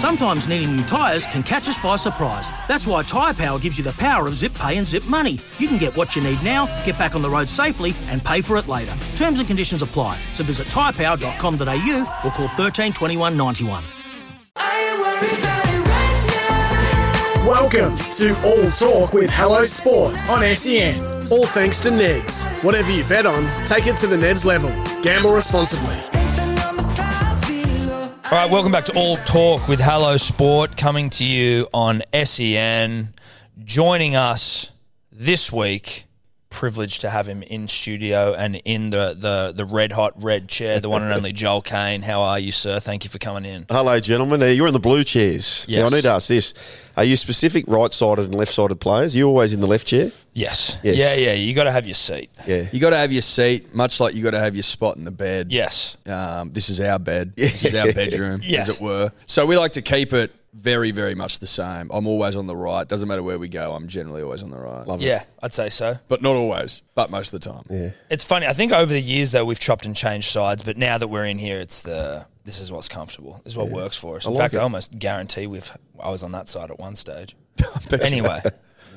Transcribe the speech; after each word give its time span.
Sometimes 0.00 0.48
needing 0.48 0.74
new 0.74 0.82
tyres 0.84 1.26
can 1.26 1.42
catch 1.42 1.68
us 1.68 1.76
by 1.76 1.94
surprise. 1.96 2.48
That's 2.66 2.86
why 2.86 3.02
Tyre 3.02 3.34
Power 3.34 3.58
gives 3.58 3.76
you 3.76 3.84
the 3.84 3.92
power 3.92 4.26
of 4.26 4.34
zip 4.34 4.54
pay 4.54 4.78
and 4.78 4.86
zip 4.86 5.04
money. 5.04 5.38
You 5.58 5.68
can 5.68 5.76
get 5.76 5.94
what 5.94 6.16
you 6.16 6.22
need 6.22 6.42
now, 6.42 6.64
get 6.86 6.98
back 6.98 7.14
on 7.14 7.20
the 7.20 7.28
road 7.28 7.50
safely, 7.50 7.92
and 8.06 8.24
pay 8.24 8.40
for 8.40 8.56
it 8.56 8.66
later. 8.66 8.96
Terms 9.16 9.40
and 9.40 9.46
conditions 9.46 9.82
apply. 9.82 10.18
So 10.32 10.42
visit 10.42 10.68
tyrepower.com.au 10.68 12.20
or 12.24 12.30
call 12.30 12.48
13 12.48 12.94
21 12.94 13.36
91. 13.36 13.84
Welcome 17.46 17.98
to 18.12 18.34
All 18.42 18.70
Talk 18.70 19.12
with 19.12 19.28
Hello 19.30 19.64
Sport 19.64 20.16
on 20.30 20.42
SEN. 20.54 21.04
All 21.30 21.44
thanks 21.44 21.78
to 21.80 21.90
Neds. 21.90 22.46
Whatever 22.64 22.90
you 22.90 23.04
bet 23.04 23.26
on, 23.26 23.44
take 23.66 23.86
it 23.86 23.98
to 23.98 24.06
the 24.06 24.16
Neds 24.16 24.46
level. 24.46 24.70
Gamble 25.02 25.34
responsibly. 25.34 26.19
All 28.30 28.38
right, 28.38 28.48
welcome 28.48 28.70
back 28.70 28.84
to 28.84 28.96
All 28.96 29.16
Talk 29.16 29.66
with 29.66 29.80
Hello 29.80 30.16
Sport, 30.16 30.76
coming 30.76 31.10
to 31.10 31.24
you 31.24 31.66
on 31.74 32.00
SEN. 32.14 33.12
Joining 33.64 34.14
us 34.14 34.70
this 35.10 35.50
week, 35.50 36.04
privileged 36.50 37.00
to 37.00 37.10
have 37.10 37.26
him 37.28 37.42
in 37.44 37.68
studio 37.68 38.34
and 38.34 38.60
in 38.64 38.90
the, 38.90 39.14
the, 39.16 39.52
the 39.54 39.64
red 39.64 39.92
hot 39.92 40.12
red 40.22 40.48
chair, 40.48 40.80
the 40.80 40.88
one 40.88 41.02
and 41.02 41.12
only 41.12 41.32
Joel 41.40 41.62
Caine. 41.62 42.02
How 42.02 42.20
are 42.22 42.38
you, 42.38 42.52
sir? 42.52 42.80
Thank 42.80 43.04
you 43.04 43.10
for 43.10 43.18
coming 43.18 43.44
in. 43.44 43.66
Hello, 43.70 43.98
gentlemen. 44.00 44.42
Uh, 44.42 44.46
You're 44.46 44.66
in 44.66 44.72
the 44.72 44.78
blue 44.80 45.04
chairs. 45.04 45.64
Now, 45.68 45.86
I 45.86 45.88
need 45.90 46.02
to 46.02 46.10
ask 46.10 46.28
this. 46.28 46.52
Are 46.96 47.04
you 47.04 47.16
specific 47.16 47.64
right 47.68 47.92
sided 47.94 48.26
and 48.26 48.34
left 48.34 48.52
sided 48.52 48.74
players? 48.80 49.14
Are 49.14 49.18
you 49.18 49.28
always 49.28 49.52
in 49.54 49.60
the 49.60 49.66
left 49.66 49.86
chair? 49.86 50.10
Yes. 50.34 50.76
Yes. 50.82 50.96
Yeah, 50.96 51.14
yeah. 51.14 51.32
You 51.32 51.54
got 51.54 51.64
to 51.64 51.72
have 51.72 51.86
your 51.86 51.94
seat. 51.94 52.30
Yeah. 52.46 52.68
You 52.72 52.80
got 52.80 52.90
to 52.90 52.96
have 52.96 53.12
your 53.12 53.22
seat, 53.22 53.72
much 53.74 54.00
like 54.00 54.14
you 54.14 54.22
got 54.22 54.32
to 54.32 54.38
have 54.40 54.54
your 54.54 54.64
spot 54.64 54.96
in 54.96 55.04
the 55.04 55.10
bed. 55.10 55.50
Yes. 55.52 55.96
Um, 56.04 56.50
this 56.52 56.68
is 56.68 56.80
our 56.80 56.98
bed. 56.98 57.32
This 57.36 57.64
is 57.64 57.74
our 57.74 57.92
bedroom, 57.94 58.40
Yes. 58.44 58.68
as 58.68 58.76
it 58.76 58.82
were. 58.82 59.12
So 59.26 59.46
we 59.46 59.56
like 59.56 59.72
to 59.72 59.82
keep 59.82 60.12
it 60.12 60.32
very, 60.52 60.90
very 60.90 61.14
much 61.14 61.38
the 61.38 61.46
same. 61.46 61.90
I'm 61.92 62.06
always 62.06 62.36
on 62.36 62.46
the 62.46 62.56
right. 62.56 62.86
Doesn't 62.86 63.08
matter 63.08 63.22
where 63.22 63.38
we 63.38 63.48
go. 63.48 63.72
I'm 63.72 63.88
generally 63.88 64.22
always 64.22 64.42
on 64.42 64.50
the 64.50 64.58
right. 64.58 64.86
Love 64.86 65.00
it. 65.00 65.04
Yeah, 65.04 65.24
I'd 65.42 65.54
say 65.54 65.68
so. 65.68 65.98
But 66.08 66.22
not 66.22 66.36
always. 66.36 66.82
But 66.94 67.10
most 67.10 67.32
of 67.32 67.40
the 67.40 67.50
time. 67.50 67.64
Yeah. 67.70 67.90
It's 68.10 68.24
funny. 68.24 68.46
I 68.46 68.52
think 68.52 68.72
over 68.72 68.92
the 68.92 69.00
years 69.00 69.32
though 69.32 69.44
we've 69.44 69.60
chopped 69.60 69.86
and 69.86 69.94
changed 69.94 70.28
sides, 70.28 70.62
but 70.64 70.76
now 70.76 70.98
that 70.98 71.08
we're 71.08 71.24
in 71.24 71.38
here, 71.38 71.58
it's 71.58 71.82
the 71.82 72.26
this 72.44 72.60
is 72.60 72.72
what's 72.72 72.88
comfortable. 72.88 73.40
This 73.44 73.52
is 73.52 73.56
what 73.56 73.68
works 73.70 73.96
for 73.96 74.16
us. 74.16 74.26
In 74.26 74.32
like 74.32 74.40
fact, 74.40 74.54
it. 74.54 74.58
I 74.58 74.62
almost 74.62 74.98
guarantee 74.98 75.46
we've 75.46 75.70
I 76.00 76.10
was 76.10 76.22
on 76.22 76.32
that 76.32 76.48
side 76.48 76.70
at 76.70 76.78
one 76.78 76.96
stage. 76.96 77.36
anyway, 78.02 78.42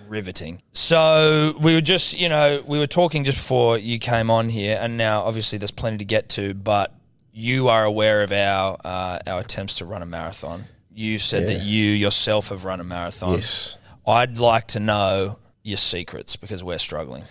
riveting. 0.08 0.62
So 0.72 1.56
we 1.60 1.76
were 1.76 1.82
just 1.82 2.18
you 2.18 2.30
know 2.30 2.64
we 2.66 2.80
were 2.80 2.88
talking 2.88 3.24
just 3.24 3.38
before 3.38 3.78
you 3.78 4.00
came 4.00 4.30
on 4.30 4.50
here, 4.50 4.78
and 4.82 4.98
now 4.98 5.22
obviously 5.22 5.60
there's 5.60 5.72
plenty 5.72 5.98
to 6.00 6.06
get 6.06 6.30
to, 6.30 6.54
but 6.54 6.94
you 7.32 7.68
are 7.68 7.84
aware 7.84 8.24
of 8.24 8.32
our 8.32 8.78
uh, 8.84 9.20
our 9.28 9.42
attempts 9.42 9.76
to 9.76 9.86
run 9.86 10.02
a 10.02 10.06
marathon. 10.06 10.66
You 10.96 11.20
said 11.20 11.48
that 11.48 11.64
you 11.64 11.90
yourself 11.90 12.50
have 12.50 12.66
run 12.66 12.80
a 12.80 12.84
marathon. 12.84 13.34
Yes. 13.34 13.78
I'd 14.06 14.38
like 14.38 14.68
to 14.70 14.80
know 14.80 15.38
your 15.64 15.78
secrets 15.78 16.36
because 16.36 16.64
we're 16.64 16.78
struggling. 16.78 17.24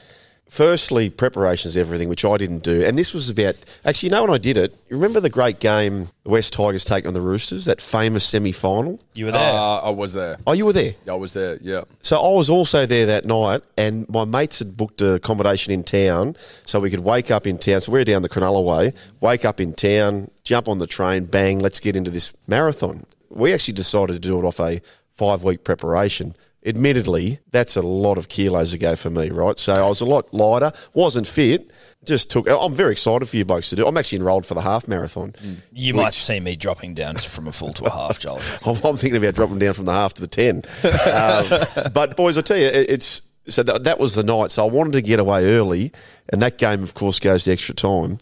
Firstly, 0.52 1.08
preparation 1.08 1.70
is 1.70 1.78
everything, 1.78 2.10
which 2.10 2.26
I 2.26 2.36
didn't 2.36 2.62
do. 2.62 2.84
And 2.84 2.98
this 2.98 3.14
was 3.14 3.30
about 3.30 3.54
actually, 3.86 4.08
you 4.08 4.10
know, 4.10 4.20
when 4.20 4.30
I 4.30 4.36
did 4.36 4.58
it, 4.58 4.76
you 4.90 4.96
remember 4.96 5.18
the 5.18 5.30
great 5.30 5.60
game 5.60 6.08
the 6.24 6.28
West 6.28 6.52
Tigers 6.52 6.84
take 6.84 7.06
on 7.06 7.14
the 7.14 7.22
Roosters, 7.22 7.64
that 7.64 7.80
famous 7.80 8.22
semi 8.22 8.52
final? 8.52 9.00
You 9.14 9.26
were 9.26 9.32
there. 9.32 9.40
Uh, 9.40 9.78
I 9.78 9.88
was 9.88 10.12
there. 10.12 10.36
Oh, 10.46 10.52
you 10.52 10.66
were 10.66 10.74
there. 10.74 10.92
I 11.08 11.14
was 11.14 11.32
there, 11.32 11.56
yeah. 11.62 11.84
So 12.02 12.20
I 12.20 12.36
was 12.36 12.50
also 12.50 12.84
there 12.84 13.06
that 13.06 13.24
night, 13.24 13.62
and 13.78 14.06
my 14.10 14.26
mates 14.26 14.58
had 14.58 14.76
booked 14.76 15.00
a 15.00 15.14
accommodation 15.14 15.72
in 15.72 15.84
town, 15.84 16.36
so 16.64 16.80
we 16.80 16.90
could 16.90 17.00
wake 17.00 17.30
up 17.30 17.46
in 17.46 17.56
town. 17.56 17.80
So 17.80 17.90
we're 17.90 18.04
down 18.04 18.20
the 18.20 18.28
Cronulla 18.28 18.62
way, 18.62 18.92
wake 19.22 19.46
up 19.46 19.58
in 19.58 19.72
town, 19.72 20.30
jump 20.44 20.68
on 20.68 20.76
the 20.76 20.86
train, 20.86 21.24
bang, 21.24 21.60
let's 21.60 21.80
get 21.80 21.96
into 21.96 22.10
this 22.10 22.34
marathon. 22.46 23.06
We 23.32 23.52
actually 23.52 23.74
decided 23.74 24.14
to 24.14 24.18
do 24.18 24.38
it 24.38 24.44
off 24.44 24.60
a 24.60 24.80
five 25.10 25.42
week 25.42 25.64
preparation. 25.64 26.34
Admittedly, 26.64 27.40
that's 27.50 27.76
a 27.76 27.82
lot 27.82 28.18
of 28.18 28.28
kilos 28.28 28.72
ago 28.72 28.94
for 28.94 29.10
me, 29.10 29.30
right? 29.30 29.58
So 29.58 29.72
I 29.72 29.88
was 29.88 30.00
a 30.00 30.04
lot 30.04 30.32
lighter, 30.32 30.70
wasn't 30.94 31.26
fit, 31.26 31.72
just 32.04 32.30
took. 32.30 32.48
I'm 32.48 32.72
very 32.74 32.92
excited 32.92 33.28
for 33.28 33.36
you 33.36 33.44
blokes 33.44 33.70
to 33.70 33.76
do. 33.76 33.86
I'm 33.86 33.96
actually 33.96 34.18
enrolled 34.18 34.46
for 34.46 34.54
the 34.54 34.60
half 34.60 34.86
marathon. 34.86 35.34
You 35.72 35.94
might 35.94 36.14
see 36.14 36.38
me 36.38 36.54
dropping 36.54 36.94
down 36.94 37.16
from 37.16 37.48
a 37.48 37.52
full 37.52 37.72
to 37.74 37.84
a 37.84 37.90
half, 37.90 38.20
Joel. 38.20 38.40
I'm, 38.66 38.76
I'm 38.84 38.96
thinking 38.96 39.16
about 39.16 39.34
dropping 39.34 39.58
down 39.58 39.72
from 39.74 39.86
the 39.86 39.92
half 39.92 40.14
to 40.14 40.20
the 40.20 40.28
ten. 40.28 40.62
Um, 40.84 41.90
but 41.92 42.16
boys, 42.16 42.38
I 42.38 42.42
tell 42.42 42.56
you, 42.56 42.66
it, 42.66 42.90
it's 42.90 43.22
so 43.48 43.62
that, 43.62 43.84
that 43.84 43.98
was 43.98 44.14
the 44.14 44.22
night. 44.22 44.50
So 44.50 44.66
I 44.66 44.70
wanted 44.70 44.92
to 44.92 45.02
get 45.02 45.20
away 45.20 45.46
early, 45.46 45.92
and 46.28 46.42
that 46.42 46.58
game, 46.58 46.82
of 46.82 46.94
course, 46.94 47.18
goes 47.18 47.44
to 47.44 47.52
extra 47.52 47.74
time. 47.74 48.18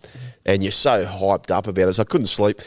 And 0.46 0.62
you're 0.62 0.72
so 0.72 1.04
hyped 1.04 1.50
up 1.50 1.66
about 1.66 1.88
it, 1.88 1.94
so 1.94 2.02
I 2.02 2.04
couldn't 2.04 2.28
sleep. 2.28 2.60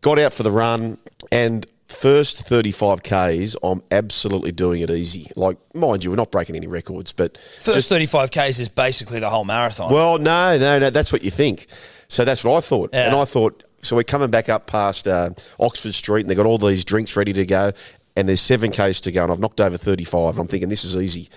Got 0.00 0.18
out 0.18 0.32
for 0.32 0.42
the 0.42 0.50
run, 0.50 0.96
and 1.30 1.66
first 1.88 2.46
35 2.46 3.02
k's, 3.02 3.56
I'm 3.62 3.82
absolutely 3.90 4.52
doing 4.52 4.82
it 4.82 4.90
easy. 4.90 5.30
Like, 5.36 5.58
mind 5.74 6.04
you, 6.04 6.10
we're 6.10 6.16
not 6.16 6.30
breaking 6.30 6.56
any 6.56 6.66
records, 6.66 7.12
but 7.12 7.38
First 7.38 7.88
35 7.88 8.30
Ks 8.30 8.58
is 8.58 8.68
basically 8.68 9.20
the 9.20 9.30
whole 9.30 9.44
marathon. 9.44 9.92
well, 9.92 10.18
no, 10.18 10.58
no, 10.58 10.78
no. 10.78 10.90
That's 10.90 11.12
what 11.12 11.22
you 11.22 11.30
think. 11.30 11.66
So 12.08 12.24
that's 12.24 12.44
what 12.44 12.56
I 12.56 12.60
thought. 12.60 12.90
Yeah. 12.92 13.08
And 13.08 13.16
I 13.16 13.24
thought, 13.24 13.64
so 13.82 13.96
we're 13.96 14.02
coming 14.02 14.30
back 14.30 14.48
up 14.48 14.66
past 14.66 15.06
uh, 15.08 15.30
Oxford 15.60 15.94
Street 15.94 16.22
and 16.22 16.30
they've 16.30 16.36
got 16.36 16.46
all 16.46 16.58
these 16.58 16.84
drinks 16.84 17.16
ready 17.16 17.32
to 17.32 17.46
go. 17.46 17.72
And 18.16 18.28
there's 18.28 18.40
seven 18.40 18.70
Ks 18.70 19.00
to 19.02 19.12
go. 19.12 19.22
And 19.22 19.32
I've 19.32 19.38
knocked 19.40 19.60
over 19.60 19.76
35. 19.76 20.34
And 20.34 20.40
I'm 20.40 20.46
thinking, 20.48 20.68
this 20.68 20.84
is 20.84 20.96
easy. 20.96 21.28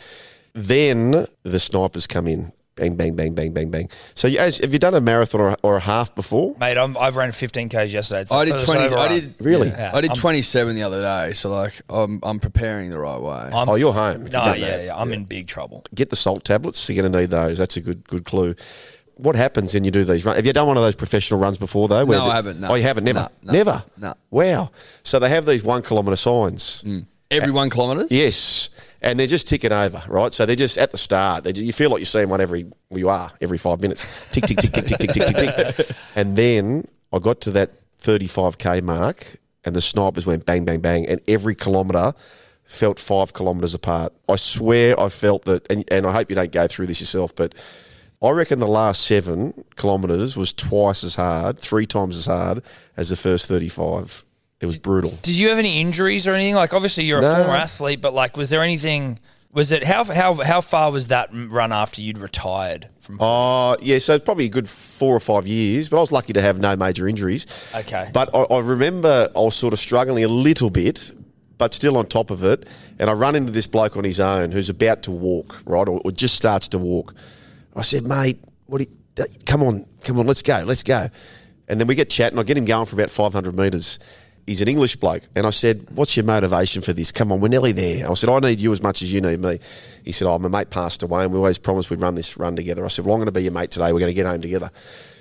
Then 0.53 1.27
the 1.43 1.59
snipers 1.59 2.07
come 2.07 2.27
in. 2.27 2.51
Bang, 2.81 2.95
bang, 2.95 3.13
bang, 3.15 3.35
bang, 3.35 3.53
bang, 3.53 3.69
bang. 3.69 3.89
So 4.15 4.27
you, 4.27 4.39
as, 4.39 4.57
have 4.57 4.73
you 4.73 4.79
done 4.79 4.95
a 4.95 5.01
marathon 5.01 5.39
or, 5.39 5.55
or 5.61 5.77
a 5.77 5.79
half 5.81 6.15
before? 6.15 6.55
Mate, 6.59 6.79
I'm, 6.79 6.97
I've 6.97 7.15
run 7.15 7.31
15 7.31 7.69
Ks 7.69 7.93
yesterday. 7.93 8.21
It's 8.21 8.31
I 8.31 8.43
did 8.45 8.59
20. 8.65 8.83
ever 8.85 8.97
I 8.97 9.07
did 9.07 9.35
Really? 9.39 9.67
Yeah. 9.69 9.91
I 9.93 10.01
did 10.01 10.09
I'm- 10.09 10.17
27 10.17 10.75
the 10.75 10.81
other 10.81 10.99
day. 10.99 11.33
So 11.33 11.51
like, 11.51 11.79
I'm 11.89 12.19
I'm 12.23 12.39
preparing 12.39 12.89
the 12.89 12.97
right 12.97 13.21
way. 13.21 13.51
I'm 13.53 13.69
Oh, 13.69 13.75
you're 13.75 13.93
home. 13.93 14.23
No, 14.25 14.45
you've 14.47 14.57
yeah, 14.57 14.81
yeah. 14.85 14.97
I'm 14.97 15.13
in 15.13 15.25
big 15.25 15.45
trouble. 15.45 15.83
Get 15.93 16.09
the 16.09 16.15
salt 16.15 16.43
tablets. 16.43 16.89
You're 16.89 17.03
going 17.03 17.11
to 17.11 17.19
need 17.19 17.29
those. 17.29 17.59
That's 17.59 17.77
a 17.77 17.81
good 17.81 18.07
good 18.07 18.25
clue. 18.25 18.55
What 19.17 19.35
happens 19.35 19.75
when 19.75 19.83
you 19.83 19.91
do 19.91 20.03
these 20.03 20.25
runs? 20.25 20.37
Have 20.37 20.47
you 20.47 20.53
done 20.53 20.65
one 20.65 20.77
of 20.77 20.81
those 20.83 20.95
professional 20.95 21.39
runs 21.39 21.59
before, 21.59 21.87
though? 21.87 22.03
where 22.05 22.17
No, 22.17 22.25
the- 22.25 22.31
I 22.31 22.35
haven't, 22.37 22.59
no. 22.61 22.69
Oh, 22.69 22.73
you 22.73 22.81
haven't? 22.81 23.03
Never? 23.03 23.29
No, 23.43 23.51
no, 23.51 23.53
Never? 23.53 23.83
no. 23.97 24.13
Wow. 24.31 24.71
So 25.03 25.19
they 25.19 25.29
have 25.29 25.45
these 25.45 25.63
one 25.63 25.83
kilometre 25.83 26.15
signs. 26.15 26.81
Mm. 26.83 27.05
Every 27.29 27.51
one 27.51 27.69
kilometre. 27.69 28.07
Yes, 28.09 28.69
and 29.01 29.19
they're 29.19 29.27
just 29.27 29.47
ticking 29.47 29.71
over, 29.71 30.01
right? 30.07 30.33
So 30.33 30.45
they're 30.45 30.55
just 30.55 30.77
at 30.77 30.91
the 30.91 30.97
start. 30.97 31.43
They, 31.43 31.51
you 31.53 31.73
feel 31.73 31.89
like 31.89 31.99
you're 31.99 32.05
seeing 32.05 32.29
one 32.29 32.41
every. 32.41 32.65
Well, 32.89 32.99
you 32.99 33.09
are 33.09 33.31
every 33.41 33.57
five 33.57 33.81
minutes. 33.81 34.07
Tick 34.31 34.45
tick 34.45 34.57
tick 34.57 34.71
tick 34.71 34.85
tick 34.85 34.99
tick 34.99 35.11
tick 35.11 35.25
tick 35.35 35.75
tick. 35.75 35.89
And 36.15 36.37
then 36.37 36.87
I 37.11 37.19
got 37.19 37.41
to 37.41 37.51
that 37.51 37.71
35k 38.01 38.83
mark, 38.83 39.37
and 39.63 39.75
the 39.75 39.81
snipers 39.81 40.25
went 40.25 40.45
bang 40.45 40.65
bang 40.65 40.81
bang, 40.81 41.07
and 41.07 41.19
every 41.27 41.55
kilometre 41.55 42.13
felt 42.63 42.99
five 42.99 43.33
kilometres 43.33 43.73
apart. 43.73 44.13
I 44.29 44.35
swear 44.35 44.99
I 44.99 45.09
felt 45.09 45.45
that, 45.45 45.69
and, 45.71 45.83
and 45.91 46.05
I 46.05 46.11
hope 46.11 46.29
you 46.29 46.35
don't 46.35 46.51
go 46.51 46.67
through 46.67 46.87
this 46.87 47.01
yourself, 47.01 47.35
but. 47.35 47.55
I 48.23 48.29
reckon 48.29 48.59
the 48.59 48.67
last 48.67 49.01
seven 49.07 49.63
kilometres 49.77 50.37
was 50.37 50.53
twice 50.53 51.03
as 51.03 51.15
hard, 51.15 51.57
three 51.57 51.87
times 51.87 52.15
as 52.15 52.27
hard 52.27 52.61
as 52.95 53.09
the 53.09 53.15
first 53.15 53.47
35. 53.47 54.23
It 54.61 54.65
was 54.65 54.77
brutal. 54.77 55.11
Did 55.23 55.33
you 55.35 55.49
have 55.49 55.57
any 55.57 55.81
injuries 55.81 56.27
or 56.27 56.33
anything? 56.33 56.55
Like, 56.55 56.73
obviously, 56.73 57.03
you're 57.05 57.19
a 57.19 57.21
No. 57.23 57.33
former 57.35 57.55
athlete, 57.55 57.99
but 57.99 58.13
like, 58.13 58.37
was 58.37 58.49
there 58.51 58.61
anything? 58.61 59.19
Was 59.53 59.71
it 59.73 59.83
how 59.83 60.05
how 60.05 60.35
how 60.35 60.61
far 60.61 60.91
was 60.91 61.09
that 61.09 61.29
run 61.33 61.73
after 61.73 62.01
you'd 62.01 62.19
retired 62.19 62.87
from? 63.01 63.17
Oh, 63.19 63.75
yeah, 63.81 63.97
so 63.97 64.13
it's 64.15 64.23
probably 64.23 64.45
a 64.45 64.49
good 64.49 64.69
four 64.69 65.13
or 65.13 65.19
five 65.19 65.45
years, 65.45 65.89
but 65.89 65.97
I 65.97 65.99
was 65.99 66.11
lucky 66.11 66.31
to 66.33 66.41
have 66.41 66.59
no 66.59 66.75
major 66.77 67.05
injuries. 67.07 67.45
Okay. 67.75 68.09
But 68.13 68.29
I, 68.33 68.43
I 68.43 68.59
remember 68.59 69.29
I 69.35 69.39
was 69.39 69.55
sort 69.55 69.73
of 69.73 69.79
struggling 69.79 70.23
a 70.23 70.29
little 70.29 70.69
bit, 70.69 71.11
but 71.57 71.73
still 71.73 71.97
on 71.97 72.05
top 72.05 72.31
of 72.31 72.43
it. 72.45 72.65
And 72.97 73.09
I 73.09 73.13
run 73.13 73.35
into 73.35 73.51
this 73.51 73.67
bloke 73.67 73.97
on 73.97 74.03
his 74.05 74.19
own 74.21 74.51
who's 74.53 74.69
about 74.69 75.01
to 75.03 75.11
walk, 75.11 75.59
right, 75.65 75.87
or, 75.89 75.99
or 76.05 76.11
just 76.11 76.35
starts 76.37 76.67
to 76.69 76.77
walk. 76.77 77.13
I 77.75 77.81
said, 77.81 78.03
mate, 78.03 78.39
what 78.67 78.77
do 78.79 78.85
you, 79.17 79.25
come 79.45 79.63
on, 79.63 79.85
come 80.03 80.17
on, 80.19 80.27
let's 80.27 80.43
go, 80.43 80.63
let's 80.65 80.83
go. 80.83 81.07
And 81.67 81.79
then 81.79 81.87
we 81.87 81.95
get 81.95 82.09
chatting. 82.09 82.37
I 82.39 82.43
get 82.43 82.57
him 82.57 82.65
going 82.65 82.85
for 82.85 82.95
about 82.95 83.09
500 83.09 83.53
metres. 83.57 83.97
He's 84.51 84.59
an 84.59 84.67
English 84.67 84.97
bloke. 84.97 85.23
And 85.33 85.47
I 85.47 85.49
said, 85.49 85.87
What's 85.91 86.17
your 86.17 86.25
motivation 86.25 86.81
for 86.81 86.91
this? 86.91 87.13
Come 87.13 87.31
on, 87.31 87.39
we're 87.39 87.47
nearly 87.47 87.71
there. 87.71 88.11
I 88.11 88.13
said, 88.15 88.29
I 88.29 88.37
need 88.39 88.59
you 88.59 88.73
as 88.73 88.83
much 88.83 89.01
as 89.01 89.13
you 89.13 89.21
need 89.21 89.39
me. 89.39 89.59
He 90.03 90.11
said, 90.11 90.27
Oh, 90.27 90.37
my 90.39 90.49
mate 90.49 90.69
passed 90.69 91.03
away 91.03 91.23
and 91.23 91.31
we 91.31 91.37
always 91.37 91.57
promised 91.57 91.89
we'd 91.89 92.01
run 92.01 92.15
this 92.15 92.35
run 92.35 92.57
together. 92.57 92.83
I 92.83 92.89
said, 92.89 93.05
Well, 93.05 93.15
I'm 93.15 93.19
going 93.19 93.27
to 93.27 93.31
be 93.31 93.43
your 93.43 93.53
mate 93.53 93.71
today. 93.71 93.93
We're 93.93 94.01
going 94.01 94.09
to 94.09 94.13
get 94.13 94.25
home 94.25 94.41
together. 94.41 94.69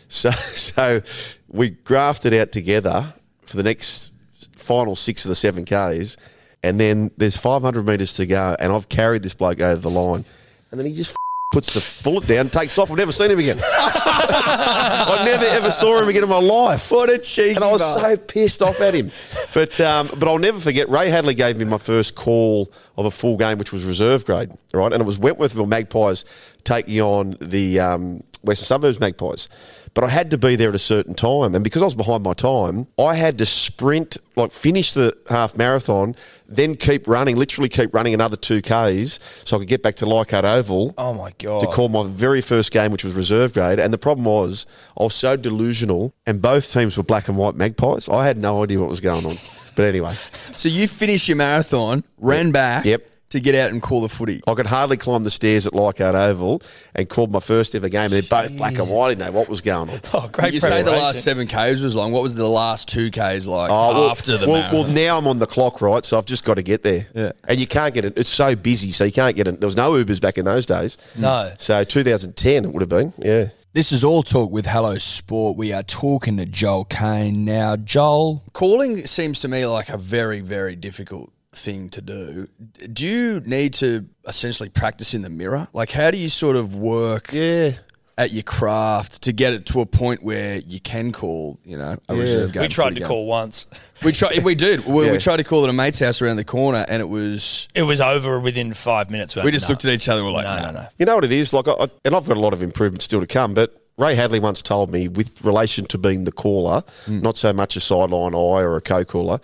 So, 0.09 0.31
so 0.31 1.01
we 1.47 1.71
grafted 1.71 2.35
out 2.35 2.51
together 2.51 3.15
for 3.43 3.57
the 3.57 3.63
next 3.63 4.11
final 4.57 4.97
six 4.97 5.25
of 5.25 5.29
the 5.29 5.37
seven 5.37 5.65
Ks. 5.65 6.17
And 6.65 6.81
then 6.81 7.13
there's 7.17 7.37
500 7.37 7.87
metres 7.87 8.15
to 8.15 8.27
go. 8.27 8.57
And 8.59 8.73
I've 8.73 8.89
carried 8.89 9.23
this 9.23 9.35
bloke 9.35 9.61
over 9.61 9.81
the 9.81 9.91
line. 9.91 10.25
And 10.73 10.81
then 10.81 10.87
he 10.87 10.93
just 10.93 11.17
puts 11.51 11.75
the 11.75 11.85
bullet 12.05 12.27
down, 12.29 12.49
takes 12.49 12.79
off. 12.79 12.91
I've 12.93 12.97
never 12.97 13.11
seen 13.11 13.31
him 13.33 13.39
again. 13.41 13.59
I 13.63 15.23
never 15.25 15.45
ever 15.47 15.71
saw 15.73 16.01
him 16.01 16.09
again 16.09 16.23
in 16.23 16.29
my 16.29 16.39
life. 16.39 16.91
What 16.93 17.11
a 17.11 17.19
cheeky 17.19 17.57
And 17.57 17.65
I 17.65 17.73
was 17.73 17.83
bug. 17.83 18.01
so 18.03 18.17
pissed 18.17 18.63
off 18.63 18.81
at 18.81 18.95
him. 18.95 19.11
But 19.53 19.81
um, 19.81 20.09
but 20.17 20.29
I'll 20.29 20.39
never 20.39 20.61
forget. 20.61 20.89
Ray 20.89 21.09
Hadley 21.11 21.35
gave 21.35 21.57
me 21.57 21.65
my 21.65 21.79
first 21.79 22.15
call 22.15 22.71
of 22.97 23.05
a 23.05 23.11
full 23.11 23.37
game, 23.37 23.59
which 23.59 23.73
was 23.73 23.85
reserve 23.85 24.25
grade, 24.25 24.51
right? 24.73 24.93
And 24.93 25.03
it 25.03 25.05
was 25.07 25.19
Wentworthville 25.19 25.69
Magpies 25.69 26.25
taking 26.63 27.01
on 27.01 27.37
the 27.41 27.81
um, 27.81 28.23
Western 28.43 28.67
Suburbs 28.67 29.01
Magpies. 29.01 29.49
But 29.93 30.05
I 30.05 30.09
had 30.09 30.31
to 30.31 30.39
be 30.39 30.55
there 30.57 30.69
at 30.69 30.75
a 30.75 30.79
certain 30.79 31.15
time. 31.15 31.55
And 31.55 31.65
because 31.65 31.83
I 31.83 31.85
was 31.85 31.95
behind 31.97 32.23
my 32.23 32.33
time, 32.33 32.87
I 32.99 33.15
had 33.15 33.39
to 33.39 33.47
sprint, 33.47 34.17
like 34.37 34.53
finish 34.53 34.93
the 34.93 35.17
half 35.29 35.57
marathon, 35.57 36.15
then 36.49 36.77
keep 36.77 37.09
running, 37.09 37.37
literally 37.37 37.69
keep 37.69 37.93
running 37.93 38.15
another 38.15 38.37
two 38.37 38.63
Ks 38.63 39.19
so 39.45 39.57
I 39.57 39.59
could 39.61 39.69
get 39.69 39.83
back 39.83 39.97
to 39.97 40.07
Leichhardt 40.07 40.45
Oval 40.45 40.95
Oh 40.97 41.13
my 41.13 41.33
god. 41.39 41.61
to 41.61 41.67
call 41.67 41.89
my 41.89 42.07
very 42.07 42.41
first 42.41 42.71
game, 42.73 42.93
which 42.93 43.05
was 43.05 43.15
reserve 43.15 43.53
grade. 43.55 43.81
And 43.81 43.93
the 43.93 43.99
problem 43.99 44.25
was, 44.25 44.65
I 44.99 45.03
was 45.03 45.15
so 45.15 45.37
delusional, 45.37 46.15
and 46.27 46.41
both 46.41 46.73
teams 46.73 46.97
were 46.97 47.03
black 47.03 47.29
and 47.29 47.37
white 47.37 47.57
magpies. 47.57 48.09
I 48.09 48.27
had 48.27 48.39
no 48.39 48.63
idea 48.63 48.79
what 48.81 48.89
was 48.89 49.01
going 49.01 49.27
on. 49.27 49.35
But 49.77 49.87
anyway, 49.87 50.15
So 50.57 50.69
you 50.69 50.87
finished 50.89 51.29
your 51.29 51.37
marathon, 51.37 52.05
ran 52.19 52.51
back 52.53 52.85
Yep. 52.85 53.10
To 53.31 53.39
get 53.39 53.55
out 53.55 53.71
and 53.71 53.81
call 53.81 54.01
the 54.01 54.09
footy. 54.09 54.41
I 54.49 54.55
could 54.55 54.67
hardly 54.67 54.97
climb 54.97 55.23
the 55.23 55.31
stairs 55.31 55.65
at 55.65 55.73
Leichhardt 55.73 56.17
Oval 56.17 56.63
and 56.97 57.09
called 57.09 57.31
my 57.31 57.39
first 57.39 57.77
ever 57.77 57.89
game. 57.89 58.13
And 58.13 58.13
they're 58.13 58.23
both 58.23 58.57
black 58.57 58.77
and 58.77 58.91
white. 58.91 59.07
I 59.07 59.09
didn't 59.15 59.27
know 59.27 59.39
what 59.39 59.49
was 59.49 59.61
going 59.61 59.89
on. 59.89 60.01
Oh, 60.13 60.29
great. 60.33 60.53
you 60.53 60.59
say 60.59 60.83
the 60.83 60.91
last 60.91 61.23
seven 61.23 61.47
Ks 61.47 61.81
was 61.81 61.95
long. 61.95 62.11
What 62.11 62.25
was 62.25 62.35
the 62.35 62.49
last 62.49 62.89
two 62.89 63.09
Ks 63.13 63.47
like 63.47 63.71
Oh, 63.71 63.93
well, 63.95 64.11
after 64.11 64.37
the 64.37 64.49
well, 64.49 64.57
marathon? 64.63 64.73
well, 64.81 64.89
now 64.89 65.17
I'm 65.17 65.29
on 65.29 65.39
the 65.39 65.47
clock, 65.47 65.81
right? 65.81 66.05
So 66.05 66.19
I've 66.19 66.27
just 66.27 66.45
got 66.45 66.55
to 66.55 66.63
get 66.65 66.83
there. 66.83 67.07
Yeah. 67.15 67.31
And 67.47 67.61
you 67.61 67.69
can't 67.69 67.95
get 67.95 68.05
it. 68.05 68.15
It's 68.17 68.29
so 68.29 68.57
busy, 68.57 68.91
so 68.91 69.05
you 69.05 69.13
can't 69.13 69.37
get 69.37 69.47
it. 69.47 69.61
There 69.61 69.67
was 69.69 69.77
no 69.77 69.93
Ubers 69.93 70.21
back 70.21 70.37
in 70.37 70.45
those 70.45 70.67
days. 70.67 70.99
No. 71.17 71.53
So 71.59 71.85
2010 71.85 72.65
it 72.65 72.73
would 72.73 72.81
have 72.81 72.89
been. 72.89 73.13
Yeah. 73.19 73.51
This 73.73 73.93
is 73.93 74.03
all 74.03 74.25
talk 74.25 74.51
with 74.51 74.67
Hello 74.67 74.99
Sport. 74.99 75.57
We 75.57 75.73
are 75.73 75.85
talking 75.85 76.37
to 76.39 76.47
Joel 76.47 76.87
Caine 76.87 77.45
now. 77.45 77.77
Joel, 77.77 78.43
Calling 78.53 79.07
seems 79.07 79.39
to 79.41 79.49
me 79.49 79.65
like 79.67 79.89
a 79.89 79.97
very, 79.97 80.41
very 80.41 80.75
difficult 80.75 81.31
thing 81.53 81.89
to 81.91 82.01
do. 82.01 82.49
Do 82.93 83.07
you 83.07 83.41
need 83.45 83.75
to 83.75 84.07
essentially 84.27 84.69
practice 84.69 85.15
in 85.15 85.23
the 85.23 85.29
mirror? 85.31 85.69
Like, 85.73 85.91
how 85.91 86.11
do 86.11 86.17
you 86.17 86.29
sort 86.29 86.57
of 86.57 86.77
work 86.77 87.31
Yeah. 87.33 87.73
at 88.17 88.31
your 88.33 88.43
craft 88.43 89.23
to 89.23 89.33
get 89.33 89.53
it 89.53 89.67
to 89.67 89.81
a 89.81 89.87
point 89.87 90.23
where 90.23 90.59
you 90.59 90.79
can 90.79 91.11
call, 91.11 91.59
you 91.65 91.77
know, 91.77 91.97
a 92.09 92.15
reserve 92.15 92.53
game? 92.53 92.63
We 92.63 92.69
tried 92.69 92.95
to 92.95 93.01
game? 93.01 93.09
call 93.09 93.27
once. 93.27 93.67
We 94.05 94.13
tried. 94.13 94.45
We 94.45 94.55
did. 94.55 94.85
We, 94.87 95.07
Yeah. 95.07 95.13
we 95.13 95.19
tried 95.19 95.39
to 95.39 95.45
call 95.45 95.65
at 95.65 95.71
a 95.71 95.73
mate's 95.73 95.99
house 95.99 96.23
around 96.23 96.37
the 96.37 96.45
corner, 96.45 96.85
and 96.89 97.01
it 97.01 97.09
was. 97.09 97.69
It 97.75 97.83
was 97.83 98.01
over 98.01 98.39
within 98.39 98.73
five 98.75 99.11
minutes. 99.11 99.35
We 99.35 99.51
just 99.51 99.69
no. 99.69 99.73
looked 99.73 99.85
at 99.85 99.93
each 99.93 100.09
other 100.09 100.21
and 100.21 100.27
we're 100.29 100.33
like, 100.35 100.45
No, 100.45 100.57
no, 100.67 100.71
no, 100.73 100.81
no. 100.83 100.87
You 100.99 101.07
know 101.07 101.15
what 101.17 101.25
it 101.25 101.33
is? 101.33 101.53
Like, 101.53 101.67
I, 101.67 101.73
I- 101.73 101.89
and 102.05 102.15
I've 102.15 102.27
got 102.29 102.37
a 102.37 102.41
lot 102.41 102.53
of 102.53 102.63
improvement 102.63 103.03
still 103.03 103.21
to 103.21 103.27
come, 103.27 103.55
but 103.55 103.77
Ray 103.99 104.15
Hadley 104.15 104.41
once 104.41 104.63
told 104.63 104.91
me, 104.91 105.09
with 105.09 105.45
relation 105.45 105.85
to 105.87 105.99
being 105.99 106.25
the 106.25 106.33
caller, 106.33 106.83
hmm. 107.07 107.21
not 107.21 107.37
so 107.37 107.53
much 107.53 107.75
a 107.77 107.81
sideline 107.81 108.35
eye 108.35 108.63
or 108.63 108.77
a 108.77 108.81
co-caller, 108.81 109.41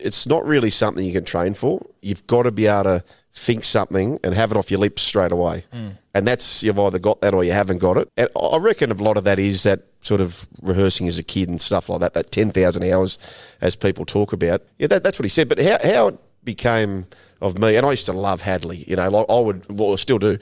it's 0.00 0.26
not 0.26 0.44
really 0.44 0.70
something 0.70 1.04
you 1.04 1.12
can 1.12 1.24
train 1.24 1.54
for. 1.54 1.84
You've 2.00 2.26
got 2.26 2.44
to 2.44 2.52
be 2.52 2.66
able 2.66 2.84
to 2.84 3.04
think 3.32 3.64
something 3.64 4.18
and 4.24 4.34
have 4.34 4.50
it 4.50 4.56
off 4.56 4.70
your 4.70 4.80
lips 4.80 5.02
straight 5.02 5.32
away. 5.32 5.64
Hmm. 5.72 5.88
And 6.14 6.26
that's, 6.26 6.62
you've 6.62 6.78
either 6.78 6.98
got 6.98 7.20
that 7.20 7.34
or 7.34 7.44
you 7.44 7.52
haven't 7.52 7.78
got 7.78 7.96
it. 7.96 8.10
And 8.16 8.28
I 8.40 8.58
reckon 8.58 8.90
a 8.90 8.94
lot 8.94 9.16
of 9.16 9.24
that 9.24 9.38
is 9.38 9.62
that 9.62 9.82
sort 10.00 10.20
of 10.20 10.48
rehearsing 10.62 11.06
as 11.06 11.18
a 11.18 11.22
kid 11.22 11.48
and 11.48 11.60
stuff 11.60 11.88
like 11.88 12.00
that, 12.00 12.14
that 12.14 12.30
10,000 12.30 12.82
hours 12.84 13.18
as 13.60 13.76
people 13.76 14.04
talk 14.04 14.32
about. 14.32 14.62
Yeah, 14.78 14.88
that, 14.88 15.04
that's 15.04 15.18
what 15.18 15.24
he 15.24 15.28
said. 15.28 15.48
But 15.48 15.60
how, 15.60 15.78
how 15.84 16.08
it 16.08 16.18
became 16.44 17.06
of 17.40 17.58
me, 17.58 17.76
and 17.76 17.86
I 17.86 17.90
used 17.90 18.06
to 18.06 18.12
love 18.12 18.40
Hadley, 18.40 18.84
you 18.88 18.96
know, 18.96 19.08
like 19.08 19.26
I 19.28 19.38
would, 19.38 19.66
well, 19.78 19.92
I 19.92 19.96
still 19.96 20.18
do. 20.18 20.38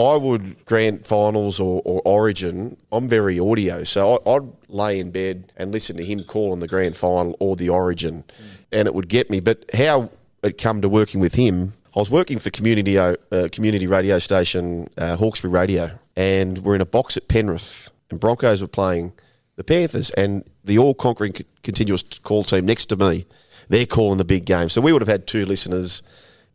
I 0.00 0.16
would 0.16 0.64
grand 0.64 1.06
finals 1.06 1.60
or, 1.60 1.82
or 1.84 2.00
Origin. 2.04 2.76
I'm 2.90 3.06
very 3.08 3.38
audio, 3.38 3.84
so 3.84 4.20
I, 4.26 4.36
I'd 4.36 4.48
lay 4.68 5.00
in 5.00 5.10
bed 5.10 5.52
and 5.56 5.72
listen 5.72 5.96
to 5.98 6.04
him 6.04 6.24
calling 6.24 6.60
the 6.60 6.68
grand 6.68 6.96
final 6.96 7.36
or 7.38 7.56
the 7.56 7.68
Origin, 7.68 8.24
and 8.72 8.88
it 8.88 8.94
would 8.94 9.08
get 9.08 9.30
me. 9.30 9.40
But 9.40 9.64
how 9.74 10.10
it 10.42 10.56
come 10.58 10.80
to 10.80 10.88
working 10.88 11.20
with 11.20 11.34
him, 11.34 11.74
I 11.94 11.98
was 11.98 12.10
working 12.10 12.38
for 12.38 12.50
community 12.50 12.96
uh, 12.98 13.16
community 13.52 13.86
radio 13.86 14.18
station 14.18 14.88
uh, 14.96 15.16
Hawkesbury 15.16 15.52
Radio, 15.52 15.98
and 16.16 16.58
we're 16.58 16.76
in 16.76 16.80
a 16.80 16.86
box 16.86 17.16
at 17.16 17.28
Penrith, 17.28 17.90
and 18.10 18.18
Broncos 18.18 18.62
were 18.62 18.68
playing 18.68 19.12
the 19.56 19.64
Panthers, 19.64 20.10
and 20.10 20.44
the 20.64 20.78
all 20.78 20.94
conquering 20.94 21.34
c- 21.34 21.44
continuous 21.62 22.02
call 22.02 22.44
team 22.44 22.64
next 22.64 22.86
to 22.86 22.96
me, 22.96 23.26
they're 23.68 23.86
calling 23.86 24.16
the 24.16 24.24
big 24.24 24.46
game. 24.46 24.70
So 24.70 24.80
we 24.80 24.92
would 24.92 25.02
have 25.02 25.08
had 25.08 25.26
two 25.26 25.44
listeners. 25.44 26.02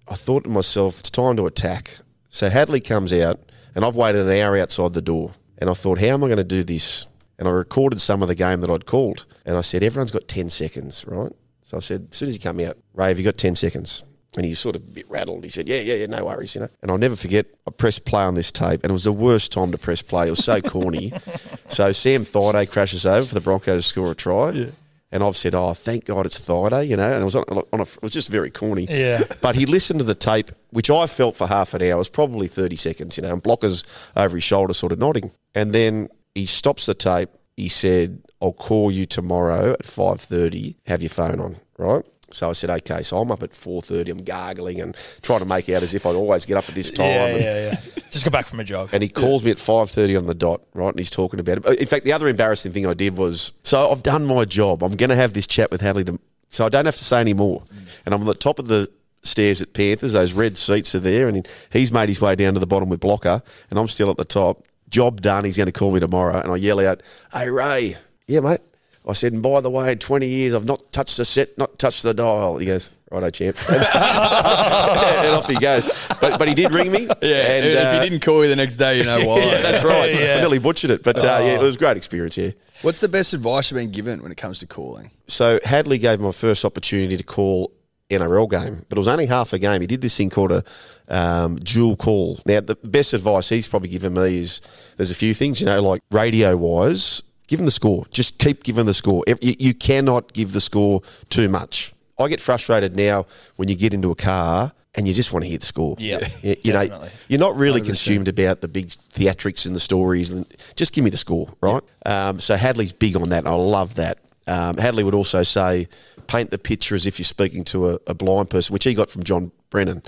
I 0.08 0.16
thought 0.16 0.46
to 0.46 0.50
myself, 0.50 1.00
it's 1.00 1.12
time 1.12 1.36
to 1.38 1.46
attack. 1.46 2.00
So 2.36 2.50
Hadley 2.50 2.82
comes 2.82 3.14
out, 3.14 3.40
and 3.76 3.86
I've 3.86 3.96
waited 3.96 4.28
an 4.28 4.42
hour 4.42 4.58
outside 4.58 4.92
the 4.92 5.02
door, 5.02 5.32
and 5.58 5.70
I 5.70 5.74
thought, 5.74 6.00
how 6.00 6.08
am 6.08 6.22
I 6.22 6.28
going 6.28 6.36
to 6.36 6.44
do 6.44 6.66
this? 6.66 7.08
And 7.40 7.48
I 7.48 7.52
recorded 7.52 8.02
some 8.02 8.22
of 8.22 8.28
the 8.28 8.36
game 8.36 8.60
that 8.60 8.70
I'd 8.70 8.86
called, 8.86 9.26
and 9.46 9.58
I 9.58 9.62
said, 9.62 9.84
everyone's 9.84 10.12
got 10.12 10.28
10 10.28 10.50
seconds, 10.50 11.06
right? 11.08 11.32
So 11.64 11.78
I 11.78 11.80
said, 11.80 12.10
as 12.12 12.18
soon 12.18 12.28
as 12.28 12.36
he 12.36 12.42
come 12.42 12.60
out, 12.60 12.78
Ray, 12.94 13.08
have 13.08 13.18
you 13.18 13.24
got 13.24 13.38
10 13.38 13.56
seconds? 13.56 14.04
And 14.36 14.44
he 14.44 14.52
was 14.52 14.60
sort 14.60 14.76
of 14.76 14.84
a 14.84 14.86
bit 14.86 15.10
rattled. 15.10 15.46
He 15.46 15.50
said, 15.50 15.70
yeah, 15.70 15.80
yeah, 15.80 15.94
yeah, 15.94 16.08
no 16.08 16.26
worries, 16.26 16.56
you 16.56 16.60
know. 16.60 16.68
And 16.82 16.92
I'll 16.92 16.98
never 16.98 17.16
forget, 17.16 17.46
I 17.66 17.72
pressed 17.72 18.04
play 18.04 18.24
on 18.24 18.36
this 18.36 18.52
tape, 18.52 18.84
and 18.84 18.92
it 18.92 18.94
was 18.94 19.06
the 19.06 19.14
worst 19.14 19.54
time 19.54 19.72
to 19.72 19.78
press 19.78 20.02
play. 20.02 20.28
It 20.28 20.32
was 20.32 20.44
so 20.44 20.60
corny. 20.60 21.14
so 21.70 21.94
Sam 21.94 22.26
Thaiday 22.26 22.70
crashes 22.70 23.06
over 23.06 23.26
for 23.26 23.34
the 23.34 23.40
Broncos 23.40 23.82
to 23.82 23.90
score 23.90 24.12
a 24.12 24.16
try. 24.16 24.72
And 25.16 25.24
I've 25.24 25.38
said, 25.38 25.56
oh, 25.56 25.74
thank 25.74 26.04
God 26.04 26.26
it's 26.26 26.42
Thaiday, 26.42 26.90
you 26.90 26.98
know. 26.98 27.10
And 27.10 27.22
it 27.22 27.24
was, 27.24 27.38
on, 27.38 27.46
on 27.48 27.80
a, 27.80 27.84
it 27.84 28.02
was 28.02 28.12
just 28.12 28.28
very 28.28 28.52
corny. 28.52 28.86
Yeah. 28.90 29.24
But 29.42 29.56
he 29.56 29.66
listened 29.66 30.00
to 30.00 30.04
the 30.04 30.14
tape, 30.14 30.52
which 30.72 30.90
I 30.90 31.08
felt 31.08 31.38
for 31.38 31.48
half 31.48 31.74
an 31.74 31.82
hour. 31.84 31.92
It 31.92 31.96
was 31.96 32.10
probably 32.10 32.48
30 32.48 32.76
seconds, 32.76 33.16
you 33.16 33.24
know, 33.24 33.32
and 33.32 33.42
blockers 33.42 33.86
over 34.18 34.36
his 34.36 34.44
shoulder 34.44 34.74
sort 34.74 34.92
of 34.92 35.00
nodding. 35.00 35.32
And 35.56 35.72
then 35.72 36.10
he 36.34 36.46
stops 36.46 36.86
the 36.86 36.94
tape. 36.94 37.30
He 37.56 37.70
said, 37.70 38.24
I'll 38.42 38.52
call 38.52 38.92
you 38.92 39.06
tomorrow 39.06 39.72
at 39.72 39.84
5.30. 39.84 40.76
Have 40.86 41.02
your 41.02 41.08
phone 41.08 41.40
on, 41.40 41.56
right? 41.78 42.04
So 42.32 42.50
I 42.50 42.54
said, 42.54 42.70
okay. 42.70 43.02
So 43.04 43.18
I'm 43.18 43.32
up 43.32 43.44
at 43.44 43.52
4.30. 43.52 44.10
I'm 44.10 44.18
gargling 44.18 44.82
and 44.82 44.96
trying 45.22 45.40
to 45.40 45.46
make 45.46 45.70
out 45.70 45.84
as 45.84 45.94
if 45.94 46.06
I'd 46.06 46.16
always 46.16 46.46
get 46.46 46.58
up 46.58 46.68
at 46.68 46.76
this 46.76 46.92
time. 47.02 47.06
Yeah, 47.08 47.26
and, 47.28 47.42
yeah, 47.42 47.70
yeah. 47.72 48.02
Just 48.12 48.26
got 48.26 48.32
back 48.32 48.48
from 48.48 48.60
a 48.60 48.64
jog. 48.64 48.90
and 48.94 49.04
he 49.04 49.10
calls 49.10 49.44
me 49.44 49.52
at 49.52 49.58
5.30 49.58 50.18
on 50.18 50.26
the 50.26 50.34
dot, 50.34 50.62
right? 50.74 50.90
And 50.90 50.98
he's 51.00 51.10
talking 51.10 51.40
about 51.40 51.60
it. 51.66 51.80
In 51.80 51.86
fact, 51.88 52.06
the 52.06 52.14
other 52.14 52.28
embarrassing 52.28 52.72
thing 52.72 52.86
I 52.86 52.94
did 52.94 53.18
was, 53.18 53.54
so 53.64 53.92
I've 53.92 54.04
done 54.04 54.26
my 54.26 54.46
job. 54.46 54.84
I'm 54.84 54.94
going 54.96 55.10
to 55.10 55.16
have 55.16 55.34
this 55.34 55.48
chat 55.48 55.72
with 55.72 55.82
Hadley, 55.82 56.04
to, 56.06 56.20
so 56.50 56.66
I 56.66 56.70
don't 56.70 56.86
have 56.86 56.96
to 56.96 57.04
say 57.04 57.20
any 57.20 57.34
more. 57.34 57.64
And 58.06 58.14
I'm 58.14 58.22
on 58.22 58.28
the 58.28 58.34
top 58.34 58.60
of 58.60 58.68
the 58.68 58.90
stairs 59.24 59.62
at 59.62 59.74
Panthers. 59.74 60.14
Those 60.14 60.34
red 60.34 60.58
seats 60.58 60.96
are 60.96 61.00
there. 61.00 61.28
And 61.28 61.48
he's 61.72 61.92
made 61.92 62.10
his 62.10 62.22
way 62.22 62.36
down 62.36 62.54
to 62.54 62.60
the 62.60 62.68
bottom 62.68 62.90
with 62.90 63.00
Blocker. 63.02 63.42
And 63.70 63.80
I'm 63.80 63.88
still 63.88 64.10
at 64.12 64.18
the 64.18 64.26
top. 64.26 64.64
Job 64.90 65.20
done. 65.22 65.44
He's 65.44 65.58
going 65.58 65.66
to 65.66 65.72
call 65.74 65.92
me 65.92 66.00
tomorrow. 66.00 66.40
And 66.40 66.52
I 66.52 66.56
yell 66.58 66.80
out, 66.80 67.02
hey, 67.34 67.50
Ray. 67.50 67.96
Yeah, 68.28 68.40
mate. 68.42 68.62
I 69.08 69.14
said, 69.14 69.34
and 69.34 69.44
by 69.44 69.62
the 69.62 69.70
way, 69.70 69.92
in 69.92 70.00
20 70.00 70.28
years, 70.28 70.54
I've 70.54 70.66
not 70.66 70.92
touched 70.92 71.18
the 71.18 71.26
set, 71.26 71.56
not 71.58 71.78
touched 71.78 72.02
the 72.02 72.14
dial. 72.14 72.58
He 72.58 72.66
goes, 72.66 72.90
righto, 73.12 73.30
champ. 73.30 73.58
and 73.70 75.36
off 75.36 75.48
he 75.48 75.60
goes. 75.60 75.88
But, 76.20 76.40
but 76.40 76.48
he 76.48 76.56
did 76.56 76.72
ring 76.72 76.92
me. 76.92 77.08
Yeah, 77.22 77.36
and, 77.36 77.66
if 77.66 77.78
uh, 77.78 77.94
he 78.02 78.10
didn't 78.10 78.24
call 78.24 78.44
you 78.44 78.50
the 78.50 78.56
next 78.56 78.78
day, 78.78 78.98
you 78.98 79.04
know 79.04 79.20
why. 79.26 79.40
that's 79.62 79.84
right. 79.84 80.14
Yeah. 80.14 80.36
I 80.36 80.40
nearly 80.40 80.60
butchered 80.60 80.90
it, 80.90 81.04
but 81.04 81.24
uh, 81.24 81.40
yeah, 81.42 81.56
it 81.56 81.62
was 81.62 81.76
a 81.76 81.80
great 81.80 81.98
experience. 81.98 82.38
Yeah. 82.38 82.52
What's 82.82 83.00
the 83.00 83.08
best 83.08 83.34
advice 83.34 83.70
you've 83.70 83.78
been 83.78 83.92
given 83.92 84.24
when 84.24 84.32
it 84.32 84.38
comes 84.38 84.60
to 84.60 84.68
calling? 84.68 85.12
So 85.28 85.60
Hadley 85.64 86.00
gave 86.00 86.20
my 86.20 86.32
first 86.32 86.66
opportunity 86.66 87.16
to 87.16 87.24
call 87.24 87.72
NRL 88.10 88.50
game, 88.50 88.86
but 88.90 88.98
it 88.98 89.00
was 89.00 89.08
only 89.08 89.26
half 89.26 89.54
a 89.54 89.60
game. 89.60 89.82
He 89.82 89.88
did 89.88 90.02
this 90.02 90.18
thing 90.18 90.30
called 90.30 90.52
a 90.52 90.64
um, 91.08 91.58
dual 91.58 91.96
call. 91.96 92.40
Now, 92.46 92.62
the 92.62 92.76
best 92.76 93.14
advice 93.14 93.50
he's 93.50 93.68
probably 93.68 93.90
given 93.90 94.14
me 94.14 94.40
is 94.40 94.62
there's 94.98 95.12
a 95.12 95.16
few 95.16 95.34
things, 95.34 95.60
you 95.60 95.66
know, 95.66 95.82
like 95.82 96.02
radio 96.12 96.56
wise, 96.56 97.24
give 97.48 97.60
him 97.60 97.66
the 97.66 97.72
score. 97.72 98.06
Just 98.12 98.38
keep 98.38 98.64
giving 98.64 98.86
the 98.86 98.94
score. 98.94 99.24
You, 99.28 99.56
you 99.60 99.74
cannot 99.74 100.34
give 100.34 100.54
the 100.54 100.62
score 100.62 101.02
too 101.30 101.50
much. 101.50 101.94
I 102.20 102.28
get 102.28 102.40
frustrated 102.40 102.96
now 102.96 103.26
when 103.58 103.68
you 103.68 103.76
get 103.76 103.94
into 103.94 104.12
a 104.12 104.16
car 104.16 104.72
and 104.96 105.08
you 105.08 105.14
just 105.14 105.34
want 105.34 105.44
to 105.44 105.50
hear 105.50 105.58
the 105.58 105.66
score. 105.66 105.96
Yeah, 106.00 106.28
you, 106.42 106.56
you 106.64 106.74
know, 106.74 107.08
you're 107.28 107.40
not 107.40 107.56
really 107.56 107.82
consumed 107.82 108.28
about 108.28 108.62
the 108.62 108.68
big 108.68 108.88
theatrics 109.14 109.66
and 109.66 109.76
the 109.76 109.80
stories. 109.80 110.32
And 110.32 110.46
just 110.76 110.94
give 110.94 111.04
me 111.04 111.10
the 111.10 111.18
score, 111.18 111.50
right? 111.62 111.84
Um, 112.06 112.40
so 112.40 112.56
Hadley's 112.56 112.94
big 112.94 113.16
on 113.16 113.30
that. 113.30 113.40
And 113.40 113.48
I 113.48 113.56
love 113.56 113.96
that. 113.96 114.20
Um, 114.48 114.78
Hadley 114.78 115.04
would 115.04 115.16
also 115.16 115.44
say, 115.44 115.88
paint 116.28 116.52
the 116.52 116.58
picture 116.58 116.96
as 116.96 117.06
if 117.06 117.20
you're 117.20 117.26
speaking 117.26 117.64
to 117.66 117.92
a, 117.92 118.00
a 118.08 118.14
blind 118.14 118.50
person, 118.50 118.74
which 118.74 118.84
he 118.84 118.94
got 118.94 119.10
from 119.10 119.24
John 119.24 119.52
Brennan. 119.70 120.02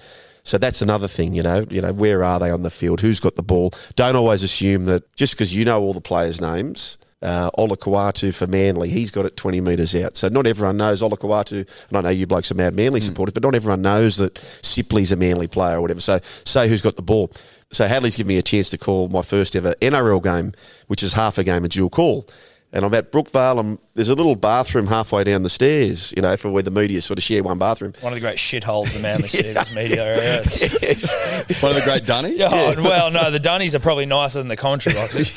So 0.44 0.58
that's 0.58 0.82
another 0.82 1.08
thing, 1.08 1.34
you 1.34 1.44
know. 1.44 1.66
You 1.70 1.82
know, 1.82 1.92
where 1.92 2.24
are 2.24 2.40
they 2.40 2.50
on 2.50 2.62
the 2.62 2.70
field? 2.70 3.02
Who's 3.02 3.20
got 3.20 3.36
the 3.36 3.44
ball? 3.44 3.72
Don't 3.96 4.16
always 4.16 4.44
assume 4.44 4.86
that 4.86 5.14
just 5.16 5.34
because 5.34 5.54
you 5.54 5.66
know 5.66 5.82
all 5.82 5.94
the 5.94 6.02
players' 6.02 6.40
names. 6.40 6.98
Uh, 7.22 7.50
for 7.50 8.48
Manly, 8.48 8.90
he's 8.90 9.10
got 9.10 9.26
it 9.26 9.36
20 9.36 9.62
metres 9.62 9.96
out. 9.96 10.16
So 10.16 10.28
not 10.28 10.46
everyone 10.46 10.78
knows 10.78 11.02
Olakau'atu, 11.02 11.68
and 11.88 11.98
I 11.98 12.02
know 12.02 12.10
you 12.10 12.28
blokes 12.28 12.52
are 12.52 12.56
mad 12.56 12.76
Manly 12.76 13.00
supporters, 13.00 13.34
but 13.34 13.44
not 13.44 13.56
everyone 13.56 13.82
knows 13.82 14.18
that 14.18 14.38
Sipley's 14.62 15.12
a 15.12 15.16
Manly 15.16 15.48
player 15.48 15.78
or 15.78 15.82
whatever. 15.82 16.00
So 16.00 16.20
say 16.46 16.70
who's 16.70 16.82
got 16.82 16.96
the 16.96 17.02
ball. 17.02 17.32
So 17.72 17.88
Hadley's 17.88 18.16
given 18.16 18.30
me 18.30 18.38
a 18.38 18.44
chance 18.44 18.70
to 18.70 18.78
call 18.78 19.10
my 19.10 19.24
first 19.24 19.56
ever 19.56 19.74
NRL 19.82 20.24
game, 20.24 20.54
which 20.88 21.04
is 21.04 21.14
half 21.14 21.38
a 21.38 21.44
game 21.44 21.64
of 21.66 21.72
dual 21.72 21.90
call. 21.90 22.28
And 22.74 22.84
I'm 22.84 22.94
at 22.94 23.14
Brookvale, 23.14 23.62
and 23.62 23.80
there's 23.94 24.10
a 24.10 24.14
little 24.14 24.36
bathroom 24.36 24.88
halfway 24.88 25.24
down 25.24 25.42
the 25.44 25.50
stairs, 25.50 26.14
you 26.18 26.22
know, 26.22 26.36
for 26.36 26.52
where 26.52 26.62
the 26.62 26.70
media 26.70 27.00
sort 27.00 27.18
of 27.18 27.24
share 27.24 27.42
one 27.42 27.58
bathroom. 27.58 27.94
One 28.02 28.12
of 28.12 28.16
the 28.18 28.20
great 28.20 28.38
shitholes 28.38 28.92
the 28.94 29.00
Manly 29.00 29.28
Seagulls 29.30 29.74
media 29.74 30.04
area. 30.04 30.42
It's- 30.42 30.62
Yes. 30.82 31.62
One 31.64 31.72
of 31.72 31.76
the 31.78 31.82
great 31.84 32.06
Dunnies? 32.06 32.42
Oh, 32.44 32.76
well, 32.84 33.10
no, 33.10 33.32
the 33.32 33.40
Dunnies 33.40 33.74
are 33.74 33.80
probably 33.80 34.06
nicer 34.06 34.40
than 34.40 34.50
the 34.50 34.58
Country 34.58 34.94
boxes. 34.96 35.32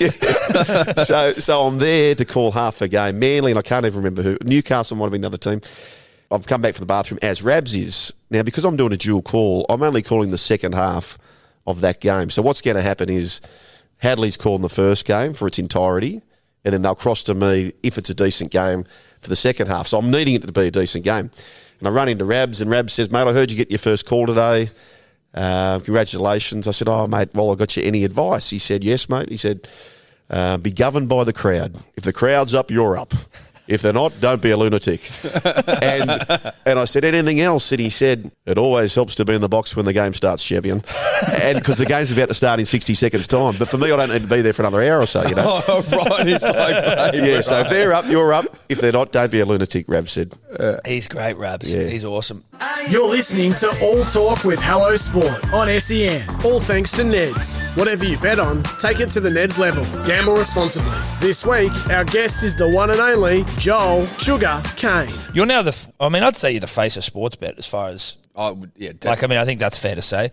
so 1.06 1.34
so 1.34 1.66
I'm 1.66 1.78
there 1.78 2.14
to 2.16 2.24
call 2.24 2.50
half 2.50 2.80
a 2.80 2.88
game. 2.88 3.18
Manly, 3.20 3.52
and 3.52 3.58
I 3.58 3.62
can't 3.62 3.86
even 3.86 3.98
remember 3.98 4.22
who. 4.22 4.36
Newcastle 4.44 4.96
might 4.96 5.04
have 5.04 5.12
been 5.12 5.20
the 5.22 5.28
other 5.28 5.36
team. 5.38 5.60
I've 6.32 6.46
come 6.46 6.60
back 6.62 6.74
from 6.74 6.82
the 6.82 6.86
bathroom 6.86 7.18
as 7.22 7.42
Rabs 7.42 7.74
is. 7.76 8.12
Now, 8.30 8.42
because 8.42 8.64
I'm 8.64 8.76
doing 8.76 8.92
a 8.92 8.96
dual 8.96 9.22
call, 9.22 9.66
I'm 9.68 9.82
only 9.82 10.02
calling 10.02 10.30
the 10.30 10.38
second 10.38 10.74
half 10.74 11.16
of 11.66 11.80
that 11.80 12.00
game. 12.00 12.30
So 12.30 12.42
what's 12.42 12.60
going 12.60 12.76
to 12.76 12.82
happen 12.82 13.08
is 13.08 13.40
Hadley's 13.98 14.36
calling 14.36 14.62
the 14.62 14.68
first 14.68 15.04
game 15.06 15.32
for 15.34 15.46
its 15.48 15.58
entirety, 15.58 16.22
and 16.64 16.74
then 16.74 16.82
they'll 16.82 16.94
cross 16.94 17.22
to 17.24 17.34
me 17.34 17.72
if 17.82 17.98
it's 17.98 18.10
a 18.10 18.14
decent 18.14 18.50
game 18.50 18.84
for 19.20 19.28
the 19.28 19.36
second 19.36 19.68
half. 19.68 19.86
So 19.86 19.98
I'm 19.98 20.10
needing 20.10 20.34
it 20.34 20.46
to 20.46 20.52
be 20.52 20.66
a 20.66 20.70
decent 20.70 21.04
game. 21.04 21.30
And 21.78 21.88
I 21.88 21.90
run 21.90 22.08
into 22.08 22.24
Rabs, 22.24 22.60
and 22.60 22.70
Rabs 22.70 22.92
says, 22.92 23.10
"Mate, 23.10 23.26
I 23.26 23.32
heard 23.32 23.50
you 23.50 23.56
get 23.56 23.70
your 23.70 23.78
first 23.78 24.06
call 24.06 24.26
today. 24.26 24.70
Uh, 25.34 25.78
congratulations." 25.78 26.68
I 26.68 26.72
said, 26.72 26.88
"Oh, 26.88 27.06
mate, 27.06 27.30
well, 27.34 27.52
I 27.52 27.54
got 27.54 27.76
you 27.76 27.82
any 27.82 28.04
advice?" 28.04 28.50
He 28.50 28.58
said, 28.58 28.84
"Yes, 28.84 29.08
mate." 29.08 29.30
He 29.30 29.36
said, 29.36 29.66
uh, 30.28 30.58
"Be 30.58 30.72
governed 30.72 31.08
by 31.08 31.24
the 31.24 31.32
crowd. 31.32 31.76
If 31.96 32.04
the 32.04 32.12
crowd's 32.12 32.54
up, 32.54 32.70
you're 32.70 32.98
up." 32.98 33.14
If 33.70 33.82
they're 33.82 33.92
not, 33.92 34.12
don't 34.20 34.42
be 34.42 34.50
a 34.50 34.56
lunatic. 34.56 35.08
and 35.44 36.10
and 36.66 36.78
I 36.78 36.84
said 36.86 37.04
anything 37.04 37.40
else, 37.40 37.70
and 37.70 37.80
he 37.80 37.88
said 37.88 38.32
it 38.44 38.58
always 38.58 38.94
helps 38.96 39.14
to 39.14 39.24
be 39.24 39.32
in 39.34 39.40
the 39.40 39.48
box 39.48 39.76
when 39.76 39.84
the 39.84 39.92
game 39.92 40.12
starts, 40.12 40.44
champion. 40.44 40.82
and 41.42 41.56
because 41.56 41.78
the 41.78 41.86
game's 41.86 42.10
about 42.10 42.28
to 42.28 42.34
start 42.34 42.58
in 42.58 42.66
sixty 42.66 42.94
seconds 42.94 43.28
time. 43.28 43.54
But 43.58 43.68
for 43.68 43.78
me, 43.78 43.92
I 43.92 43.96
don't 43.96 44.10
need 44.10 44.22
to 44.22 44.28
be 44.28 44.42
there 44.42 44.52
for 44.52 44.62
another 44.62 44.82
hour 44.82 45.00
or 45.00 45.06
so. 45.06 45.26
You 45.26 45.36
know. 45.36 45.62
Oh, 45.70 45.82
right. 45.92 46.26
It's 46.26 46.42
like, 46.42 47.12
babe, 47.12 47.24
yeah. 47.24 47.40
So 47.42 47.60
if 47.60 47.70
they're 47.70 47.92
up, 47.92 48.06
you're 48.06 48.32
up. 48.32 48.46
If 48.68 48.80
they're 48.80 48.92
not, 48.92 49.12
don't 49.12 49.30
be 49.30 49.38
a 49.38 49.46
lunatic. 49.46 49.88
Rab 49.88 50.08
said. 50.08 50.34
He's 50.84 51.06
great, 51.06 51.36
Rabs. 51.36 51.72
Yeah. 51.72 51.86
He's 51.86 52.04
awesome. 52.04 52.44
You're 52.90 53.08
listening 53.08 53.54
to 53.54 53.68
All 53.82 54.04
Talk 54.04 54.44
with 54.44 54.60
Hello 54.62 54.94
Sport 54.96 55.50
on 55.52 55.68
SEN. 55.80 56.28
All 56.44 56.60
thanks 56.60 56.92
to 56.92 57.02
Neds. 57.02 57.60
Whatever 57.76 58.04
you 58.04 58.18
bet 58.18 58.38
on, 58.38 58.62
take 58.78 59.00
it 59.00 59.08
to 59.10 59.20
the 59.20 59.30
Neds 59.30 59.58
level. 59.58 59.84
Gamble 60.04 60.34
responsibly. 60.34 60.92
This 61.20 61.46
week, 61.46 61.72
our 61.90 62.04
guest 62.04 62.44
is 62.44 62.54
the 62.56 62.68
one 62.68 62.90
and 62.90 63.00
only 63.00 63.44
Joel 63.56 64.04
Sugar 64.18 64.60
Caine. 64.76 65.08
You're 65.32 65.46
now 65.46 65.62
the, 65.62 65.86
I 65.98 66.10
mean, 66.10 66.22
I'd 66.22 66.36
say 66.36 66.50
you're 66.50 66.60
the 66.60 66.66
face 66.66 66.96
of 66.98 67.04
sports 67.04 67.36
bet 67.36 67.56
as 67.58 67.66
far 67.66 67.88
as 67.88 68.18
I 68.36 68.50
would, 68.50 68.72
yeah, 68.76 68.92
like. 69.04 69.22
I 69.24 69.26
mean, 69.26 69.38
I 69.38 69.44
think 69.46 69.58
that's 69.60 69.78
fair 69.78 69.94
to 69.94 70.02
say. 70.02 70.30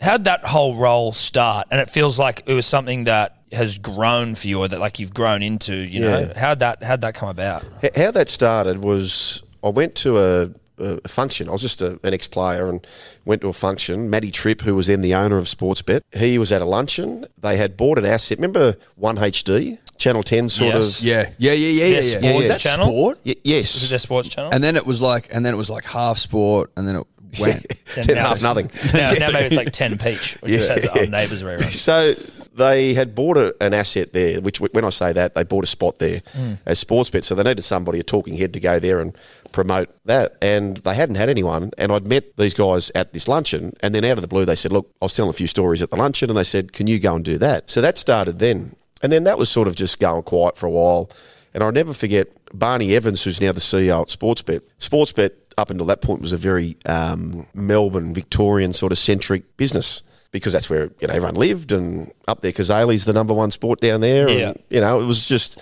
How'd 0.00 0.24
that 0.24 0.46
whole 0.46 0.76
role 0.76 1.12
start? 1.12 1.66
And 1.70 1.80
it 1.80 1.90
feels 1.90 2.18
like 2.18 2.44
it 2.46 2.54
was 2.54 2.64
something 2.66 3.04
that 3.04 3.36
has 3.52 3.76
grown 3.76 4.34
for 4.36 4.48
you, 4.48 4.60
or 4.60 4.68
that 4.68 4.78
like 4.80 4.98
you've 5.00 5.12
grown 5.14 5.42
into. 5.42 5.74
You 5.74 6.00
know, 6.00 6.32
how'd 6.36 6.60
that 6.60 6.82
how'd 6.82 7.00
that 7.02 7.14
come 7.14 7.28
about? 7.28 7.64
H- 7.82 7.96
How 7.96 8.10
that 8.12 8.28
started 8.28 8.78
was 8.82 9.42
I 9.62 9.68
went 9.70 9.94
to 9.96 10.18
a, 10.18 10.50
a 10.78 11.08
function. 11.08 11.48
I 11.48 11.52
was 11.52 11.62
just 11.62 11.82
a, 11.82 11.98
an 12.02 12.14
ex 12.14 12.28
player 12.28 12.68
and 12.68 12.86
went 13.24 13.42
to 13.42 13.48
a 13.48 13.52
function. 13.52 14.10
Matty 14.10 14.30
Tripp, 14.30 14.62
who 14.62 14.74
was 14.74 14.86
then 14.86 15.00
the 15.00 15.14
owner 15.14 15.36
of 15.36 15.44
Sportsbet, 15.44 16.02
he 16.14 16.38
was 16.38 16.52
at 16.52 16.62
a 16.62 16.64
luncheon. 16.64 17.26
They 17.38 17.56
had 17.56 17.76
bought 17.76 17.98
an 17.98 18.04
asset. 18.04 18.38
Remember 18.38 18.76
One 18.96 19.16
HD, 19.16 19.78
Channel 19.98 20.22
Ten, 20.22 20.48
sort 20.48 20.74
Yes. 20.74 20.98
of. 21.00 21.04
Yeah, 21.04 21.30
yeah, 21.38 21.52
yeah, 21.52 21.68
yeah, 21.68 21.84
yeah. 21.86 21.96
yeah. 21.96 22.02
sports 22.02 22.36
Was 22.36 22.48
that 22.48 22.60
channel? 22.60 22.86
Sport? 22.86 23.18
Y- 23.24 23.34
Is 23.44 23.84
it 23.84 23.88
their 23.90 23.98
sports 23.98 24.28
channel? 24.28 24.50
And 24.52 24.62
then 24.62 24.76
it 24.76 24.86
was 24.86 25.00
like, 25.00 25.28
and 25.32 25.44
then 25.44 25.54
it 25.54 25.58
was 25.58 25.70
like 25.70 25.84
half 25.84 26.18
sport, 26.18 26.70
and 26.76 26.86
then 26.86 26.96
it 26.96 27.06
went. 27.40 27.66
Then 27.94 28.06
Then 28.06 28.16
now 28.16 28.28
half 28.28 28.42
nothing. 28.42 28.70
Now, 28.92 29.12
now 29.12 29.30
maybe 29.30 29.46
it's 29.46 29.56
like 29.56 29.72
ten 29.72 29.98
peach, 29.98 30.34
which 30.40 30.52
just 30.52 30.70
has 30.70 30.86
our 30.88 31.06
neighbours 31.06 31.42
rerun. 31.42 31.64
So 31.64 32.14
they 32.58 32.92
had 32.92 33.14
bought 33.14 33.36
a, 33.36 33.54
an 33.60 33.72
asset 33.72 34.12
there, 34.12 34.40
which 34.40 34.60
when 34.60 34.84
I 34.84 34.90
say 34.90 35.12
that, 35.12 35.34
they 35.34 35.44
bought 35.44 35.64
a 35.64 35.66
spot 35.66 35.98
there 35.98 36.22
hmm. 36.32 36.54
as 36.66 36.82
Sportsbet. 36.82 37.24
So 37.24 37.34
they 37.34 37.42
needed 37.44 37.62
somebody, 37.62 38.00
a 38.00 38.02
talking 38.02 38.36
head, 38.36 38.52
to 38.52 38.60
go 38.60 38.78
there 38.78 39.00
and 39.00 39.16
promote 39.52 39.94
that. 40.04 40.36
And 40.42 40.78
they 40.78 40.94
hadn't 40.94 41.16
had 41.16 41.28
anyone. 41.28 41.70
And 41.78 41.92
I'd 41.92 42.06
met 42.06 42.36
these 42.36 42.54
guys 42.54 42.90
at 42.94 43.12
this 43.12 43.28
luncheon. 43.28 43.72
And 43.80 43.94
then 43.94 44.04
out 44.04 44.18
of 44.18 44.22
the 44.22 44.28
blue, 44.28 44.44
they 44.44 44.54
said, 44.54 44.72
Look, 44.72 44.90
I 45.00 45.04
was 45.04 45.14
telling 45.14 45.30
a 45.30 45.34
few 45.34 45.46
stories 45.46 45.82
at 45.82 45.90
the 45.90 45.96
luncheon. 45.96 46.30
And 46.30 46.36
they 46.36 46.44
said, 46.44 46.72
Can 46.72 46.86
you 46.86 46.98
go 46.98 47.14
and 47.14 47.24
do 47.24 47.38
that? 47.38 47.70
So 47.70 47.80
that 47.80 47.98
started 47.98 48.38
then. 48.38 48.74
And 49.02 49.12
then 49.12 49.24
that 49.24 49.38
was 49.38 49.48
sort 49.48 49.68
of 49.68 49.76
just 49.76 50.00
going 50.00 50.22
quiet 50.24 50.56
for 50.56 50.66
a 50.66 50.70
while. 50.70 51.10
And 51.54 51.62
I'll 51.62 51.72
never 51.72 51.94
forget 51.94 52.28
Barney 52.52 52.94
Evans, 52.94 53.22
who's 53.22 53.40
now 53.40 53.52
the 53.52 53.60
CEO 53.60 54.02
at 54.02 54.08
Sportsbet. 54.08 54.60
Sportsbet, 54.78 55.30
up 55.56 55.70
until 55.70 55.86
that 55.86 56.02
point, 56.02 56.20
was 56.20 56.32
a 56.32 56.36
very 56.36 56.76
um, 56.86 57.46
Melbourne, 57.54 58.12
Victorian 58.12 58.72
sort 58.72 58.92
of 58.92 58.98
centric 58.98 59.56
business 59.56 60.02
because 60.30 60.52
that's 60.52 60.68
where 60.68 60.90
you 61.00 61.08
know 61.08 61.14
everyone 61.14 61.36
lived 61.36 61.72
and 61.72 62.12
up 62.26 62.40
there. 62.42 62.52
Kazali's 62.52 63.04
the 63.04 63.12
number 63.12 63.32
one 63.34 63.50
sport 63.50 63.80
down 63.80 64.00
there. 64.00 64.28
Yeah. 64.28 64.50
And, 64.50 64.62
you 64.68 64.80
know, 64.80 65.00
it 65.00 65.06
was 65.06 65.26
just 65.26 65.60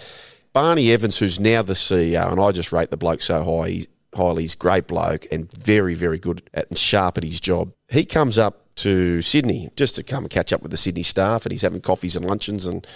Barney 0.57 0.91
Evans, 0.91 1.19
who's 1.19 1.39
now 1.39 1.61
the 1.61 1.75
CEO, 1.75 2.33
and 2.33 2.41
I 2.41 2.51
just 2.51 2.73
rate 2.73 2.91
the 2.91 2.97
bloke 2.97 3.21
so 3.21 3.45
high. 3.45 3.69
He's, 3.69 3.87
highly, 4.15 4.45
he's 4.45 4.55
great 4.55 4.87
bloke 4.87 5.27
and 5.31 5.53
very, 5.53 5.93
very 5.93 6.17
good 6.17 6.49
at 6.55 6.71
and 6.71 6.79
sharp 6.79 7.19
at 7.19 7.25
his 7.25 7.43
job. 7.43 7.75
He 7.91 8.07
comes 8.07 8.39
up 8.39 8.75
to 8.77 9.21
Sydney 9.21 9.69
just 9.77 9.97
to 9.97 10.03
come 10.03 10.25
and 10.25 10.31
catch 10.31 10.55
up 10.55 10.63
with 10.63 10.71
the 10.71 10.79
Sydney 10.79 11.03
staff, 11.03 11.45
and 11.45 11.53
he's 11.53 11.61
having 11.61 11.83
coffees 11.83 12.17
and 12.17 12.25
luncheons 12.25 12.67
and. 12.67 12.87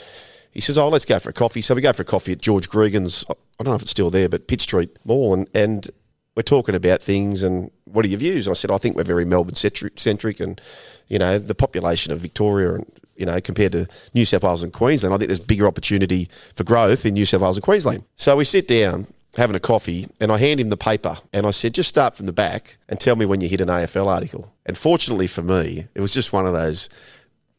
He 0.53 0.61
says, 0.61 0.79
"Oh, 0.79 0.89
let's 0.89 1.05
go 1.05 1.19
for 1.19 1.29
a 1.29 1.33
coffee." 1.35 1.61
So 1.61 1.77
we 1.77 1.81
go 1.83 1.93
for 1.93 2.03
a 2.03 2.05
coffee 2.05 2.33
at 2.33 2.39
George 2.39 2.69
Gregan's. 2.69 3.25
I 3.29 3.35
don't 3.59 3.69
know 3.69 3.77
if 3.77 3.83
it's 3.83 3.91
still 3.93 4.11
there, 4.11 4.29
but 4.29 4.49
Pitt 4.49 4.63
Street 4.63 4.97
Mall, 5.05 5.35
and 5.35 5.47
and 5.55 5.89
we're 6.35 6.43
talking 6.43 6.75
about 6.75 7.03
things 7.03 7.43
and 7.43 7.71
what 7.85 8.05
are 8.05 8.09
your 8.09 8.19
views? 8.19 8.49
I 8.49 8.55
said, 8.55 8.71
I 8.71 8.79
think 8.79 8.97
we're 8.97 9.05
very 9.05 9.25
Melbourne 9.25 9.55
centric 9.55 10.41
and 10.41 10.61
you 11.09 11.19
know 11.19 11.39
the 11.39 11.55
population 11.55 12.13
of 12.13 12.21
Victoria 12.21 12.75
and 12.75 12.87
you 13.21 13.27
know 13.27 13.41
compared 13.41 13.73
to 13.73 13.87
New 14.15 14.25
South 14.25 14.43
Wales 14.43 14.63
and 14.63 14.73
Queensland, 14.73 15.15
I 15.15 15.19
think 15.19 15.29
there's 15.29 15.41
bigger 15.41 15.67
opportunity 15.67 16.29
for 16.55 16.65
growth 16.65 17.07
in 17.07 17.15
New 17.15 17.25
South 17.25 17.43
Wales 17.43 17.57
and 17.57 17.65
Queensland. 17.65 18.05
So 18.17 18.37
we 18.37 18.45
sit 18.45 18.67
down. 18.67 19.07
Having 19.37 19.55
a 19.55 19.61
coffee, 19.61 20.09
and 20.19 20.33
I 20.33 20.39
hand 20.39 20.59
him 20.59 20.71
the 20.71 20.77
paper, 20.77 21.17
and 21.33 21.47
I 21.47 21.53
said, 21.53 21.73
"Just 21.73 21.89
start 21.89 22.17
from 22.17 22.27
the 22.27 22.33
back 22.33 22.79
and 22.89 22.99
tell 22.99 23.15
me 23.15 23.25
when 23.25 23.41
you 23.41 23.49
hit 23.49 23.61
an 23.61 23.69
AFL 23.69 24.09
article." 24.09 24.53
And 24.67 24.77
fortunately 24.77 25.29
for 25.29 25.41
me, 25.41 25.87
it 25.95 26.01
was 26.01 26.13
just 26.13 26.33
one 26.33 26.47
of 26.47 26.53
those 26.53 26.89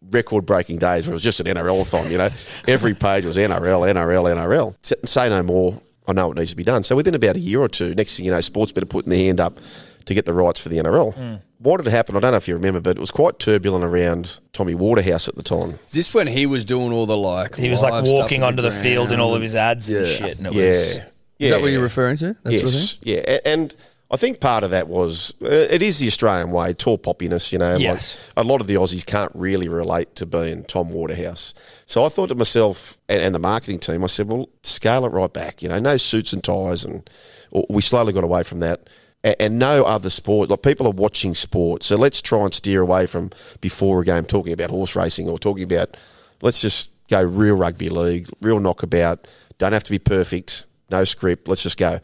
record 0.10 0.46
breaking 0.46 0.80
days 0.80 1.06
where 1.06 1.14
it 1.14 1.16
was 1.16 1.24
just 1.24 1.40
an 1.40 1.48
NRL 1.48 1.86
thon, 1.86 2.12
you 2.12 2.18
know. 2.18 2.28
Every 2.68 2.94
page 2.94 3.26
was 3.26 3.38
NRL, 3.38 3.90
NRL, 3.94 4.36
NRL. 4.36 5.08
Say 5.08 5.30
no 5.30 5.44
more. 5.44 5.82
I 6.08 6.14
know 6.14 6.28
what 6.28 6.38
needs 6.38 6.50
to 6.50 6.56
be 6.58 6.64
done. 6.64 6.84
So 6.84 6.96
within 6.96 7.16
about 7.16 7.36
a 7.36 7.40
year 7.40 7.62
or 7.62 7.70
two, 7.70 7.94
next 7.96 8.18
thing 8.18 8.26
you 8.26 8.32
know, 8.32 8.40
Sportsbet 8.40 8.82
are 8.82 8.88
putting 8.88 9.12
their 9.12 9.20
hand 9.20 9.40
up 9.40 9.58
to 10.06 10.14
get 10.14 10.26
the 10.26 10.34
rights 10.34 10.60
for 10.60 10.70
the 10.70 10.78
NRL. 10.78 11.40
What 11.60 11.84
had 11.84 11.92
happened, 11.92 12.18
I 12.18 12.22
don't 12.22 12.32
know 12.32 12.38
if 12.38 12.48
you 12.48 12.56
remember, 12.56 12.80
but 12.80 12.98
it 12.98 13.00
was 13.00 13.12
quite 13.12 13.38
turbulent 13.40 13.84
around 13.86 14.40
Tommy 14.54 14.74
Waterhouse 14.76 15.28
at 15.28 15.36
the 15.36 15.44
time. 15.44 15.80
Is 15.86 15.92
this 15.94 16.14
when 16.14 16.28
he 16.28 16.46
was 16.46 16.66
doing 16.66 16.92
all 16.92 17.06
the 17.06 17.18
like? 17.18 17.56
He 17.56 17.70
was 17.70 17.82
like 17.84 18.04
walking 18.06 18.42
onto 18.44 18.62
the, 18.64 18.72
field 18.72 19.12
in 19.12 19.20
all 19.20 19.36
of 19.36 19.42
his 19.42 19.56
ads 19.56 19.90
and 19.90 20.08
Yeah. 20.08 20.14
shit, 20.14 20.38
and 20.40 20.48
it 20.48 20.54
Yeah. 20.54 20.68
was 20.70 21.00
Is 21.40 21.50
that 21.50 21.62
what 21.62 21.72
you're 21.72 21.82
referring 21.84 22.18
to? 22.18 22.36
That 22.44 22.52
sort 22.54 22.64
of 22.64 22.74
yes. 22.74 23.00
Yeah. 23.04 23.40
And 23.46 23.76
I 24.14 24.18
think 24.18 24.40
part 24.42 24.64
of 24.64 24.72
that 24.72 24.88
was 24.90 25.34
uh, 25.42 25.48
it 25.50 25.82
is 25.82 26.00
the 26.00 26.08
Australian 26.08 26.52
way, 26.52 26.74
tall 26.74 26.98
poppiness, 26.98 27.52
you 27.54 27.58
know. 27.60 27.74
like, 27.74 27.82
Yes. 27.82 28.18
a 28.36 28.44
lot 28.44 28.60
of 28.60 28.68
the 28.68 28.76
Aussies 28.76 29.06
can't 29.06 29.32
really 29.36 29.70
relate 29.70 30.16
to 30.16 30.26
being 30.26 30.64
Tom 30.66 30.90
Waterhouse. 30.90 31.54
So 31.86 32.04
I 32.06 32.10
thought 32.10 32.28
to 32.28 32.36
myself 32.36 32.98
and, 33.08 33.22
and 33.22 33.34
the 33.36 33.40
marketing 33.40 33.80
team, 33.80 34.04
I 34.04 34.08
said, 34.08 34.28
well, 34.28 34.50
scale 34.64 35.06
it 35.06 35.12
right 35.14 35.32
back, 35.32 35.62
you 35.64 35.70
know, 35.70 35.80
no 35.80 35.96
suits 35.98 36.34
and 36.34 36.44
ties. 36.44 36.84
And 36.84 37.10
or 37.52 37.66
we 37.70 37.82
slowly 37.82 38.14
got 38.14 38.24
away 38.24 38.44
from 38.44 38.60
that. 38.60 38.82
And, 39.24 39.36
and 39.40 39.60
no 39.60 39.84
other 39.84 40.10
sport. 40.10 40.50
Like 40.50 40.62
people 40.62 40.88
are 40.88 40.92
watching 40.92 41.36
sport. 41.36 41.84
So 41.84 41.96
let's 41.96 42.22
try 42.22 42.44
and 42.44 42.54
steer 42.54 42.82
away 42.82 43.06
from 43.06 43.32
before 43.62 44.02
a 44.02 44.06
game 44.06 44.26
talking 44.26 44.54
about 44.54 44.70
horse 44.70 44.96
racing 44.96 45.30
or 45.30 45.38
talking 45.38 45.64
about, 45.64 45.98
let's 46.42 46.62
just 46.62 46.92
go 47.10 47.22
real 47.22 47.56
rugby 47.56 47.90
league, 47.90 48.28
real 48.42 48.60
knockabout. 48.60 49.28
Don't 49.58 49.74
have 49.74 49.84
to 49.84 49.92
be 49.92 50.00
perfect, 50.00 50.66
no 50.90 51.04
script. 51.04 51.48
Let's 51.48 51.64
just 51.64 51.78
go. 51.78 52.00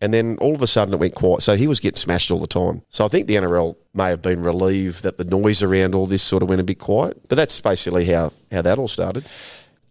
And 0.00 0.14
then 0.14 0.36
all 0.40 0.54
of 0.54 0.62
a 0.62 0.66
sudden 0.66 0.94
it 0.94 1.00
went 1.00 1.14
quiet. 1.14 1.42
So 1.42 1.56
he 1.56 1.66
was 1.66 1.80
getting 1.80 1.96
smashed 1.96 2.30
all 2.30 2.38
the 2.38 2.46
time. 2.46 2.82
So 2.90 3.04
I 3.04 3.08
think 3.08 3.26
the 3.26 3.34
NRL 3.34 3.76
may 3.94 4.08
have 4.10 4.22
been 4.22 4.42
relieved 4.42 5.02
that 5.02 5.18
the 5.18 5.24
noise 5.24 5.62
around 5.62 5.94
all 5.94 6.06
this 6.06 6.22
sort 6.22 6.42
of 6.42 6.48
went 6.48 6.60
a 6.60 6.64
bit 6.64 6.78
quiet. 6.78 7.28
But 7.28 7.36
that's 7.36 7.60
basically 7.60 8.04
how, 8.04 8.32
how 8.52 8.62
that 8.62 8.78
all 8.78 8.88
started. 8.88 9.24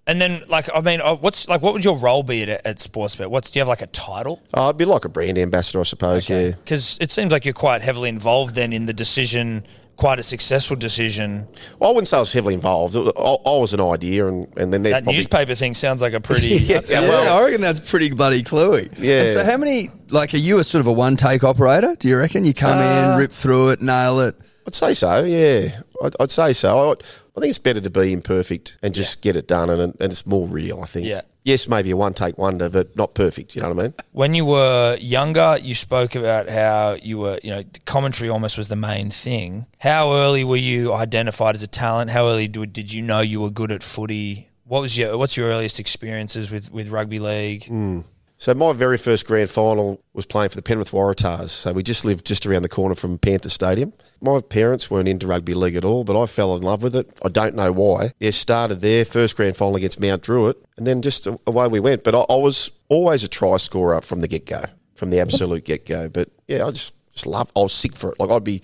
And 0.08 0.22
then, 0.22 0.44
like, 0.48 0.70
I 0.74 0.80
mean, 0.80 1.02
uh, 1.02 1.16
what's 1.16 1.48
like, 1.50 1.62
what 1.62 1.74
would 1.74 1.84
your 1.84 1.98
role 1.98 2.24
be 2.24 2.44
at, 2.44 2.66
at 2.66 2.78
Sportsbet? 2.78 3.28
What's 3.28 3.52
do 3.52 3.60
you 3.60 3.62
have 3.62 3.68
like 3.68 3.82
a 3.82 3.88
title? 3.88 4.42
Oh, 4.54 4.68
it'd 4.70 4.78
be 4.78 4.86
like 4.86 5.04
a 5.06 5.10
brand 5.10 5.38
ambassador, 5.38 5.82
I 5.82 5.84
suppose. 5.84 6.30
Yeah. 6.30 6.52
Because 6.52 6.98
it 7.02 7.12
seems 7.12 7.32
like 7.32 7.44
you're 7.44 7.54
quite 7.54 7.82
heavily 7.82 8.08
involved 8.10 8.56
then 8.56 8.72
in 8.72 8.86
the 8.86 8.94
decision, 8.94 9.66
quite 9.98 10.18
a 10.18 10.24
successful 10.24 10.78
decision. 10.78 11.46
Well, 11.80 11.90
I 11.90 11.94
wouldn't 11.94 12.08
say 12.08 12.16
I 12.16 12.20
was 12.22 12.32
heavily 12.32 12.54
involved. 12.54 12.96
I, 12.96 13.00
I 13.02 13.58
was 13.60 13.74
an 13.74 13.82
idea, 13.82 14.28
and, 14.28 14.48
and 14.58 14.72
then 14.74 14.82
they 14.84 14.92
That 14.92 15.04
probably 15.04 15.18
newspaper 15.18 15.56
thing 15.56 15.76
sounds 15.76 16.02
like 16.02 16.14
a 16.14 16.22
pretty. 16.22 16.48
Yeah, 16.56 16.76
that's- 16.80 16.90
Yeah, 16.92 17.02
well- 17.02 17.38
I 17.38 17.44
reckon 17.44 17.60
that's 17.60 17.82
pretty 17.82 18.10
bloody 18.12 18.44
cluey. 18.44 18.94
Yeah. 18.98 19.22
And 19.22 19.30
so, 19.30 19.44
how 19.44 19.58
many? 19.58 19.90
Like, 20.10 20.34
are 20.34 20.38
you 20.38 20.60
a 20.60 20.64
sort 20.64 20.80
of 20.80 20.88
a 20.88 20.94
one 20.94 21.18
take 21.18 21.44
operator? 21.44 21.98
Do 22.00 22.08
you 22.08 22.18
reckon 22.18 22.46
you 22.46 22.54
come 22.54 22.78
Uh, 22.78 23.12
in, 23.14 23.20
rip 23.20 23.32
through 23.34 23.72
it, 23.72 23.82
nail 23.82 24.22
it? 24.22 24.36
I'd 24.66 24.74
say 24.76 24.94
so. 24.94 25.24
Yeah, 25.26 25.82
I'd, 26.02 26.16
I'd 26.20 26.32
say 26.32 26.54
so. 26.54 26.92
I, 26.92 26.96
I 27.38 27.40
think 27.40 27.52
it's 27.52 27.60
better 27.60 27.80
to 27.82 27.90
be 27.92 28.14
imperfect 28.14 28.78
and 28.82 28.96
just 28.96 29.22
get 29.22 29.36
it 29.36 29.48
done, 29.48 29.70
and, 29.70 29.96
and 30.00 30.12
it's 30.12 30.26
more 30.26 30.48
real. 30.48 30.82
I 30.82 30.88
think. 30.88 31.06
Yeah. 31.06 31.22
Yes, 31.44 31.70
maybe 31.70 31.92
a 31.92 31.96
one 31.96 32.14
take 32.14 32.38
wonder, 32.38 32.68
but 32.68 32.98
not 32.98 33.14
perfect. 33.14 33.56
You 33.56 33.62
know 33.62 33.70
what 33.70 33.80
I 33.80 33.84
mean? 33.84 33.94
When 34.12 34.34
you 34.34 34.44
were 34.44 34.98
younger, 35.00 35.58
you 35.62 35.76
spoke 35.76 36.16
about 36.16 36.50
how 36.50 36.98
you 37.02 37.20
were, 37.20 37.40
you 37.42 37.52
know, 37.52 37.64
the 37.64 37.80
commentary 37.86 38.30
almost 38.30 38.58
was 38.58 38.68
the 38.68 38.76
main 38.76 39.12
thing. 39.12 39.66
How 39.78 40.12
early 40.12 40.44
were 40.44 40.58
you 40.58 40.94
identified 40.94 41.56
as 41.56 41.64
a 41.64 41.68
talent? 41.68 42.12
How 42.12 42.28
early 42.28 42.50
did, 42.50 42.74
did 42.74 42.92
you 42.92 43.02
know 43.02 43.22
you 43.22 43.40
were 43.40 43.50
good 43.50 43.72
at 43.72 43.82
footy? 43.82 44.50
What 44.66 44.82
was 44.82 44.98
your 44.98 45.18
what's 45.18 45.38
your 45.38 45.48
earliest 45.48 45.80
experiences 45.80 46.52
with, 46.52 46.70
with 46.70 46.90
rugby 46.90 47.20
league? 47.20 47.68
Hmm. 47.68 48.02
So 48.40 48.54
my 48.54 48.74
very 48.74 48.98
first 48.98 49.26
grand 49.26 49.50
final 49.50 50.02
was 50.14 50.26
playing 50.26 50.50
for 50.50 50.56
the 50.58 50.62
Penrith 50.62 50.92
Waratahs. 50.92 51.50
So 51.50 51.72
we 51.72 51.82
just 51.82 52.04
lived 52.04 52.26
just 52.26 52.46
around 52.46 52.64
the 52.64 52.70
corner 52.70 52.94
from 52.94 53.18
Panther 53.18 53.50
Stadium. 53.50 53.94
My 54.22 54.42
parents 54.42 54.90
weren't 54.90 55.08
into 55.08 55.28
rugby 55.28 55.54
league 55.54 55.76
at 55.76 55.84
all, 55.86 56.04
but 56.04 56.22
I 56.22 56.26
fell 56.26 56.56
in 56.56 56.64
love 56.64 56.82
with 56.82 56.96
it. 56.96 57.08
I 57.24 57.30
don't 57.30 57.56
know 57.56 57.72
why. 57.72 58.12
Yeah, 58.20 58.32
started 58.32 58.82
there, 58.82 59.06
first 59.06 59.36
grand 59.36 59.56
final 59.56 59.76
against 59.76 60.00
Mount 60.00 60.24
Druitt, 60.24 60.58
and 60.78 60.88
then 60.88 61.02
just 61.02 61.28
away 61.46 61.68
we 61.68 61.80
went. 61.80 62.04
But 62.04 62.16
I, 62.16 62.20
I 62.20 62.36
was 62.36 62.72
always 62.90 63.24
a 63.24 63.28
try 63.28 63.58
scorer 63.58 64.02
from 64.02 64.22
the 64.22 64.28
get 64.28 64.46
go, 64.46 64.64
from 64.96 65.12
the 65.12 65.20
absolute 65.20 65.66
get 65.66 65.86
go. 65.86 66.10
But 66.10 66.30
yeah, 66.48 66.66
I 66.66 66.72
just 66.72 66.94
just 67.14 67.28
love. 67.28 67.52
I 67.56 67.60
was 67.60 67.74
sick 67.74 67.96
for 67.96 68.12
it. 68.12 68.20
Like 68.20 68.30
I'd 68.32 68.44
be 68.44 68.62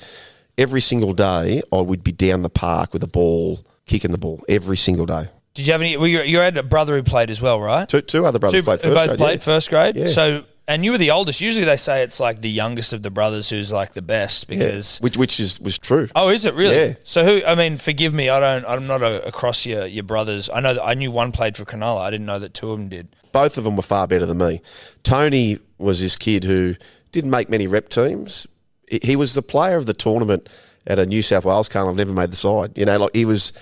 every 0.58 0.82
single 0.82 1.14
day. 1.14 1.62
I 1.72 1.82
would 1.82 2.04
be 2.04 2.12
down 2.12 2.42
the 2.42 2.50
park 2.50 2.94
with 2.94 3.04
a 3.04 3.08
ball, 3.08 3.60
kicking 3.86 4.12
the 4.12 4.18
ball 4.18 4.44
every 4.50 4.78
single 4.78 5.06
day. 5.06 5.28
Did 5.54 5.68
you 5.68 5.74
have 5.74 5.82
any? 5.82 5.98
Well, 5.98 6.08
you, 6.08 6.22
you 6.22 6.40
had 6.40 6.58
a 6.58 6.64
brother 6.64 6.96
who 6.96 7.04
played 7.04 7.30
as 7.30 7.40
well, 7.42 7.62
right? 7.62 7.88
Two, 7.88 8.02
two 8.02 8.26
other 8.26 8.40
brothers 8.40 8.60
Two- 8.60 8.64
played 8.64 8.82
who 8.82 8.90
first 8.90 9.00
both 9.00 9.08
grade. 9.10 9.20
played 9.20 9.40
yeah. 9.40 9.46
first 9.46 9.70
grade. 9.70 9.96
Yeah. 9.96 10.08
So, 10.08 10.46
and 10.68 10.86
you 10.86 10.92
were 10.92 10.98
the 10.98 11.12
oldest. 11.12 11.42
Usually, 11.42 11.66
they 11.66 11.76
say 11.78 12.04
it's 12.04 12.20
like 12.20 12.42
the 12.42 12.50
youngest 12.50 12.94
of 12.94 13.02
the 13.02 13.10
brothers 13.10 13.50
who's 13.50 13.72
like 13.72 13.94
the 13.94 14.02
best 14.02 14.48
because. 14.48 15.00
which 15.00 15.18
which 15.18 15.40
is 15.40 15.60
was 15.60 15.78
true. 15.78 16.08
Oh, 16.16 16.30
is 16.30 16.46
it 16.46 16.54
really? 16.54 16.76
Yeah. 16.76 16.94
So 17.04 17.24
who? 17.26 17.46
I 17.46 17.56
mean, 17.56 17.78
forgive 17.78 18.14
me. 18.14 18.30
I 18.30 18.40
don't. 18.40 18.66
I'm 18.66 18.88
not 18.88 19.02
a, 19.02 19.26
across 19.28 19.66
your 19.66 19.86
your 19.86 20.04
brothers. 20.04 20.50
I 20.54 20.60
know 20.62 20.74
that 20.76 20.84
I 20.84 20.94
knew 20.94 21.12
one 21.12 21.32
played 21.32 21.58
for 21.58 21.66
Cronulla. 21.66 22.02
I 22.02 22.12
didn't 22.12 22.26
know 22.26 22.40
that 22.40 22.54
two 22.54 22.72
of 22.72 22.80
them 22.80 22.90
did. 22.90 23.08
Both 23.32 23.58
of 23.58 23.64
them 23.64 23.76
were 23.76 23.84
far 23.84 24.08
better 24.08 24.26
than 24.26 24.38
me. 24.38 24.62
Tony 25.04 25.60
was 25.78 26.00
this 26.02 26.16
kid 26.16 26.44
who 26.44 26.76
didn't 27.12 27.32
make 27.32 27.50
many 27.50 27.68
rep 27.68 27.90
teams. 27.90 28.48
He- 28.90 29.00
He 29.04 29.16
was 29.16 29.34
the 29.34 29.42
player 29.42 29.76
of 29.78 29.86
the 29.86 29.94
tournament 29.94 30.48
at 30.88 31.00
a 31.00 31.06
New 31.06 31.22
South 31.22 31.46
Wales 31.46 31.68
carnival. 31.70 31.96
Never 31.96 32.14
made 32.14 32.32
the 32.32 32.36
side. 32.36 32.78
You 32.78 32.86
know, 32.86 32.98
like 33.00 33.16
he 33.16 33.26
was 33.26 33.54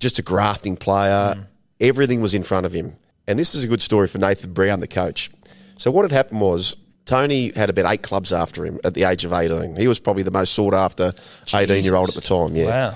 just 0.00 0.18
a 0.18 0.22
grafting 0.22 0.76
player. 0.76 1.34
Mm. 1.36 1.46
Everything 1.80 2.20
was 2.20 2.34
in 2.34 2.42
front 2.42 2.66
of 2.66 2.72
him. 2.72 2.96
And 3.28 3.38
this 3.38 3.54
is 3.54 3.64
a 3.64 3.68
good 3.68 3.82
story 3.82 4.06
for 4.06 4.18
Nathan 4.18 4.52
Brown, 4.52 4.80
the 4.80 4.86
coach. 4.86 5.30
So 5.78 5.90
what 5.90 6.02
had 6.02 6.12
happened 6.12 6.40
was 6.40 6.76
Tony 7.04 7.52
had 7.54 7.70
about 7.70 7.90
eight 7.92 8.02
clubs 8.02 8.32
after 8.32 8.64
him 8.64 8.80
at 8.84 8.94
the 8.94 9.04
age 9.04 9.24
of 9.24 9.32
18. 9.32 9.76
He 9.76 9.88
was 9.88 10.00
probably 10.00 10.22
the 10.22 10.30
most 10.30 10.52
sought 10.52 10.74
after 10.74 11.12
18 11.54 11.84
year 11.84 11.94
old 11.94 12.08
at 12.08 12.14
the 12.14 12.20
time. 12.20 12.54
Yeah. 12.54 12.66
Wow. 12.90 12.94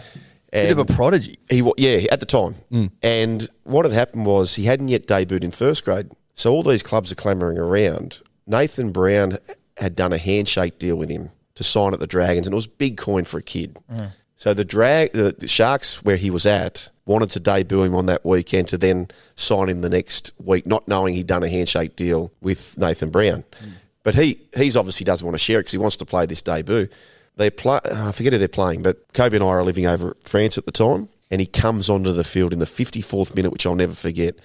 Bit 0.53 0.73
of 0.73 0.79
a 0.79 0.85
prodigy. 0.85 1.39
he 1.49 1.63
yeah 1.77 2.07
at 2.11 2.19
the 2.19 2.27
time, 2.27 2.57
mm. 2.73 2.91
and 3.05 3.49
what 3.63 3.85
had 3.85 3.95
happened 3.95 4.27
was 4.27 4.57
he 4.57 4.65
hadn't 4.65 4.89
yet 4.89 5.07
debuted 5.07 5.45
in 5.45 5.53
first 5.53 5.85
grade. 5.85 6.11
So 6.35 6.53
all 6.53 6.65
these 6.65 6.83
clubs 6.83 7.13
are 7.13 7.15
clamouring 7.15 7.57
around. 7.57 8.21
Nathan 8.49 8.91
Brown 8.91 9.39
had 9.77 9.95
done 9.95 10.13
a 10.13 10.19
handshake 10.19 10.81
deal 10.81 10.97
with 10.97 11.09
him 11.09 11.31
to 11.55 11.63
sign 11.63 11.95
at 11.95 12.01
the 12.01 12.07
Dragons, 12.09 12.49
and 12.49 12.55
it 12.55 12.57
was 12.57 12.67
big 12.67 12.97
coin 12.97 13.23
for 13.23 13.39
a 13.39 13.43
kid. 13.43 13.79
Mm. 13.93 14.11
So 14.41 14.55
the 14.55 14.65
drag 14.65 15.13
the, 15.13 15.35
the 15.39 15.47
Sharks 15.47 16.03
where 16.03 16.17
he 16.17 16.31
was 16.31 16.47
at 16.47 16.89
wanted 17.05 17.29
to 17.33 17.41
debut 17.41 17.83
him 17.83 17.95
on 17.95 18.07
that 18.07 18.25
weekend 18.25 18.69
to 18.69 18.79
then 18.79 19.09
sign 19.37 19.69
him 19.69 19.83
the 19.83 19.91
next 19.91 20.33
week, 20.43 20.67
not 20.67 20.89
knowing 20.89 21.13
he'd 21.13 21.27
done 21.27 21.43
a 21.43 21.49
handshake 21.49 21.95
deal 21.95 22.33
with 22.41 22.79
Nathan 22.79 23.11
Brown. 23.11 23.45
Hmm. 23.61 23.71
But 24.03 24.15
he 24.15 24.41
he's 24.57 24.77
obviously 24.77 25.05
doesn't 25.05 25.27
want 25.27 25.35
to 25.35 25.39
share 25.39 25.59
it 25.59 25.65
because 25.65 25.73
he 25.73 25.79
wants 25.79 25.99
to 25.99 26.07
play 26.07 26.25
this 26.25 26.41
debut. 26.41 26.89
They 27.37 27.51
play. 27.51 27.81
Uh, 27.85 28.09
I 28.09 28.13
forget 28.13 28.33
who 28.33 28.39
they're 28.39 28.49
playing, 28.49 28.81
but 28.81 29.13
Kobe 29.13 29.37
and 29.37 29.45
I 29.45 29.49
are 29.49 29.63
living 29.63 29.85
over 29.85 30.13
at 30.13 30.25
France 30.25 30.57
at 30.57 30.65
the 30.65 30.73
time, 30.73 31.11
and 31.31 31.43
he 31.43 31.47
comes 31.47 31.91
onto 31.91 32.11
the 32.11 32.25
field 32.25 32.55
in 32.55 32.61
the 32.61 32.65
54th 32.65 33.37
minute, 33.37 33.53
which 33.53 33.67
I'll 33.67 33.75
never 33.75 33.95
forget. 33.95 34.37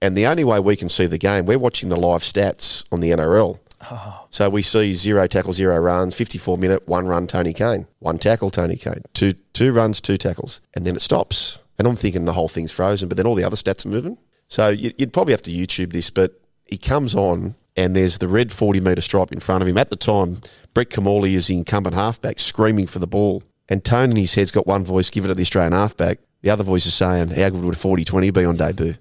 And 0.00 0.16
the 0.16 0.26
only 0.28 0.44
way 0.44 0.60
we 0.60 0.76
can 0.76 0.88
see 0.88 1.04
the 1.04 1.18
game, 1.18 1.44
we're 1.44 1.58
watching 1.58 1.90
the 1.90 1.96
live 1.96 2.22
stats 2.22 2.86
on 2.90 3.00
the 3.00 3.10
NRL. 3.10 3.58
So 4.30 4.48
we 4.48 4.62
see 4.62 4.94
zero 4.94 5.26
tackle, 5.26 5.52
zero 5.52 5.78
runs, 5.78 6.14
54 6.14 6.56
minute, 6.56 6.88
one 6.88 7.06
run, 7.06 7.26
Tony 7.26 7.52
Caine. 7.52 7.86
One 7.98 8.16
tackle, 8.18 8.50
Tony 8.50 8.76
Caine. 8.76 9.02
Two, 9.12 9.34
two 9.52 9.72
runs, 9.72 10.00
two 10.00 10.16
tackles. 10.16 10.60
And 10.74 10.86
then 10.86 10.96
it 10.96 11.02
stops. 11.02 11.58
And 11.78 11.86
I'm 11.86 11.96
thinking 11.96 12.24
the 12.24 12.32
whole 12.32 12.48
thing's 12.48 12.72
frozen, 12.72 13.08
but 13.08 13.16
then 13.18 13.26
all 13.26 13.34
the 13.34 13.44
other 13.44 13.56
stats 13.56 13.84
are 13.84 13.90
moving. 13.90 14.16
So 14.48 14.68
you- 14.70 14.92
you'd 14.96 15.12
probably 15.12 15.32
have 15.34 15.42
to 15.42 15.50
YouTube 15.50 15.92
this, 15.92 16.08
but 16.10 16.40
he 16.64 16.78
comes 16.78 17.14
on 17.14 17.54
and 17.76 17.94
there's 17.94 18.18
the 18.18 18.28
red 18.28 18.52
40 18.52 18.80
metre 18.80 19.02
stripe 19.02 19.32
in 19.32 19.40
front 19.40 19.60
of 19.62 19.68
him. 19.68 19.76
At 19.76 19.90
the 19.90 19.96
time, 19.96 20.40
Brett 20.72 20.88
Kimmorley 20.90 21.34
is 21.34 21.48
the 21.48 21.56
incumbent 21.58 21.94
halfback 21.94 22.38
screaming 22.38 22.86
for 22.86 22.98
the 23.00 23.06
ball. 23.06 23.42
And 23.68 23.84
Tony 23.84 24.10
in 24.12 24.16
his 24.16 24.34
head's 24.34 24.50
got 24.50 24.66
one 24.66 24.84
voice, 24.84 25.10
give 25.10 25.24
it 25.24 25.28
to 25.28 25.34
the 25.34 25.42
Australian 25.42 25.72
halfback. 25.72 26.18
The 26.42 26.50
other 26.50 26.64
voice 26.64 26.86
is 26.86 26.94
saying, 26.94 27.28
how 27.28 27.50
good 27.50 27.64
would 27.64 27.74
a 27.74 27.78
40-20 27.78 28.32
be 28.34 28.44
on 28.44 28.56
debut? 28.56 28.94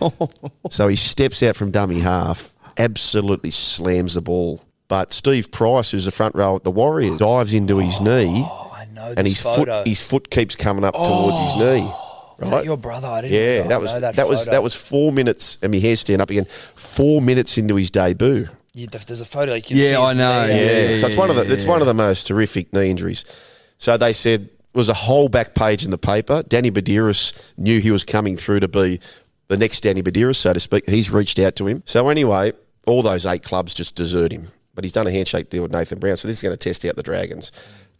so 0.70 0.88
he 0.88 0.96
steps 0.96 1.42
out 1.42 1.54
from 1.56 1.70
dummy 1.70 2.00
half, 2.00 2.54
absolutely 2.78 3.50
slams 3.50 4.14
the 4.14 4.22
ball. 4.22 4.62
But 4.88 5.12
Steve 5.12 5.50
Price, 5.50 5.90
who's 5.90 6.06
the 6.06 6.10
front 6.10 6.34
row 6.34 6.56
at 6.56 6.64
the 6.64 6.70
Warriors, 6.70 7.18
dives 7.18 7.52
into 7.52 7.78
his 7.78 7.98
oh, 8.00 8.04
knee, 8.04 8.44
Oh, 8.46 8.72
I 8.74 8.86
know 8.86 9.12
and 9.16 9.26
his 9.26 9.40
photo. 9.42 9.78
foot 9.80 9.86
his 9.88 10.02
foot 10.02 10.30
keeps 10.30 10.56
coming 10.56 10.84
up 10.84 10.94
towards 10.94 11.38
his 11.40 11.52
oh, 11.54 11.58
knee. 11.60 11.92
Is 12.40 12.50
Right? 12.50 12.58
that 12.58 12.64
your 12.64 12.76
brother? 12.78 13.08
I 13.08 13.20
didn't. 13.22 13.34
yeah, 13.34 13.62
know 13.64 13.68
that 13.68 13.80
was 13.80 14.00
that, 14.00 14.14
that, 14.16 14.28
was 14.28 14.46
that 14.46 14.62
was 14.62 14.74
four 14.74 15.12
minutes, 15.12 15.58
and 15.60 15.72
my 15.72 15.78
hair 15.78 15.96
stand 15.96 16.22
up 16.22 16.30
again. 16.30 16.44
Four 16.44 17.20
minutes 17.20 17.58
into 17.58 17.74
his 17.74 17.90
debut. 17.90 18.48
You, 18.74 18.86
there's 18.86 19.20
a 19.20 19.24
photo. 19.24 19.54
You 19.54 19.62
can 19.62 19.76
see 19.76 19.90
Yeah, 19.90 20.00
I 20.00 20.12
know. 20.12 20.46
knee. 20.46 20.52
Yeah, 20.94 20.98
so 20.98 21.08
it's 21.08 21.16
one 21.16 21.30
of 21.30 21.36
the 21.36 21.52
it's 21.52 21.66
one 21.66 21.80
of 21.80 21.86
the 21.88 21.94
most 21.94 22.28
horrific 22.28 22.72
knee 22.72 22.90
injuries. 22.90 23.24
So 23.78 23.96
they 23.96 24.12
said 24.12 24.42
it 24.42 24.76
was 24.76 24.88
a 24.88 24.94
whole 24.94 25.28
back 25.28 25.54
page 25.54 25.84
in 25.84 25.90
the 25.90 25.98
paper. 25.98 26.44
Danny 26.44 26.70
Buderus 26.70 27.32
knew 27.56 27.80
he 27.80 27.90
was 27.90 28.04
coming 28.04 28.36
through 28.36 28.60
to 28.60 28.68
be 28.68 29.00
the 29.48 29.56
next 29.56 29.80
Danny 29.80 30.00
Buderus, 30.02 30.36
so 30.36 30.52
to 30.52 30.60
speak. 30.60 30.88
He's 30.88 31.10
reached 31.10 31.40
out 31.40 31.56
to 31.56 31.66
him. 31.66 31.82
So 31.86 32.08
anyway, 32.08 32.52
all 32.86 33.02
those 33.02 33.26
eight 33.26 33.42
clubs 33.42 33.74
just 33.74 33.96
desert 33.96 34.32
him. 34.32 34.48
But 34.74 34.84
he's 34.84 34.92
done 34.92 35.06
a 35.06 35.10
handshake 35.10 35.50
deal 35.50 35.62
with 35.62 35.72
Nathan 35.72 35.98
Brown, 35.98 36.16
so 36.16 36.28
this 36.28 36.38
is 36.38 36.42
going 36.42 36.56
to 36.56 36.68
test 36.68 36.84
out 36.84 36.96
the 36.96 37.02
Dragons. 37.02 37.50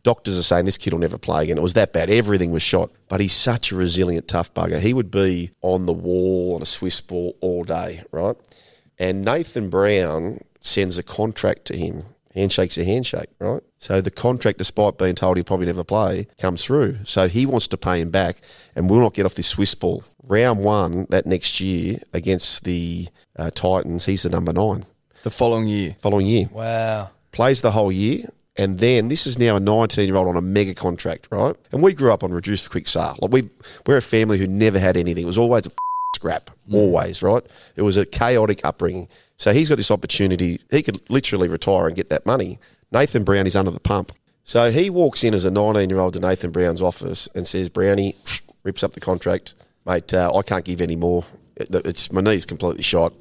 Doctors 0.04 0.38
are 0.38 0.44
saying 0.44 0.64
this 0.64 0.78
kid 0.78 0.92
will 0.92 1.00
never 1.00 1.18
play 1.18 1.42
again. 1.42 1.58
It 1.58 1.62
was 1.62 1.72
that 1.72 1.92
bad. 1.92 2.08
Everything 2.08 2.52
was 2.52 2.62
shot. 2.62 2.90
But 3.08 3.20
he's 3.20 3.32
such 3.32 3.72
a 3.72 3.76
resilient, 3.76 4.28
tough 4.28 4.54
bugger. 4.54 4.78
He 4.78 4.94
would 4.94 5.10
be 5.10 5.50
on 5.60 5.86
the 5.86 5.92
wall 5.92 6.54
on 6.54 6.62
a 6.62 6.66
Swiss 6.66 7.00
ball 7.00 7.36
all 7.40 7.64
day, 7.64 8.02
right? 8.12 8.36
And 8.98 9.24
Nathan 9.24 9.70
Brown 9.70 10.38
sends 10.60 10.98
a 10.98 11.02
contract 11.02 11.64
to 11.66 11.76
him. 11.76 12.04
Handshake's 12.38 12.78
a 12.78 12.84
handshake, 12.84 13.28
right? 13.40 13.62
So 13.78 14.00
the 14.00 14.10
contract, 14.10 14.58
despite 14.58 14.96
being 14.96 15.14
told 15.16 15.36
he'll 15.36 15.44
probably 15.44 15.66
never 15.66 15.82
play, 15.84 16.26
comes 16.38 16.64
through. 16.64 16.98
So 17.04 17.26
he 17.28 17.46
wants 17.46 17.66
to 17.68 17.76
pay 17.76 18.00
him 18.00 18.10
back 18.10 18.36
and 18.76 18.88
will 18.88 19.00
not 19.00 19.14
get 19.14 19.26
off 19.26 19.34
this 19.34 19.48
Swiss 19.48 19.74
ball. 19.74 20.04
Round 20.22 20.60
one 20.60 21.06
that 21.10 21.26
next 21.26 21.58
year 21.60 21.98
against 22.12 22.64
the 22.64 23.08
uh, 23.36 23.50
Titans, 23.50 24.06
he's 24.06 24.22
the 24.22 24.28
number 24.30 24.52
nine. 24.52 24.84
The 25.24 25.30
following 25.30 25.66
year. 25.66 25.96
Following 26.00 26.26
year 26.26 26.48
Wow. 26.52 27.10
plays 27.32 27.60
the 27.62 27.72
whole 27.72 27.90
year, 27.90 28.26
and 28.56 28.78
then 28.78 29.08
this 29.08 29.26
is 29.26 29.38
now 29.38 29.56
a 29.56 29.60
19 29.60 30.06
year 30.06 30.16
old 30.16 30.28
on 30.28 30.36
a 30.36 30.40
mega 30.40 30.74
contract, 30.74 31.28
right? 31.32 31.56
And 31.72 31.82
we 31.82 31.92
grew 31.92 32.12
up 32.12 32.22
on 32.22 32.30
reduced 32.32 32.64
for 32.64 32.70
quick 32.70 32.86
sale. 32.86 33.16
Like 33.20 33.32
we, 33.32 33.48
we're 33.86 33.96
a 33.96 34.02
family 34.02 34.38
who 34.38 34.46
never 34.46 34.78
had 34.78 34.96
anything. 34.96 35.24
It 35.24 35.26
was 35.26 35.38
always 35.38 35.66
a 35.66 35.70
scrap, 36.14 36.50
always, 36.72 37.22
right? 37.22 37.44
It 37.76 37.82
was 37.82 37.96
a 37.96 38.06
chaotic 38.06 38.64
upbringing. 38.64 39.08
So 39.38 39.52
he's 39.52 39.68
got 39.68 39.76
this 39.76 39.90
opportunity. 39.90 40.60
He 40.70 40.82
could 40.82 41.00
literally 41.08 41.48
retire 41.48 41.86
and 41.86 41.96
get 41.96 42.10
that 42.10 42.26
money. 42.26 42.58
Nathan 42.90 43.24
Brown 43.24 43.46
is 43.46 43.56
under 43.56 43.70
the 43.70 43.80
pump. 43.80 44.12
So 44.44 44.70
he 44.70 44.90
walks 44.90 45.22
in 45.24 45.32
as 45.34 45.44
a 45.44 45.50
19 45.50 45.88
year 45.90 45.98
old 46.00 46.14
to 46.14 46.20
Nathan 46.20 46.50
Brown's 46.50 46.82
office 46.82 47.28
and 47.34 47.46
says, 47.46 47.68
Brownie, 47.70 48.16
rips 48.64 48.82
up 48.82 48.92
the 48.92 49.00
contract. 49.00 49.54
Mate, 49.86 50.12
uh, 50.12 50.32
I 50.34 50.42
can't 50.42 50.64
give 50.64 50.80
any 50.80 50.96
more. 50.96 51.24
It- 51.56 51.68
It's, 51.86 52.12
my 52.12 52.20
knee's 52.20 52.44
completely 52.46 52.82
shot. 52.82 53.12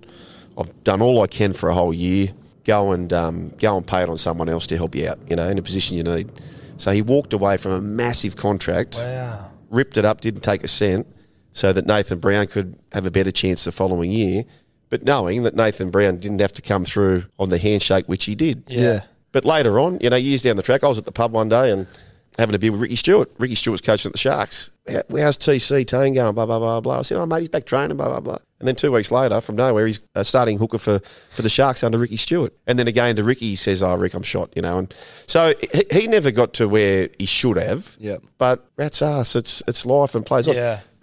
I've 0.58 0.84
done 0.84 1.02
all 1.02 1.22
I 1.22 1.28
can 1.28 1.54
for 1.54 1.70
a 1.70 1.74
whole 1.74 1.94
year. 1.94 2.30
Go 2.64 2.92
and 2.92 3.14
um, 3.14 3.50
go 3.60 3.78
and 3.78 3.86
pay 3.86 4.02
it 4.02 4.10
on 4.10 4.18
someone 4.18 4.50
else 4.50 4.66
to 4.68 4.76
help 4.76 4.96
you 4.96 5.08
out, 5.10 5.20
you 5.30 5.36
know, 5.36 5.48
in 5.48 5.58
a 5.58 5.62
position 5.62 5.98
you 5.98 6.04
need. 6.04 6.30
So 6.78 6.92
he 6.92 7.02
walked 7.02 7.34
away 7.34 7.58
from 7.58 7.72
a 7.74 7.82
massive 7.82 8.36
contract, 8.36 8.96
Wow. 8.98 9.52
ripped 9.70 9.98
it 9.98 10.04
up, 10.06 10.22
didn't 10.22 10.42
take 10.42 10.64
a 10.64 10.68
cent, 10.68 11.08
so 11.54 11.72
that 11.74 11.86
Nathan 11.86 12.20
Brown 12.20 12.48
could 12.48 12.78
have 12.92 13.06
a 13.06 13.12
better 13.12 13.32
chance 13.32 13.64
the 13.66 13.72
following 13.72 14.12
year. 14.12 14.44
But 14.90 15.04
knowing 15.04 15.44
that 15.44 15.56
Nathan 15.56 15.90
Brown 15.92 16.18
didn't 16.18 16.40
have 16.40 16.54
to 16.54 16.62
come 16.62 16.86
through 16.86 17.26
on 17.40 17.50
the 17.50 17.58
handshake, 17.58 18.06
which 18.08 18.26
he 18.26 18.36
did. 18.36 18.64
Yeah. 18.68 19.02
But 19.34 19.44
later 19.46 19.80
on, 19.80 20.00
you 20.02 20.10
know, 20.10 20.16
years 20.16 20.42
down 20.44 20.56
the 20.56 20.64
track, 20.64 20.84
I 20.84 20.88
was 20.88 20.98
at 20.98 21.06
the 21.06 21.12
pub 21.12 21.32
one 21.34 21.50
day 21.50 21.72
and 21.72 21.86
having 22.40 22.56
a 22.56 22.60
beer 22.60 22.72
with 22.72 22.82
Ricky 22.82 22.96
Stuart. 22.96 23.32
Ricky 23.40 23.56
Stuart's 23.56 23.82
coaching 23.82 24.10
at 24.10 24.14
the 24.14 24.18
Sharks. 24.20 24.70
How- 24.88 25.02
How's 25.18 25.38
TC 25.38 25.86
Tane 25.86 26.14
going? 26.14 26.34
Blah, 26.36 26.46
blah, 26.46 26.60
blah, 26.60 26.80
blah. 26.80 27.00
I 27.00 27.02
said, 27.02 27.18
oh, 27.18 27.26
mate, 27.26 27.40
he's 27.42 27.50
back 27.50 27.66
training, 27.66 27.98
blah, 27.98 28.08
blah, 28.08 28.20
blah. 28.22 28.38
And 28.60 28.68
then 28.68 28.76
two 28.76 28.92
weeks 28.92 29.12
later, 29.12 29.42
from 29.42 29.56
nowhere, 29.56 29.86
he's 29.88 30.00
a 30.16 30.24
starting 30.24 30.58
hooker 30.58 30.78
for, 30.78 31.00
for 31.30 31.42
the 31.42 31.50
Sharks 31.50 31.84
under 31.84 31.98
Ricky 31.98 32.16
Stewart. 32.18 32.54
And 32.66 32.80
then 32.80 32.88
again 32.88 33.16
to 33.18 33.24
Ricky, 33.24 33.48
he 33.48 33.56
says, 33.56 33.84
oh, 33.84 33.96
Rick, 33.98 34.14
I'm 34.14 34.24
shot, 34.24 34.52
you 34.56 34.62
know. 34.62 34.78
And 34.80 34.94
so 35.28 35.54
he, 35.74 35.84
he 36.02 36.08
never 36.08 36.32
got 36.32 36.54
to 36.54 36.70
where 36.70 37.10
he 37.20 37.26
should 37.26 37.58
have. 37.58 37.98
Yeah. 38.00 38.18
But 38.38 38.66
rat's 38.78 39.02
ass, 39.02 39.36
it's, 39.36 39.62
it's 39.68 39.86
life 39.86 40.16
and 40.16 40.26
plays 40.26 40.48
on. 40.48 40.56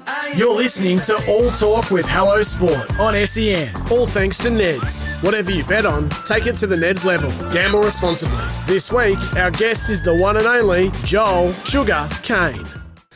Yeah. 0.07 0.35
You're 0.37 0.55
listening 0.55 1.01
to 1.03 1.15
All 1.29 1.51
Talk 1.51 1.91
with 1.91 2.07
Hello 2.09 2.43
Sport 2.43 2.99
on 2.99 3.15
SEN. 3.27 3.75
All 3.91 4.07
thanks 4.07 4.39
to 4.39 4.49
Neds. 4.51 5.07
Whatever 5.23 5.51
you 5.51 5.65
bet 5.65 5.87
on, 5.87 6.11
take 6.27 6.47
it 6.47 6.57
to 6.59 6.67
the 6.67 6.77
Neds 6.77 7.05
level. 7.05 7.31
Gamble 7.53 7.81
responsibly. 7.81 8.37
This 8.67 8.93
week, 8.93 9.19
our 9.37 9.51
guest 9.51 9.91
is 9.91 10.03
the 10.03 10.15
one 10.17 10.37
and 10.37 10.47
only 10.47 10.91
Joel 11.05 11.53
Sugar 11.65 12.07
Caine. 12.23 12.67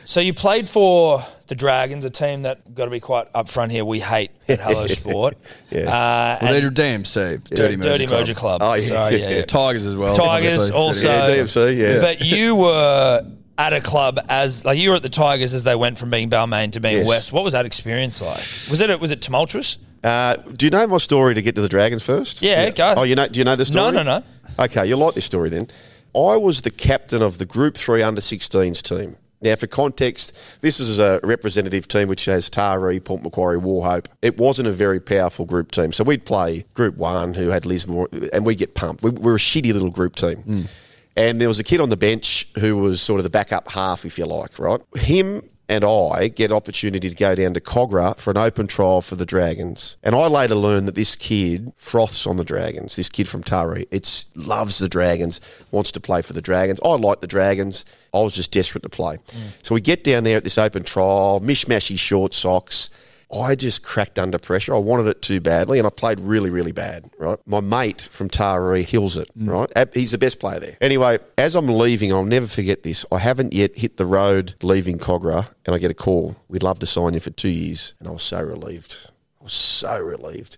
So 0.03 0.19
you 0.19 0.33
played 0.33 0.67
for 0.67 1.21
the 1.47 1.55
Dragons, 1.55 2.05
a 2.05 2.09
team 2.09 2.41
that 2.43 2.73
got 2.73 2.85
to 2.85 2.91
be 2.91 2.99
quite 2.99 3.31
upfront 3.33 3.69
here. 3.71 3.85
We 3.85 3.99
hate 3.99 4.31
at 4.47 4.59
Hello 4.59 4.87
Sport. 4.87 5.35
Yeah. 5.69 5.81
Uh, 5.81 6.39
Well, 6.41 6.53
and 6.55 6.63
they're 6.63 6.71
DMC, 6.71 7.43
Dirty 7.49 7.75
Merger 7.75 7.89
Dirty 7.89 8.05
Club. 8.07 8.19
Merger 8.19 8.33
Club. 8.33 8.61
Oh, 8.63 8.73
yeah, 8.73 8.81
Sorry, 8.81 9.15
yeah, 9.21 9.29
yeah, 9.29 9.37
yeah. 9.37 9.45
Tigers 9.45 9.85
as 9.85 9.95
well. 9.95 10.15
Tigers 10.15 10.71
obviously. 10.71 11.09
also. 11.09 11.09
Yeah, 11.09 11.27
DMC, 11.43 11.77
yeah. 11.77 11.99
But 11.99 12.21
you 12.21 12.55
were 12.55 13.23
at 13.59 13.73
a 13.73 13.81
club 13.81 14.19
as 14.29 14.63
like 14.65 14.79
you 14.79 14.89
were 14.89 14.95
at 14.95 15.01
the 15.03 15.09
Tigers 15.09 15.53
as 15.53 15.63
they 15.65 15.75
went 15.75 15.99
from 15.99 16.09
being 16.09 16.29
Balmain 16.29 16.71
to 16.71 16.79
being 16.79 16.99
Yes. 16.99 17.07
West. 17.07 17.33
What 17.33 17.43
was 17.43 17.53
that 17.53 17.65
experience 17.65 18.21
like? 18.21 18.39
Was 18.71 18.81
it 18.81 18.99
was 18.99 19.11
it 19.11 19.21
tumultuous? 19.21 19.77
Uh, 20.01 20.37
do 20.37 20.65
you 20.65 20.69
know 20.69 20.87
my 20.87 20.97
story 20.97 21.35
to 21.35 21.41
get 21.41 21.55
to 21.55 21.61
the 21.61 21.67
Dragons 21.69 22.01
first? 22.01 22.41
Yeah, 22.41 22.69
go. 22.69 22.93
Oh, 22.97 23.03
you 23.03 23.15
know? 23.15 23.27
Do 23.27 23.37
you 23.37 23.43
know 23.43 23.57
the 23.57 23.65
story? 23.65 23.91
No, 23.91 24.01
no, 24.01 24.19
no. 24.19 24.63
Okay, 24.63 24.85
you 24.87 24.95
like 24.95 25.13
this 25.13 25.25
story 25.25 25.49
then. 25.49 25.67
I 26.15 26.37
was 26.37 26.61
the 26.61 26.71
captain 26.71 27.21
of 27.21 27.37
the 27.37 27.45
Group 27.45 27.75
3 27.75 28.01
under 28.01 28.21
16s 28.21 28.81
team. 28.81 29.17
Now, 29.41 29.55
for 29.57 29.67
context, 29.67 30.33
this 30.61 30.79
is 30.79 30.99
a 30.99 31.19
representative 31.23 31.87
team 31.89 32.07
which 32.07 32.25
has 32.25 32.49
Taree, 32.49 33.03
Port 33.03 33.23
Macquarie, 33.23 33.59
Wauchope. 33.59 34.07
It 34.21 34.37
wasn't 34.37 34.69
a 34.69 34.71
very 34.71 34.99
powerful 35.01 35.45
group 35.45 35.71
team. 35.71 35.91
So 35.91 36.03
we'd 36.05 36.23
play 36.25 36.65
Group 36.73 36.95
1 36.97 37.33
who 37.33 37.49
had 37.49 37.65
Lismore, 37.65 38.07
and 38.33 38.45
we'd 38.45 38.57
get 38.57 38.75
pumped. 38.75 39.03
We, 39.03 39.11
we 39.11 39.19
were 39.21 39.35
a 39.35 39.37
shitty 39.37 39.71
little 39.73 39.91
group 39.91 40.15
team. 40.15 40.67
And 41.15 41.41
there 41.41 41.47
was 41.47 41.59
a 41.59 41.63
kid 41.63 41.81
on 41.81 41.89
the 41.89 41.97
bench 41.97 42.47
who 42.59 42.77
was 42.77 43.01
sort 43.01 43.19
of 43.19 43.23
the 43.23 43.29
backup 43.29 43.69
half, 43.69 44.05
if 44.05 44.17
you 44.17 44.25
like, 44.25 44.57
right? 44.57 44.79
Him 44.95 45.43
and 45.69 45.85
I 45.85 46.29
get 46.29 46.51
opportunity 46.51 47.09
to 47.09 47.15
go 47.15 47.35
down 47.35 47.53
to 47.53 47.61
Kogarah 47.61 48.17
for 48.17 48.31
an 48.31 48.37
open 48.37 48.65
trial 48.65 49.01
for 49.01 49.15
the 49.15 49.25
Dragons. 49.25 49.97
And 50.01 50.15
I 50.15 50.25
later 50.25 50.55
learned 50.55 50.87
that 50.87 50.95
this 50.95 51.15
kid 51.15 51.71
froths 51.75 52.25
on 52.25 52.37
the 52.37 52.43
Dragons. 52.43 52.95
This 52.95 53.07
kid 53.07 53.27
from 53.27 53.43
Taree, 53.43 53.85
it's 53.91 54.27
loves 54.35 54.79
the 54.79 54.89
Dragons, 54.89 55.39
wants 55.69 55.91
to 55.91 55.99
play 55.99 56.23
for 56.23 56.33
the 56.33 56.41
Dragons. 56.41 56.79
I 56.83 56.95
like 56.95 57.21
the 57.21 57.27
Dragons. 57.27 57.85
I 58.15 58.17
was 58.21 58.35
just 58.35 58.51
desperate 58.51 58.81
to 58.81 58.89
play. 58.89 59.17
Mm. 59.17 59.63
So 59.63 59.75
we 59.75 59.81
get 59.81 60.03
down 60.03 60.23
there 60.23 60.37
at 60.37 60.43
this 60.43 60.57
open 60.57 60.83
trial, 60.83 61.39
mishmashy 61.39 61.99
short 61.99 62.33
socks. 62.33 62.89
I 63.31 63.55
just 63.55 63.83
cracked 63.83 64.17
under 64.17 64.39
pressure. 64.39 64.73
I 64.73 64.79
wanted 64.79 65.07
it 65.07 65.21
too 65.21 65.39
badly, 65.39 65.77
and 65.77 65.85
I 65.85 65.91
played 65.91 66.19
really, 66.19 66.49
really 66.49 66.71
bad. 66.71 67.09
Right, 67.19 67.37
my 67.45 67.59
mate 67.59 68.09
from 68.11 68.29
Taree 68.29 68.83
heals 68.83 69.17
it. 69.17 69.29
Mm. 69.37 69.49
Right, 69.49 69.93
he's 69.93 70.11
the 70.11 70.17
best 70.17 70.39
player 70.39 70.59
there. 70.59 70.77
Anyway, 70.81 71.19
as 71.37 71.55
I'm 71.55 71.67
leaving, 71.67 72.11
I'll 72.11 72.25
never 72.25 72.47
forget 72.47 72.83
this. 72.83 73.05
I 73.11 73.19
haven't 73.19 73.53
yet 73.53 73.77
hit 73.77 73.97
the 73.97 74.05
road 74.05 74.55
leaving 74.63 74.97
Kogarah, 74.97 75.47
and 75.65 75.75
I 75.75 75.77
get 75.77 75.91
a 75.91 75.95
call. 75.95 76.35
We'd 76.47 76.63
love 76.63 76.79
to 76.79 76.87
sign 76.87 77.13
you 77.13 77.19
for 77.19 77.29
two 77.29 77.49
years, 77.49 77.93
and 77.99 78.07
I 78.07 78.11
was 78.11 78.23
so 78.23 78.41
relieved. 78.41 79.11
I 79.39 79.43
was 79.43 79.53
so 79.53 79.99
relieved 79.99 80.57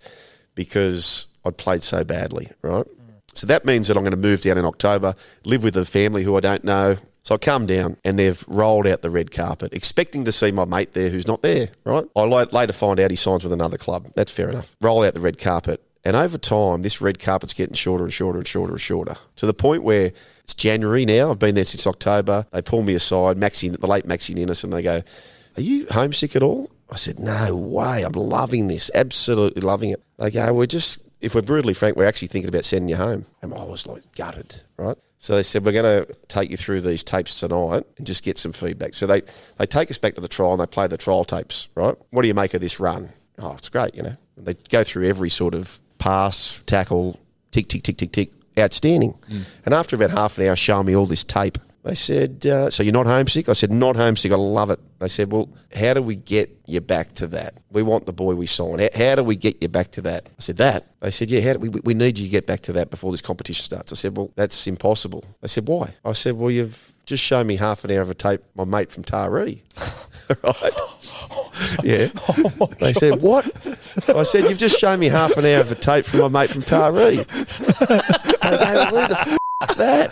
because 0.55 1.27
I'd 1.45 1.57
played 1.57 1.83
so 1.83 2.03
badly. 2.05 2.49
Right. 2.61 2.85
Mm. 2.85 3.13
So 3.33 3.47
that 3.47 3.65
means 3.65 3.87
that 3.87 3.97
I'm 3.97 4.03
going 4.03 4.11
to 4.11 4.17
move 4.17 4.41
down 4.41 4.57
in 4.57 4.65
October, 4.65 5.13
live 5.43 5.63
with 5.63 5.75
a 5.75 5.85
family 5.85 6.23
who 6.23 6.37
I 6.37 6.39
don't 6.39 6.63
know. 6.63 6.97
So 7.23 7.35
I 7.35 7.37
come 7.37 7.67
down 7.67 7.97
and 8.03 8.17
they've 8.17 8.43
rolled 8.47 8.87
out 8.87 9.03
the 9.03 9.11
red 9.11 9.31
carpet, 9.31 9.73
expecting 9.73 10.25
to 10.25 10.31
see 10.31 10.51
my 10.51 10.65
mate 10.65 10.93
there 10.93 11.09
who's 11.09 11.27
not 11.27 11.43
there, 11.43 11.69
right? 11.83 12.05
I 12.15 12.23
later 12.23 12.73
find 12.73 12.99
out 12.99 13.11
he 13.11 13.17
signs 13.17 13.43
with 13.43 13.53
another 13.53 13.77
club. 13.77 14.07
That's 14.15 14.31
fair 14.31 14.49
enough. 14.49 14.75
Roll 14.81 15.03
out 15.03 15.13
the 15.13 15.19
red 15.19 15.37
carpet. 15.37 15.83
And 16.03 16.15
over 16.15 16.39
time, 16.39 16.81
this 16.81 16.99
red 16.99 17.19
carpet's 17.19 17.53
getting 17.53 17.75
shorter 17.75 18.03
and 18.03 18.11
shorter 18.11 18.39
and 18.39 18.47
shorter 18.47 18.71
and 18.73 18.81
shorter 18.81 19.17
to 19.35 19.45
the 19.45 19.53
point 19.53 19.83
where 19.83 20.11
it's 20.43 20.55
January 20.55 21.05
now. 21.05 21.29
I've 21.29 21.37
been 21.37 21.53
there 21.53 21.63
since 21.63 21.85
October. 21.85 22.47
They 22.51 22.63
pull 22.63 22.81
me 22.81 22.95
aside, 22.95 23.37
Maxi, 23.37 23.79
the 23.79 23.87
late 23.87 24.05
Maxi 24.05 24.33
Ninnis, 24.33 24.63
and 24.63 24.73
they 24.73 24.81
go, 24.81 25.01
Are 25.57 25.61
you 25.61 25.85
homesick 25.91 26.35
at 26.35 26.41
all? 26.41 26.71
I 26.91 26.95
said, 26.95 27.19
No 27.19 27.55
way. 27.55 28.01
I'm 28.01 28.13
loving 28.13 28.67
this. 28.67 28.89
Absolutely 28.95 29.61
loving 29.61 29.91
it. 29.91 30.01
They 30.17 30.31
go, 30.31 30.51
We're 30.53 30.65
just 30.65 31.03
if 31.21 31.35
we're 31.35 31.41
brutally 31.41 31.73
frank, 31.73 31.95
we're 31.95 32.07
actually 32.07 32.27
thinking 32.27 32.49
about 32.49 32.65
sending 32.65 32.89
you 32.89 32.95
home. 32.95 33.25
And 33.41 33.53
I 33.53 33.63
was 33.63 33.87
like 33.87 34.03
gutted, 34.15 34.61
right? 34.77 34.97
So 35.17 35.35
they 35.35 35.43
said, 35.43 35.63
we're 35.63 35.71
going 35.71 36.05
to 36.05 36.13
take 36.27 36.49
you 36.49 36.57
through 36.57 36.81
these 36.81 37.03
tapes 37.03 37.39
tonight 37.39 37.83
and 37.97 38.07
just 38.07 38.23
get 38.23 38.37
some 38.37 38.51
feedback. 38.51 38.95
So 38.95 39.05
they, 39.05 39.21
they 39.57 39.67
take 39.67 39.91
us 39.91 39.99
back 39.99 40.15
to 40.15 40.21
the 40.21 40.27
trial 40.27 40.51
and 40.53 40.59
they 40.59 40.65
play 40.65 40.87
the 40.87 40.97
trial 40.97 41.23
tapes, 41.23 41.69
right? 41.75 41.95
What 42.09 42.23
do 42.23 42.27
you 42.27 42.33
make 42.33 42.53
of 42.55 42.61
this 42.61 42.79
run? 42.79 43.09
Oh, 43.37 43.53
it's 43.53 43.69
great, 43.69 43.93
you 43.95 44.01
know. 44.01 44.17
They 44.35 44.55
go 44.69 44.83
through 44.83 45.07
every 45.07 45.29
sort 45.29 45.53
of 45.53 45.79
pass, 45.99 46.59
tackle, 46.65 47.19
tick, 47.51 47.67
tick, 47.67 47.83
tick, 47.83 47.97
tick, 47.97 48.11
tick. 48.11 48.31
Outstanding. 48.59 49.13
Mm. 49.29 49.43
And 49.65 49.73
after 49.73 49.95
about 49.95 50.09
half 50.09 50.37
an 50.37 50.45
hour 50.45 50.57
showing 50.57 50.85
me 50.85 50.93
all 50.93 51.05
this 51.05 51.23
tape, 51.23 51.57
they 51.83 51.95
said, 51.95 52.45
uh, 52.45 52.69
So 52.69 52.83
you're 52.83 52.93
not 52.93 53.07
homesick? 53.07 53.49
I 53.49 53.53
said, 53.53 53.71
Not 53.71 53.95
homesick. 53.95 54.31
I 54.31 54.35
love 54.35 54.69
it. 54.69 54.79
They 54.99 55.07
said, 55.07 55.31
Well, 55.31 55.49
how 55.75 55.93
do 55.95 56.01
we 56.01 56.15
get 56.15 56.55
you 56.67 56.79
back 56.81 57.13
to 57.13 57.27
that? 57.27 57.55
We 57.71 57.81
want 57.81 58.05
the 58.05 58.13
boy 58.13 58.35
we 58.35 58.45
signed. 58.45 58.81
How, 58.81 58.89
how 58.95 59.15
do 59.15 59.23
we 59.23 59.35
get 59.35 59.61
you 59.61 59.67
back 59.67 59.91
to 59.91 60.01
that? 60.01 60.27
I 60.27 60.41
said, 60.41 60.57
That. 60.57 60.85
They 60.99 61.09
said, 61.11 61.31
Yeah, 61.31 61.41
how 61.41 61.53
do 61.53 61.59
we, 61.59 61.69
we 61.83 61.93
need 61.93 62.17
you 62.19 62.25
to 62.25 62.29
get 62.31 62.45
back 62.45 62.59
to 62.61 62.73
that 62.73 62.91
before 62.91 63.11
this 63.11 63.21
competition 63.21 63.63
starts. 63.63 63.91
I 63.91 63.95
said, 63.95 64.15
Well, 64.15 64.31
that's 64.35 64.67
impossible. 64.67 65.23
They 65.41 65.47
said, 65.47 65.67
Why? 65.67 65.95
I 66.05 66.13
said, 66.13 66.35
Well, 66.35 66.51
you've 66.51 66.91
just 67.05 67.23
shown 67.23 67.47
me 67.47 67.55
half 67.55 67.83
an 67.83 67.91
hour 67.91 68.01
of 68.01 68.09
a 68.11 68.13
tape, 68.13 68.41
my 68.55 68.63
mate 68.63 68.91
from 68.91 69.03
Taree. 69.03 69.61
right? 70.43 70.73
Yeah. 71.83 72.07
they 72.79 72.93
said, 72.93 73.21
What? 73.21 73.45
I 74.15 74.23
said, 74.23 74.45
You've 74.49 74.57
just 74.57 74.79
shown 74.79 74.99
me 74.99 75.07
half 75.07 75.35
an 75.37 75.45
hour 75.45 75.61
of 75.61 75.71
a 75.71 75.75
tape 75.75 76.05
from 76.05 76.21
my 76.21 76.27
mate 76.27 76.49
from 76.51 76.61
Taree. 76.63 77.25
They 78.41 78.49
go, 78.49 78.85
Who 78.85 79.07
the 79.07 79.17
f- 79.19 79.37
is 79.69 79.77
that? 79.77 80.11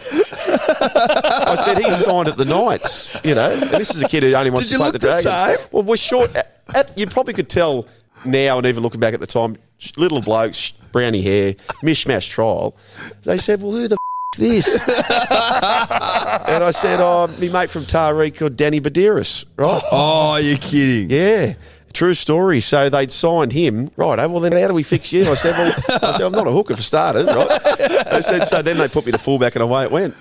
I 0.54 1.56
said 1.56 1.78
he 1.78 1.90
signed 1.92 2.28
at 2.28 2.38
the 2.38 2.46
Knights, 2.46 3.10
you 3.24 3.36
know. 3.36 3.52
And 3.52 3.62
this 3.72 3.94
is 3.96 4.04
a 4.04 4.08
kid 4.08 4.24
who 4.24 4.34
only 4.34 4.52
wants 4.52 4.70
Did 4.70 4.78
to 4.78 4.78
you 4.78 4.80
play 4.80 4.88
look 4.92 5.02
the 5.02 5.08
the 5.08 5.22
Dragons. 5.22 5.60
same? 5.62 5.70
Well, 5.72 5.84
we're 5.84 5.98
short. 5.98 6.36
At, 6.36 6.62
at- 6.74 6.98
you 6.98 7.08
probably 7.08 7.34
could 7.34 7.50
tell 7.50 7.88
now, 8.26 8.58
and 8.58 8.66
even 8.68 8.84
looking 8.84 9.00
back 9.00 9.14
at 9.14 9.20
the 9.20 9.28
time, 9.28 9.56
little 9.98 10.22
blokes, 10.22 10.72
brownie 10.92 11.22
hair, 11.22 11.54
mishmash 11.84 12.30
trial. 12.30 12.76
They 13.24 13.38
said, 13.38 13.62
"Well, 13.62 13.72
who 13.72 13.88
the 13.88 13.96
f- 13.96 14.40
is 14.42 14.66
this?" 14.66 14.88
and 15.00 16.64
I 16.64 16.72
said, 16.72 17.00
"Oh, 17.02 17.28
me 17.40 17.50
mate 17.50 17.70
from 17.70 17.84
Taree 17.84 18.36
called 18.38 18.56
Danny 18.58 18.82
Buderus, 18.82 19.46
right?" 19.58 19.82
Oh, 19.92 20.36
you're 20.38 20.58
kidding. 20.58 21.10
Yeah. 21.10 21.54
True 21.92 22.14
story. 22.14 22.60
So 22.60 22.88
they'd 22.88 23.12
signed 23.12 23.52
him. 23.52 23.90
Right. 23.98 24.20
Oh, 24.20 24.28
well, 24.30 24.42
then 24.42 24.52
how 24.52 24.68
do 24.68 24.76
we 24.76 24.84
fix 24.84 25.12
you? 25.12 25.24
I 25.30 25.34
said, 25.34 25.58
well, 25.58 25.74
I 26.04 26.12
said, 26.12 26.22
I'm 26.22 26.32
not 26.34 26.46
a 26.46 26.52
hooker 26.52 26.76
for 26.76 26.84
starters, 26.84 27.26
right? 27.26 27.50
I 27.50 28.20
said, 28.22 28.46
so 28.46 28.62
then 28.62 28.78
they 28.78 28.88
put 28.88 29.08
me 29.08 29.12
to 29.12 29.18
fullback 29.18 29.56
and 29.56 29.64
away 29.64 29.86
it 29.86 29.92
went. 29.92 30.14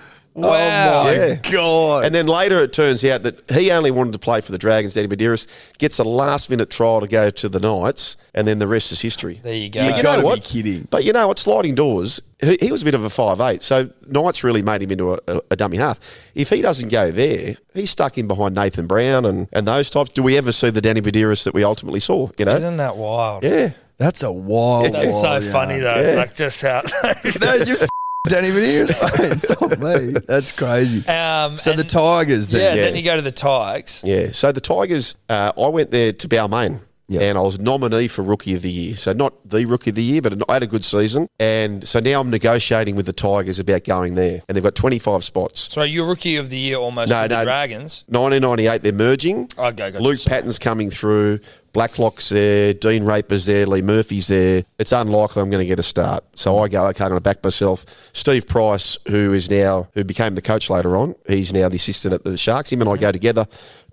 Oh 0.45 0.51
wow. 0.51 1.01
Oh, 1.01 1.05
my 1.05 1.13
Yeah. 1.13 1.35
God. 1.51 2.05
And 2.05 2.15
then 2.15 2.27
later 2.27 2.61
it 2.63 2.73
turns 2.73 3.05
out 3.05 3.23
that 3.25 3.51
he 3.51 3.71
only 3.71 3.91
wanted 3.91 4.13
to 4.13 4.19
play 4.19 4.41
for 4.41 4.53
the 4.53 4.59
Dragons, 4.59 4.95
Danny 4.95 5.09
Buderus, 5.09 5.47
gets 5.79 5.99
a 5.99 6.05
last 6.05 6.51
minute 6.51 6.71
trial 6.71 7.01
to 7.01 7.09
go 7.09 7.31
to 7.31 7.49
the 7.49 7.61
Knights, 7.61 8.17
and 8.35 8.47
then 8.47 8.59
the 8.59 8.69
rest 8.69 8.93
is 8.93 9.01
history. 9.01 9.41
There 9.43 9.55
you 9.55 9.69
go. 9.71 9.83
You 9.85 9.91
But 9.93 10.03
gotta 10.03 10.17
know 10.19 10.29
be 10.29 10.29
what? 10.29 10.45
kidding. 10.45 10.87
But 10.91 11.05
you 11.05 11.13
know 11.13 11.29
what? 11.29 11.39
Sliding 11.39 11.75
doors, 11.75 12.21
he, 12.41 12.57
he 12.61 12.73
was 12.73 12.83
a 12.83 12.85
bit 12.85 12.95
of 12.95 13.05
a 13.05 13.11
five 13.11 13.41
eight, 13.41 13.63
so 13.63 13.91
Knights 14.07 14.45
really 14.45 14.63
made 14.63 14.83
him 14.83 14.91
into 14.91 15.15
a, 15.15 15.19
a, 15.29 15.41
a 15.53 15.57
dummy 15.57 15.77
half. 15.77 15.99
If 16.35 16.51
he 16.51 16.61
doesn't 16.63 16.89
go 16.91 17.11
there, 17.11 17.57
he's 17.75 17.91
stuck 17.91 18.17
in 18.19 18.27
behind 18.29 18.55
Nathan 18.55 18.87
Brown 18.87 19.25
and, 19.25 19.49
and 19.53 19.67
those 19.67 19.91
types. 19.91 20.11
Do 20.11 20.23
we 20.23 20.37
ever 20.37 20.53
see 20.53 20.71
the 20.71 20.81
Danny 20.81 21.01
Buderus 21.01 21.45
that 21.45 21.55
we 21.55 21.65
ultimately 21.65 22.01
saw? 22.01 22.31
You 22.39 22.45
know? 22.45 22.57
Isn't 22.57 22.77
that 22.77 22.97
wild? 22.97 23.43
Yeah. 23.45 23.71
That's 23.99 24.23
a 24.23 24.31
wild. 24.31 24.93
That's 24.95 25.21
so 25.21 25.29
wild 25.31 25.43
yarn. 25.43 25.53
funny 25.53 25.79
though. 25.81 26.01
Yeah. 26.01 26.15
Like 26.15 26.37
just 26.37 26.63
how. 26.63 26.83
No, 27.41 27.55
you 27.55 27.75
f- 27.81 27.89
don't 28.29 28.45
even 28.45 28.65
hear 28.65 28.87
it. 28.89 29.19
Mate, 29.19 29.39
Stop 29.41 29.79
me. 29.79 30.21
That's 30.27 30.53
crazy. 30.53 31.07
um, 31.09 31.59
So 31.59 31.73
the 31.73 31.81
and- 31.81 31.91
Tigers 31.91 32.53
Yeah, 32.53 32.59
then. 32.75 32.77
then 32.79 32.97
you 32.97 33.03
go 33.03 33.17
to 33.17 33.23
the 33.23 33.33
Tigers. 33.33 34.03
Yeah. 34.05 34.31
So 34.31 34.53
the 34.53 34.61
Tigers, 34.61 35.17
uh, 35.29 35.53
I 35.57 35.69
went 35.69 35.91
there 35.91 36.13
to 36.13 36.29
Balmain. 36.29 36.81
Yeah. 37.11 37.23
And 37.23 37.39
I 37.39 37.41
was 37.41 37.59
nominee 37.59 38.07
for 38.07 38.21
Rookie 38.21 38.55
of 38.55 38.61
the 38.61 38.71
Year. 38.71 38.95
So 38.95 39.15
not 39.15 39.33
the 39.49 39.65
Rookie 39.65 39.89
of 39.89 39.97
the 39.97 40.03
Year, 40.03 40.21
but 40.21 40.43
I 40.47 40.53
had 40.53 40.63
a 40.63 40.67
good 40.67 40.85
season. 40.85 41.27
And 41.41 41.83
so 41.83 42.01
now 42.01 42.21
I'm 42.21 42.29
negotiating 42.29 42.97
with 42.97 43.07
the 43.07 43.15
Tigers 43.15 43.59
about 43.59 43.85
going 43.85 44.15
there. 44.15 44.43
And 44.47 44.55
they've 44.55 44.63
got 44.63 44.75
25 44.75 45.25
spots. 45.25 45.73
So 45.73 45.85
you're 45.85 46.07
rookie 46.07 46.37
of 46.37 46.51
the 46.51 46.59
year 46.59 46.77
almost 46.77 47.09
No, 47.09 47.23
for 47.23 47.29
the 47.29 47.37
no. 47.39 47.45
Dragons. 47.45 48.05
1998, 48.09 48.83
they're 48.83 48.93
merging. 48.93 49.49
Okay, 49.59 49.91
gotcha. 49.91 50.01
Luke 50.01 50.21
Patten's 50.27 50.59
coming 50.59 50.91
through. 50.91 51.41
Blacklock's 51.73 52.29
there. 52.29 52.75
Dean 52.75 53.05
Raper's 53.05 53.47
there. 53.47 53.67
Lee 53.67 53.83
Murphy's 53.83 54.29
there. 54.29 54.65
It's 54.79 54.93
unlikely 54.93 55.43
I'm 55.43 55.51
going 55.51 55.63
to 55.63 55.67
get 55.67 55.79
a 55.79 55.83
start. 55.83 56.25
So 56.35 56.59
I 56.59 56.69
go, 56.69 56.87
okay, 56.89 57.05
I'm 57.05 57.11
going 57.11 57.19
to 57.19 57.23
back 57.23 57.43
myself. 57.43 57.85
Steve 58.13 58.47
Price, 58.47 58.99
who 59.09 59.33
is 59.33 59.51
now, 59.51 59.89
who 59.95 60.05
became 60.05 60.35
the 60.35 60.43
coach 60.43 60.71
later 60.71 60.97
on, 60.97 61.15
he's 61.27 61.53
now 61.53 61.69
the 61.69 61.77
assistant 61.77 62.15
at 62.15 62.25
the 62.25 62.37
Sharks. 62.37 62.73
Him 62.73 62.81
and 62.81 62.91
I 62.91 62.97
go 62.97 63.13
together 63.13 63.47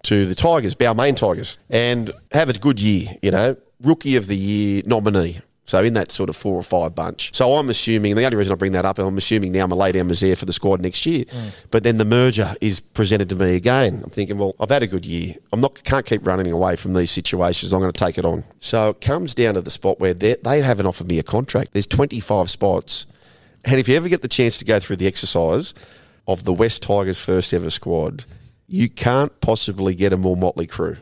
to 0.03 0.25
the 0.25 0.35
Tigers, 0.35 0.75
Balmain 0.75 1.15
Tigers, 1.15 1.57
and 1.69 2.11
have 2.31 2.49
a 2.49 2.53
good 2.53 2.79
year, 2.81 3.09
you 3.21 3.31
know. 3.31 3.55
Rookie 3.81 4.15
of 4.15 4.27
the 4.27 4.35
Year 4.35 4.83
nominee. 4.85 5.41
So 5.65 5.83
in 5.83 5.93
that 5.93 6.11
sort 6.11 6.29
of 6.29 6.35
four 6.35 6.55
or 6.55 6.63
five 6.63 6.93
bunch. 6.93 7.35
So 7.35 7.55
I'm 7.55 7.69
assuming, 7.69 8.11
and 8.11 8.19
the 8.19 8.25
only 8.25 8.37
reason 8.37 8.53
I 8.53 8.55
bring 8.55 8.73
that 8.73 8.85
up, 8.85 8.99
I'm 8.99 9.17
assuming 9.17 9.51
now 9.51 9.65
Malay 9.65 9.99
was 10.03 10.19
there 10.19 10.35
for 10.35 10.45
the 10.45 10.53
squad 10.53 10.79
next 10.81 11.05
year. 11.07 11.25
Mm. 11.25 11.65
But 11.71 11.83
then 11.83 11.97
the 11.97 12.05
merger 12.05 12.53
is 12.61 12.79
presented 12.79 13.29
to 13.29 13.35
me 13.35 13.55
again. 13.55 14.01
I'm 14.03 14.11
thinking, 14.11 14.37
well, 14.37 14.55
I've 14.59 14.69
had 14.69 14.83
a 14.83 14.87
good 14.87 15.05
year. 15.05 15.33
I'm 15.51 15.61
not 15.61 15.83
can't 15.83 16.05
keep 16.05 16.25
running 16.25 16.51
away 16.51 16.75
from 16.75 16.93
these 16.93 17.09
situations. 17.09 17.73
I'm 17.73 17.79
going 17.79 17.91
to 17.91 17.99
take 17.99 18.19
it 18.19 18.25
on. 18.25 18.43
So 18.59 18.89
it 18.89 19.01
comes 19.01 19.33
down 19.33 19.55
to 19.55 19.61
the 19.61 19.71
spot 19.71 19.99
where 19.99 20.13
they 20.13 20.35
they 20.43 20.61
haven't 20.61 20.85
offered 20.85 21.07
me 21.07 21.17
a 21.17 21.23
contract. 21.23 21.73
There's 21.73 21.87
25 21.87 22.51
spots, 22.51 23.07
and 23.63 23.79
if 23.79 23.87
you 23.87 23.95
ever 23.95 24.07
get 24.07 24.21
the 24.21 24.27
chance 24.27 24.59
to 24.59 24.65
go 24.65 24.79
through 24.79 24.97
the 24.97 25.07
exercise 25.07 25.73
of 26.27 26.43
the 26.43 26.53
West 26.53 26.83
Tigers' 26.83 27.19
first 27.19 27.53
ever 27.53 27.71
squad, 27.71 28.25
you 28.67 28.87
can't 28.87 29.39
possibly 29.41 29.95
get 29.95 30.13
a 30.13 30.17
more 30.17 30.37
motley 30.37 30.67
crew. 30.67 30.97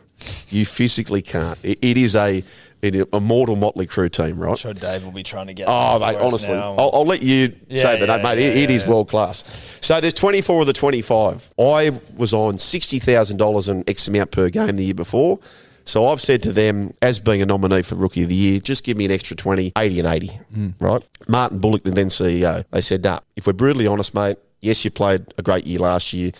You 0.49 0.65
physically 0.65 1.21
can't. 1.21 1.57
It, 1.63 1.79
it 1.81 1.97
is 1.97 2.15
a 2.15 2.43
an 2.83 3.05
immortal 3.13 3.55
motley 3.55 3.85
crew 3.87 4.09
team, 4.09 4.37
right? 4.37 4.57
So 4.57 4.73
Dave 4.73 5.05
will 5.05 5.11
be 5.11 5.23
trying 5.23 5.47
to 5.47 5.53
get. 5.53 5.67
Oh, 5.69 5.99
mate, 5.99 6.13
for 6.15 6.23
us 6.23 6.33
honestly, 6.33 6.55
now. 6.55 6.75
I'll, 6.75 6.91
I'll 6.93 7.05
let 7.05 7.23
you 7.23 7.55
Yeah, 7.69 7.81
say 7.81 7.99
that, 7.99 8.07
yeah, 8.07 8.17
mate. 8.17 8.39
yeah, 8.39 8.47
it, 8.47 8.57
it 8.57 8.69
yeah, 8.69 8.75
is 8.75 8.87
world 8.87 9.09
class. 9.09 9.43
So 9.81 9.99
there's 10.01 10.13
24 10.13 10.61
of 10.61 10.67
the 10.67 10.73
25. 10.73 11.53
I 11.59 11.91
was 12.17 12.33
on 12.33 12.55
$60,000 12.55 13.69
and 13.69 13.89
X 13.89 14.07
amount 14.07 14.31
per 14.31 14.49
game 14.49 14.75
the 14.75 14.83
year 14.85 14.93
before. 14.93 15.39
So 15.85 16.07
I've 16.07 16.21
said 16.21 16.43
to 16.43 16.53
them, 16.53 16.93
as 17.01 17.19
being 17.19 17.41
a 17.41 17.45
nominee 17.45 17.81
for 17.81 17.95
Rookie 17.95 18.23
of 18.23 18.29
the 18.29 18.35
Year, 18.35 18.59
just 18.59 18.83
give 18.85 18.95
me 18.95 19.05
an 19.05 19.11
extra 19.11 19.35
20, 19.35 19.73
80 19.77 19.99
and 19.99 20.07
80, 20.07 20.27
hmm. 20.27 20.69
right? 20.79 21.05
Martin 21.27 21.59
Bullock, 21.59 21.83
the 21.83 21.91
then 21.91 22.07
CEO, 22.07 22.63
they 22.71 22.81
said, 22.81 23.03
nah, 23.03 23.19
if 23.35 23.47
we're 23.47 23.53
brutally 23.53 23.85
honest, 23.87 24.13
mate, 24.13 24.37
yes, 24.61 24.83
you 24.85 24.91
played 24.91 25.33
a 25.37 25.41
great 25.41 25.67
year 25.67 25.79
last 25.79 26.13
year. 26.13 26.31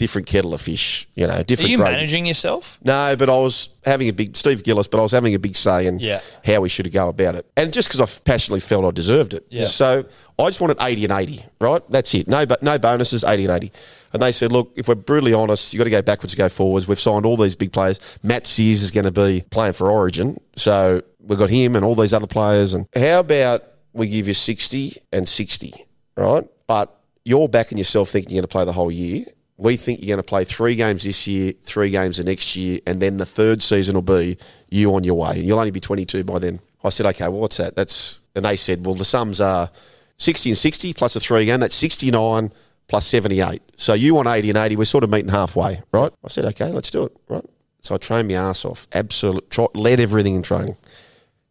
Different 0.00 0.26
kettle 0.26 0.54
of 0.54 0.62
fish, 0.62 1.06
you 1.14 1.26
know, 1.26 1.34
Are 1.34 1.44
different 1.44 1.70
you 1.70 1.76
gravy. 1.76 1.92
managing 1.92 2.24
yourself? 2.24 2.78
No, 2.82 3.14
but 3.18 3.28
I 3.28 3.36
was 3.36 3.68
having 3.84 4.08
a 4.08 4.14
big 4.14 4.34
Steve 4.34 4.62
Gillis, 4.64 4.88
but 4.88 4.98
I 4.98 5.02
was 5.02 5.12
having 5.12 5.34
a 5.34 5.38
big 5.38 5.54
say 5.54 5.86
in 5.86 5.98
Yeah. 5.98 6.20
how 6.42 6.62
we 6.62 6.70
should 6.70 6.90
go 6.90 7.10
about 7.10 7.34
it, 7.34 7.44
and 7.54 7.70
just 7.70 7.88
because 7.88 8.00
I 8.00 8.06
passionately 8.24 8.60
felt 8.60 8.86
I 8.86 8.92
deserved 8.92 9.34
it. 9.34 9.44
Yeah. 9.50 9.64
So 9.64 10.06
I 10.38 10.46
just 10.46 10.58
wanted 10.58 10.78
eighty 10.80 11.04
and 11.04 11.12
eighty, 11.12 11.44
right? 11.60 11.82
That's 11.90 12.14
it. 12.14 12.26
No, 12.28 12.46
but 12.46 12.62
no 12.62 12.78
bonuses, 12.78 13.24
eighty 13.24 13.44
and 13.44 13.54
eighty. 13.54 13.72
And 14.14 14.22
they 14.22 14.32
said, 14.32 14.50
look, 14.52 14.72
if 14.74 14.88
we're 14.88 14.94
brutally 14.94 15.34
honest, 15.34 15.74
you've 15.74 15.78
got 15.80 15.84
to 15.84 15.90
go 15.90 16.00
backwards, 16.00 16.32
to 16.32 16.38
go 16.38 16.48
forwards. 16.48 16.88
We've 16.88 16.98
signed 16.98 17.26
all 17.26 17.36
these 17.36 17.54
big 17.54 17.70
players. 17.70 18.00
Matt 18.22 18.46
Seers 18.46 18.82
is 18.82 18.90
going 18.90 19.04
to 19.04 19.12
be 19.12 19.44
playing 19.50 19.74
for 19.74 19.90
Origin, 19.90 20.38
so 20.56 21.02
we've 21.20 21.38
got 21.38 21.50
him 21.50 21.76
and 21.76 21.84
all 21.84 21.94
these 21.94 22.14
other 22.14 22.26
players. 22.26 22.72
And 22.72 22.86
how 22.96 23.20
about 23.20 23.64
we 23.92 24.08
give 24.08 24.28
you 24.28 24.34
sixty 24.34 24.96
and 25.12 25.28
sixty, 25.28 25.74
right? 26.16 26.44
But 26.66 26.96
you're 27.26 27.50
backing 27.50 27.76
yourself 27.76 28.08
thinking 28.08 28.32
you're 28.34 28.40
going 28.40 28.48
to 28.48 28.52
play 28.52 28.64
the 28.64 28.72
whole 28.72 28.90
year. 28.90 29.26
We 29.60 29.76
think 29.76 30.00
you're 30.00 30.16
going 30.16 30.22
to 30.24 30.28
play 30.28 30.44
three 30.44 30.74
games 30.74 31.04
this 31.04 31.26
year, 31.26 31.52
three 31.62 31.90
games 31.90 32.16
the 32.16 32.24
next 32.24 32.56
year, 32.56 32.80
and 32.86 33.00
then 33.00 33.18
the 33.18 33.26
third 33.26 33.62
season 33.62 33.94
will 33.94 34.02
be 34.02 34.38
you 34.70 34.94
on 34.94 35.04
your 35.04 35.16
way. 35.16 35.32
And 35.32 35.44
you'll 35.44 35.58
only 35.58 35.70
be 35.70 35.80
22 35.80 36.24
by 36.24 36.38
then. 36.38 36.60
I 36.82 36.88
said, 36.88 37.06
okay, 37.06 37.28
well, 37.28 37.40
what's 37.40 37.58
that? 37.58 37.76
That's 37.76 38.20
and 38.34 38.44
they 38.44 38.56
said, 38.56 38.86
well, 38.86 38.94
the 38.94 39.04
sums 39.04 39.40
are 39.40 39.70
60 40.16 40.50
and 40.50 40.58
60 40.58 40.94
plus 40.94 41.16
a 41.16 41.20
three 41.20 41.44
game. 41.44 41.60
That's 41.60 41.74
69 41.74 42.52
plus 42.88 43.06
78. 43.06 43.62
So 43.76 43.92
you 43.92 44.14
want 44.14 44.28
80 44.28 44.50
and 44.50 44.58
80. 44.58 44.76
We're 44.76 44.84
sort 44.84 45.04
of 45.04 45.10
meeting 45.10 45.30
halfway, 45.30 45.82
right? 45.92 46.12
I 46.24 46.28
said, 46.28 46.44
okay, 46.46 46.70
let's 46.70 46.90
do 46.90 47.04
it, 47.04 47.16
right? 47.28 47.44
So 47.82 47.94
I 47.94 47.98
trained 47.98 48.28
my 48.28 48.34
ass 48.34 48.64
off. 48.64 48.86
Absolute, 48.92 49.50
try, 49.50 49.66
led 49.74 50.00
everything 50.00 50.36
in 50.36 50.42
training. 50.42 50.76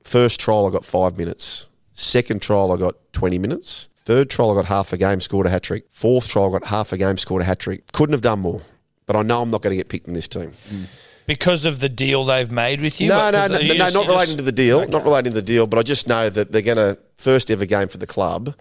First 0.03 0.39
trial, 0.39 0.65
I 0.65 0.71
got 0.71 0.85
five 0.85 1.17
minutes. 1.17 1.67
Second 1.93 2.41
trial, 2.41 2.71
I 2.71 2.77
got 2.77 2.95
20 3.13 3.37
minutes. 3.39 3.89
Third 4.05 4.29
trial, 4.29 4.51
I 4.51 4.55
got 4.55 4.65
half 4.65 4.91
a 4.93 4.97
game, 4.97 5.21
scored 5.21 5.45
a 5.45 5.49
hat 5.49 5.63
trick. 5.63 5.85
Fourth 5.89 6.27
trial, 6.29 6.49
I 6.55 6.59
got 6.59 6.67
half 6.67 6.91
a 6.93 6.97
game, 6.97 7.17
scored 7.17 7.41
a 7.41 7.45
hat 7.45 7.59
trick. 7.59 7.91
Couldn't 7.91 8.13
have 8.13 8.21
done 8.21 8.39
more. 8.39 8.61
But 9.05 9.15
I 9.15 9.21
know 9.21 9.41
I'm 9.41 9.49
not 9.51 9.61
going 9.61 9.71
to 9.71 9.77
get 9.77 9.89
picked 9.89 10.07
in 10.07 10.13
this 10.13 10.27
team. 10.27 10.51
Because 11.25 11.65
of 11.65 11.79
the 11.79 11.89
deal 11.89 12.25
they've 12.25 12.49
made 12.51 12.81
with 12.81 12.99
you? 12.99 13.09
No, 13.09 13.17
What, 13.17 13.31
no, 13.31 13.39
'cause 13.41 13.49
no, 13.51 13.57
no, 13.59 13.73
just- 13.75 13.93
not 13.93 14.07
relating 14.07 14.25
just- 14.25 14.37
to 14.39 14.43
the 14.43 14.51
deal. 14.51 14.87
Not 14.87 15.03
relating 15.03 15.31
to 15.31 15.35
the 15.35 15.41
deal, 15.43 15.67
but 15.67 15.77
I 15.77 15.83
just 15.83 16.07
know 16.07 16.29
that 16.29 16.51
they're 16.51 16.61
going 16.63 16.77
to 16.77 16.97
first 17.17 17.51
ever 17.51 17.65
game 17.65 17.87
for 17.87 17.97
the 17.99 18.07
club. 18.07 18.55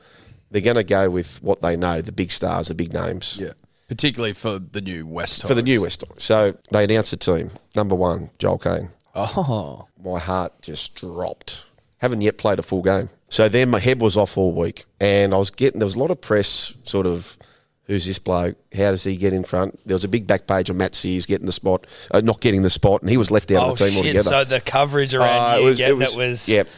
They're 0.51 0.63
going 0.63 0.77
to 0.77 0.85
go 0.85 1.09
with 1.11 1.43
what 1.43 1.63
they 1.63 1.77
know, 1.77 2.01
the 2.03 2.13
big 2.13 2.31
stars, 2.31 2.69
the 2.69 2.75
big 2.75 2.93
names. 2.93 3.39
Yeah. 3.41 3.53
Particularly 3.89 4.35
for 4.35 4.59
the 4.59 4.83
new 4.83 5.07
West 5.07 5.47
For 5.47 5.55
the 5.55 5.63
new 5.63 5.81
West. 5.81 6.01
Tigers. 6.01 6.23
So 6.23 6.55
they 6.73 6.85
announced 6.85 7.11
the 7.11 7.17
team. 7.17 7.51
Number 7.75 7.95
one, 7.95 8.29
Joel 8.39 8.59
Caine. 8.59 8.91
Oh. 9.15 9.87
My 10.05 10.19
heart 10.19 10.53
just 10.61 10.95
dropped. 10.95 11.63
Haven't 11.99 12.21
yet 12.21 12.37
played 12.39 12.59
a 12.59 12.63
full 12.63 12.83
game. 12.83 13.09
So 13.29 13.49
then 13.49 13.69
my 13.71 13.79
head 13.79 14.01
was 14.01 14.17
off 14.17 14.37
all 14.39 14.53
week, 14.55 14.85
and 15.01 15.35
I 15.35 15.39
was 15.39 15.51
getting 15.51 15.81
there 15.81 15.87
was 15.87 15.97
a 15.97 15.99
lot 15.99 16.11
of 16.11 16.21
press, 16.21 16.73
sort 16.85 17.07
of, 17.07 17.37
who's 17.85 18.07
this 18.07 18.19
bloke? 18.19 18.57
How 18.75 18.91
does 18.91 19.05
he 19.05 19.17
get 19.17 19.33
in 19.35 19.45
front? 19.45 19.79
There 19.87 19.95
was 19.95 20.05
a 20.05 20.09
big 20.09 20.27
back 20.27 20.47
page 20.47 20.71
on 20.71 20.79
Matt 20.79 20.95
Seers 20.95 21.27
getting 21.27 21.45
the 21.47 21.53
spot, 21.53 21.87
uh, 22.11 22.21
not 22.23 22.41
getting 22.41 22.63
the 22.63 22.71
spot, 22.71 23.03
and 23.03 23.11
he 23.11 23.17
was 23.19 23.31
left 23.31 23.51
out 23.51 23.69
Oh, 23.69 23.73
of 23.73 23.79
the 23.79 23.85
team 23.85 23.93
shit. 23.95 23.99
altogether. 24.17 24.29
So 24.31 24.45
the 24.45 24.61
coverage 24.61 25.15
around 25.15 25.55
Uh, 25.55 25.57
you 25.59 25.63
it 25.63 25.69
was- 25.69 25.81
it 25.81 25.97
was- 25.97 26.15
it 26.15 26.19
was. 26.19 26.49
yep. 26.49 26.69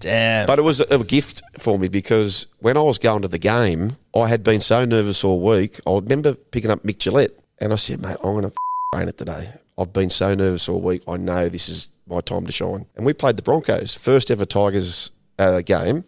Damn. 0.00 0.46
But 0.46 0.58
it 0.58 0.62
was 0.62 0.80
a, 0.80 0.84
a 0.90 1.04
gift 1.04 1.42
for 1.58 1.78
me 1.78 1.86
because 1.88 2.46
when 2.58 2.76
I 2.76 2.82
was 2.82 2.98
going 2.98 3.22
to 3.22 3.28
the 3.28 3.38
game, 3.38 3.90
I 4.16 4.28
had 4.28 4.42
been 4.42 4.60
so 4.60 4.84
nervous 4.84 5.22
all 5.24 5.40
week. 5.40 5.80
I 5.86 5.94
remember 5.94 6.34
picking 6.34 6.70
up 6.70 6.82
Mick 6.82 6.98
Gillette 6.98 7.32
and 7.60 7.72
I 7.72 7.76
said, 7.76 8.00
mate, 8.00 8.16
I'm 8.24 8.32
going 8.32 8.50
to 8.50 8.52
rain 8.96 9.08
it 9.08 9.16
today. 9.18 9.50
I've 9.78 9.92
been 9.92 10.10
so 10.10 10.34
nervous 10.34 10.68
all 10.68 10.80
week. 10.80 11.02
I 11.08 11.16
know 11.16 11.48
this 11.48 11.68
is 11.68 11.92
my 12.08 12.20
time 12.20 12.46
to 12.46 12.52
shine. 12.52 12.86
And 12.96 13.06
we 13.06 13.12
played 13.12 13.36
the 13.36 13.42
Broncos, 13.42 13.94
first 13.94 14.30
ever 14.30 14.44
Tigers 14.44 15.10
uh, 15.40 15.60
game. 15.62 16.04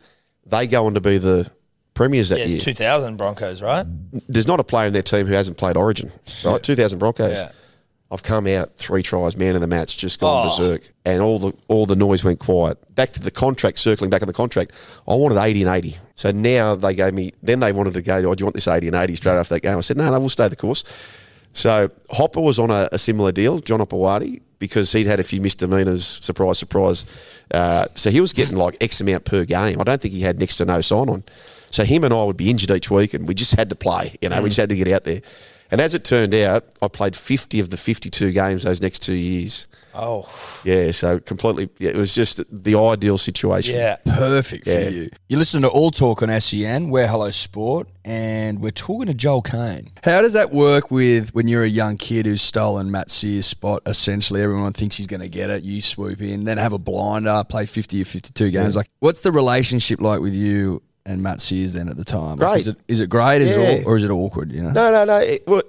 They 0.47 0.67
go 0.67 0.87
on 0.87 0.95
to 0.95 1.01
be 1.01 1.19
the 1.19 1.51
premiers 1.95 2.29
that 2.31 2.39
yeah, 2.39 2.47
year. 2.47 2.57
it's 2.57 2.65
2000 2.65 3.17
Broncos, 3.17 3.63
right? 3.63 3.87
There's 4.29 4.47
not 4.47 4.61
a 4.61 4.65
player 4.65 4.87
in 4.87 4.93
their 4.93 5.03
team 5.03 5.27
who 5.27 5.35
hasn't 5.35 5.57
played 5.57 5.77
Origin, 5.77 6.11
right? 6.45 6.63
2000 6.63 6.99
Broncos. 6.99 7.39
Yeah. 7.41 7.53
I've 8.11 8.23
come 8.23 8.47
out 8.47 8.77
three 8.77 9.03
tries, 9.03 9.39
man 9.39 9.55
of 9.55 9.63
the 9.63 9.67
match, 9.67 9.97
just 9.97 10.21
gone 10.21 10.47
Oh. 10.47 10.51
berserk, 10.51 10.93
and 11.07 11.23
all 11.23 11.39
the 11.39 11.55
all 11.69 11.87
the 11.87 11.97
noise 11.97 12.23
went 12.25 12.41
quiet. 12.41 12.77
Back 12.95 13.13
to 13.13 13.21
the 13.21 13.31
contract, 13.31 13.79
circling 13.79 14.11
back 14.11 14.21
on 14.21 14.27
the 14.27 14.35
contract, 14.35 14.73
I 15.09 15.15
wanted 15.15 15.39
eighty 15.43 15.63
and 15.63 15.75
eighty. 15.75 15.97
So 16.15 16.31
now 16.31 16.75
they 16.75 16.95
gave 16.95 17.15
me. 17.15 17.33
Then 17.43 17.61
they 17.61 17.73
wanted 17.73 17.95
to 17.95 18.03
go. 18.03 18.17
Oh, 18.17 18.35
do 18.35 18.43
you 18.43 18.45
want 18.45 18.55
this 18.55 18.69
eighty 18.69 18.87
and 18.87 18.97
eighty 18.97 19.17
straight 19.17 19.37
after 19.39 19.55
that 19.55 19.61
game? 19.63 19.79
I 19.79 19.81
said, 19.81 19.97
no, 19.97 20.11
no, 20.11 20.21
we'll 20.21 20.29
stay 20.29 20.47
the 20.49 20.57
course. 20.57 20.85
So 21.55 21.89
Hopper 22.11 22.41
was 22.43 22.59
on 22.59 22.71
a, 22.71 22.87
a 22.93 22.99
similar 22.99 23.33
deal, 23.33 23.61
John 23.61 23.81
Hopoate, 23.81 24.43
because 24.63 24.93
he'd 24.93 25.09
had 25.09 25.19
a 25.19 25.25
few 25.25 25.41
misdemeanors. 25.41 26.21
Surprise, 26.23 26.57
surprise. 26.57 27.05
Uh, 27.51 27.89
so 27.97 28.11
he 28.11 28.21
was 28.21 28.33
getting 28.33 28.57
like 28.57 28.77
X 28.81 29.01
amount 29.01 29.25
per 29.25 29.45
game. 29.45 29.81
I 29.81 29.83
don't 29.83 30.01
think 30.01 30.15
he 30.15 30.21
had 30.21 30.39
next 30.39 30.59
to 30.59 30.65
no 30.65 30.81
sign 30.81 31.09
on. 31.09 31.25
So 31.71 31.83
him 31.83 32.05
and 32.05 32.15
I 32.15 32.23
would 32.23 32.37
be 32.37 32.49
injured 32.49 32.71
each 32.71 32.89
week, 32.89 33.13
and 33.13 33.27
we 33.27 33.35
just 33.35 33.57
had 33.57 33.71
to 33.71 33.75
play. 33.75 34.17
You 34.23 34.29
know, 34.29 34.41
we 34.41 34.51
just 34.51 34.61
had 34.61 34.69
to 34.69 34.77
get 34.77 34.87
out 34.87 35.03
there. 35.03 35.21
And 35.73 35.81
as 35.81 35.95
it 35.95 36.05
turned 36.05 36.35
out, 36.35 36.67
I 36.83 36.89
played 36.89 37.17
50 37.17 37.59
of 37.59 37.71
the 37.71 37.79
52 37.79 38.31
games 38.33 38.65
those 38.65 38.83
next 38.83 38.99
two 39.01 39.15
years. 39.17 39.67
Oh, 39.95 40.29
Yeah, 40.65 40.91
so 40.91 41.19
completely, 41.19 41.69
yeah, 41.79 41.91
it 41.91 41.97
was 41.97 42.15
just 42.15 42.41
the 42.51 42.79
ideal 42.79 43.17
situation. 43.19 43.77
yeah. 43.77 43.97
Perfect 44.07 44.67
Yeah. 44.67 44.85
for 44.85 44.91
you. 44.91 45.11
You 45.29 45.39
listen 45.39 45.63
to 45.63 45.69
All 45.69 45.91
Talk 45.91 46.23
on 46.23 46.29
SEN. 46.41 46.91
We're 46.91 47.07
Hello 47.09 47.31
Sport, 47.31 47.89
and 48.05 48.61
we're 48.61 48.71
talking 48.71 49.07
to 49.07 49.15
Joel 49.15 49.41
Caine. 49.43 49.91
How 50.05 50.21
does 50.23 50.35
that 50.35 50.53
work 50.53 50.91
with 50.91 51.35
when 51.35 51.49
you're 51.49 51.65
a 51.65 51.69
young 51.69 51.97
kid 51.97 52.27
who's 52.27 52.43
stolen 52.43 52.91
Matt 52.91 53.11
Seers' 53.11 53.47
spot? 53.47 53.83
Essentially, 53.87 54.43
everyone 54.43 54.73
thinks 54.75 54.97
he's 54.97 55.07
going 55.07 55.21
to 55.21 55.29
get 55.29 55.49
it. 55.51 55.63
You 55.63 55.81
swoop 55.83 56.21
in, 56.21 56.45
then 56.45 56.59
have 56.59 56.73
a 56.75 56.79
blinder, 56.79 57.43
play 57.49 57.65
50 57.67 58.01
or 58.03 58.05
52 58.05 58.51
games. 58.51 58.77
Like, 58.77 58.89
what's 59.01 59.21
the 59.23 59.33
relationship 59.33 60.01
like 60.03 60.21
with 60.21 60.35
you 60.35 60.83
and 61.07 61.23
Matt 61.23 61.41
Seers 61.41 61.73
then 61.73 61.89
at 61.89 61.97
the 61.97 62.05
time? 62.05 62.39
Like, 62.39 62.51
Great. 62.51 62.61
is, 62.61 62.69
it, 62.69 62.77
is 62.89 63.01
it 63.01 63.11
great? 63.11 63.43
Is 63.43 63.51
it 63.51 63.81
Yeah. 63.81 63.85
or 63.87 63.97
is 63.97 64.05
it 64.05 64.11
awkward? 64.11 64.53
You 64.53 64.63
know. 64.63 64.71
No, 64.71 64.93
no, 64.93 65.05
no. 65.05 65.17
It, 65.19 65.45
well, 65.47 65.63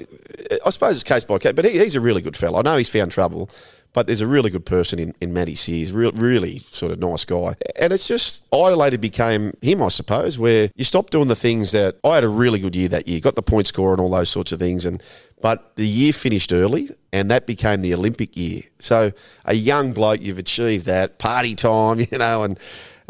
I 0.65 0.69
suppose 0.69 0.95
it's 0.95 1.03
case 1.03 1.23
by 1.23 1.37
case, 1.39 1.53
but 1.53 1.65
he, 1.65 1.71
he's 1.79 1.95
a 1.95 2.01
really 2.01 2.21
good 2.21 2.35
fellow. 2.37 2.59
I 2.59 2.61
know 2.61 2.77
he's 2.77 2.89
found 2.89 3.11
trouble, 3.11 3.49
but 3.93 4.07
there's 4.07 4.21
a 4.21 4.27
really 4.27 4.49
good 4.49 4.65
person 4.65 4.97
in, 4.99 5.13
in 5.21 5.33
Matty 5.33 5.55
Seers, 5.55 5.91
real, 5.91 6.11
really 6.13 6.59
sort 6.59 6.91
of 6.91 6.99
nice 6.99 7.25
guy. 7.25 7.53
And 7.79 7.93
it's 7.93 8.07
just, 8.07 8.43
I 8.51 8.69
later 8.69 8.97
became 8.97 9.53
him, 9.61 9.81
I 9.83 9.89
suppose, 9.89 10.39
where 10.39 10.69
you 10.75 10.83
stop 10.83 11.09
doing 11.11 11.27
the 11.27 11.35
things 11.35 11.71
that 11.73 11.97
I 12.03 12.15
had 12.15 12.23
a 12.23 12.29
really 12.29 12.59
good 12.59 12.75
year 12.75 12.87
that 12.89 13.07
year, 13.07 13.19
got 13.19 13.35
the 13.35 13.43
point 13.43 13.67
score 13.67 13.91
and 13.91 14.01
all 14.01 14.09
those 14.09 14.29
sorts 14.29 14.51
of 14.51 14.59
things. 14.59 14.85
And 14.87 15.01
But 15.41 15.75
the 15.75 15.85
year 15.87 16.11
finished 16.13 16.51
early, 16.53 16.89
and 17.11 17.29
that 17.29 17.45
became 17.45 17.81
the 17.81 17.93
Olympic 17.93 18.35
year. 18.35 18.61
So 18.79 19.11
a 19.45 19.53
young 19.55 19.93
bloke, 19.93 20.21
you've 20.21 20.39
achieved 20.39 20.87
that, 20.87 21.19
party 21.19 21.53
time, 21.53 21.99
you 22.11 22.17
know, 22.17 22.43
and 22.43 22.59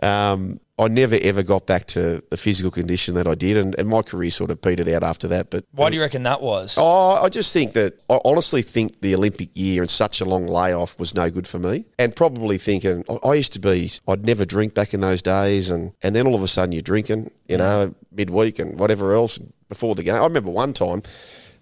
um, 0.01 0.57
I 0.79 0.87
never 0.87 1.17
ever 1.21 1.43
got 1.43 1.67
back 1.67 1.85
to 1.87 2.23
the 2.31 2.37
physical 2.37 2.71
condition 2.71 3.13
that 3.13 3.27
I 3.27 3.35
did, 3.35 3.57
and, 3.57 3.75
and 3.77 3.87
my 3.87 4.01
career 4.01 4.31
sort 4.31 4.49
of 4.49 4.59
petered 4.59 4.89
out 4.89 5.03
after 5.03 5.27
that. 5.27 5.51
But 5.51 5.65
Why 5.71 5.91
do 5.91 5.95
you 5.95 6.01
reckon 6.01 6.23
that 6.23 6.41
was? 6.41 6.77
Oh, 6.79 7.21
I 7.23 7.29
just 7.29 7.53
think 7.53 7.73
that 7.73 8.01
I 8.09 8.19
honestly 8.25 8.63
think 8.63 9.01
the 9.01 9.13
Olympic 9.13 9.49
year 9.53 9.83
and 9.83 9.89
such 9.89 10.19
a 10.19 10.25
long 10.25 10.47
layoff 10.47 10.99
was 10.99 11.13
no 11.13 11.29
good 11.29 11.45
for 11.45 11.59
me. 11.59 11.85
And 11.99 12.15
probably 12.15 12.57
thinking 12.57 13.05
I- 13.07 13.29
I 13.29 13.33
used 13.35 13.53
to 13.53 13.59
be, 13.59 13.91
I'd 14.07 14.25
never 14.25 14.45
drink 14.45 14.73
back 14.73 14.95
in 14.95 15.01
those 15.01 15.21
days, 15.21 15.69
and 15.69 15.93
and 16.01 16.15
then 16.15 16.25
all 16.25 16.33
of 16.33 16.41
a 16.41 16.47
sudden 16.47 16.71
you're 16.71 16.81
drinking, 16.81 17.29
you 17.47 17.57
know, 17.57 17.93
midweek 18.11 18.57
and 18.57 18.79
whatever 18.79 19.13
else 19.13 19.37
before 19.69 19.93
the 19.93 20.01
game. 20.03 20.15
I 20.15 20.23
remember 20.23 20.49
one 20.51 20.73
time. 20.73 21.03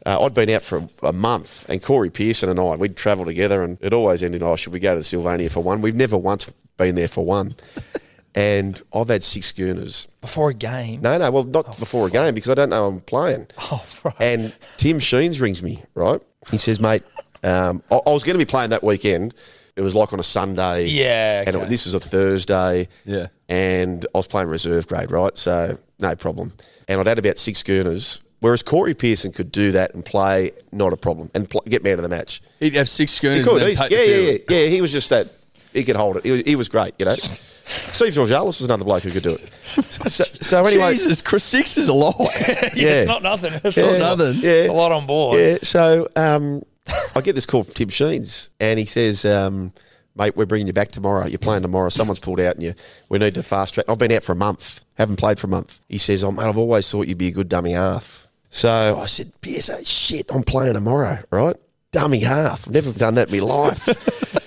Uh, 0.04 0.24
I'd 0.26 0.34
been 0.34 0.50
out 0.50 0.64
for 0.64 0.80
a, 1.04 1.08
a 1.10 1.14
month, 1.14 1.64
and 1.70 1.80
Corey 1.84 2.10
Pearson 2.10 2.50
and 2.50 2.60
I, 2.60 2.76
we'd 2.76 2.96
travel 2.98 3.24
together, 3.24 3.62
and 3.62 3.78
it 3.82 3.94
always 3.94 4.24
ended, 4.24 4.42
oh, 4.42 4.56
should 4.56 4.74
we 4.74 4.80
go 4.80 4.94
to 4.94 5.00
the 5.00 5.04
Sylvania 5.04 5.48
for 5.48 5.60
one? 5.62 5.80
We've 5.82 5.94
never 5.94 6.18
once 6.18 6.50
been 6.78 6.96
there 6.96 7.08
for 7.08 7.24
one. 7.24 7.56
And 8.36 8.82
I've 8.94 9.10
had 9.10 9.24
six 9.24 9.48
schooners. 9.48 10.08
Before 10.22 10.50
a 10.50 10.54
game? 10.54 11.02
No, 11.02 11.18
no, 11.18 11.32
well, 11.32 11.44
not 11.44 11.78
before 11.80 12.08
a 12.08 12.10
game 12.12 12.34
because 12.34 12.50
I 12.50 12.56
don't 12.56 12.70
know 12.70 12.86
I'm 12.88 13.02
playing. 13.02 13.48
Oh, 13.72 13.86
right. 14.04 14.16
And 14.20 14.56
Tim 14.78 15.00
Sheens 15.00 15.42
rings 15.42 15.62
me, 15.64 15.84
right? 15.96 16.22
He 16.50 16.58
says, 16.58 16.80
mate, 16.80 17.04
um, 17.44 17.84
I, 17.92 17.96
I 17.96 18.10
was 18.10 18.24
going 18.24 18.38
to 18.38 18.44
be 18.44 18.50
playing 18.50 18.72
that 18.72 18.84
weekend. 18.84 19.34
It 19.76 19.82
was 19.82 19.96
like 19.96 20.12
on 20.12 20.20
a 20.20 20.24
Sunday. 20.24 20.88
Yeah, 20.88 21.44
And 21.48 21.56
it, 21.56 21.70
this 21.70 21.86
was 21.86 21.94
a 21.94 22.00
Thursday. 22.00 22.88
Yeah. 23.06 23.28
And 23.48 24.06
I 24.14 24.18
was 24.18 24.28
playing 24.28 24.48
reserve 24.50 24.88
grade, 24.88 25.12
right? 25.12 25.38
So 25.38 25.78
no 26.00 26.16
problem. 26.16 26.54
And 26.88 27.00
I'd 27.00 27.08
had 27.08 27.20
about 27.20 27.38
six 27.38 27.60
schooners. 27.60 28.22
Whereas 28.42 28.64
Corey 28.64 28.96
Pearson 28.96 29.32
could 29.32 29.52
do 29.52 29.72
that 29.74 29.94
and 29.94 30.04
play, 30.04 30.52
not 30.72 30.94
a 30.94 30.98
problem, 30.98 31.30
and 31.36 31.48
pl- 31.48 31.62
get 31.70 31.84
man 31.84 31.94
of 31.94 32.02
the 32.04 32.10
match. 32.10 32.42
He'd 32.60 32.74
have 32.74 32.90
six 32.90 33.20
He 33.20 33.28
could. 33.28 33.38
and 33.48 33.62
then 33.62 33.76
take 33.76 33.92
yeah, 33.92 33.98
the 33.98 34.24
yeah, 34.24 34.32
yeah, 34.32 34.64
yeah. 34.64 34.68
He 34.68 34.82
was 34.82 34.92
just 34.92 35.12
that. 35.12 35.28
He 35.74 35.84
could 35.84 35.96
hold 35.96 36.18
it. 36.18 36.24
He 36.24 36.32
was, 36.32 36.42
he 36.42 36.56
was 36.56 36.68
great, 36.68 36.94
you 36.98 37.06
know. 37.06 37.16
Steve 37.94 38.14
Georgalis 38.14 38.46
was 38.46 38.62
another 38.64 38.84
bloke 38.86 39.04
who 39.04 39.12
could 39.12 39.24
do 39.24 39.36
it. 39.36 39.52
So, 40.12 40.24
so 40.26 40.66
anyway, 40.66 40.94
Jesus, 40.96 41.22
Chris, 41.22 41.44
six 41.44 41.78
is 41.78 41.88
a 41.88 41.94
lot. 41.94 42.16
yeah, 42.20 42.70
yeah. 42.76 42.88
it's 42.90 43.08
not 43.08 43.24
nothing. 43.24 43.54
It's 43.64 43.78
Yeah. 43.78 43.98
not 43.98 44.18
nothing. 44.18 44.42
Yeah. 44.42 44.52
It's 44.52 44.70
a 44.70 44.74
lot 44.74 44.92
on 44.92 45.06
board. 45.08 45.40
Yeah, 45.40 45.58
so 45.64 46.08
um, 46.18 46.62
I 47.16 47.22
get 47.22 47.36
this 47.36 47.46
call 47.46 47.64
from 47.64 47.74
Tim 47.74 47.88
Sheens, 47.90 48.50
and 48.60 48.78
he 48.78 48.86
says, 48.86 49.24
um, 49.24 49.72
"Mate, 50.18 50.36
we're 50.36 50.46
bringing 50.46 50.68
you 50.68 50.74
back 50.74 50.92
tomorrow. 50.92 51.26
You're 51.26 51.38
playing 51.40 51.62
tomorrow. 51.62 51.88
Someone's 51.90 52.20
pulled 52.20 52.42
out, 52.42 52.56
and 52.56 52.64
you 52.64 52.74
we 53.10 53.20
need 53.20 53.36
to 53.36 53.44
fast 53.44 53.76
track." 53.76 53.86
I've 53.88 53.98
been 54.00 54.12
out 54.12 54.24
for 54.24 54.34
a 54.34 54.36
month, 54.36 54.84
haven't 54.98 55.16
played 55.18 55.40
for 55.40 55.48
a 55.48 55.50
month. 55.50 55.80
He 55.88 55.98
says, 55.98 56.24
"Oh, 56.24 56.32
mate, 56.32 56.44
I've 56.44 56.58
always 56.58 56.90
thought 56.92 57.08
you'd 57.08 57.18
be 57.18 57.30
a 57.30 57.32
good 57.32 57.48
dummy 57.48 57.72
half." 57.72 58.28
So 58.50 59.00
I 59.00 59.06
said, 59.06 59.32
"PSA, 59.44 59.86
shit, 59.86 60.26
I'm 60.34 60.44
playing 60.44 60.74
tomorrow, 60.74 61.20
right? 61.32 61.56
Dummy 61.92 62.20
half. 62.20 62.68
I've 62.68 62.74
never 62.74 62.92
done 62.94 63.16
that 63.16 63.32
in 63.32 63.40
my 63.40 63.44
life." 63.46 63.88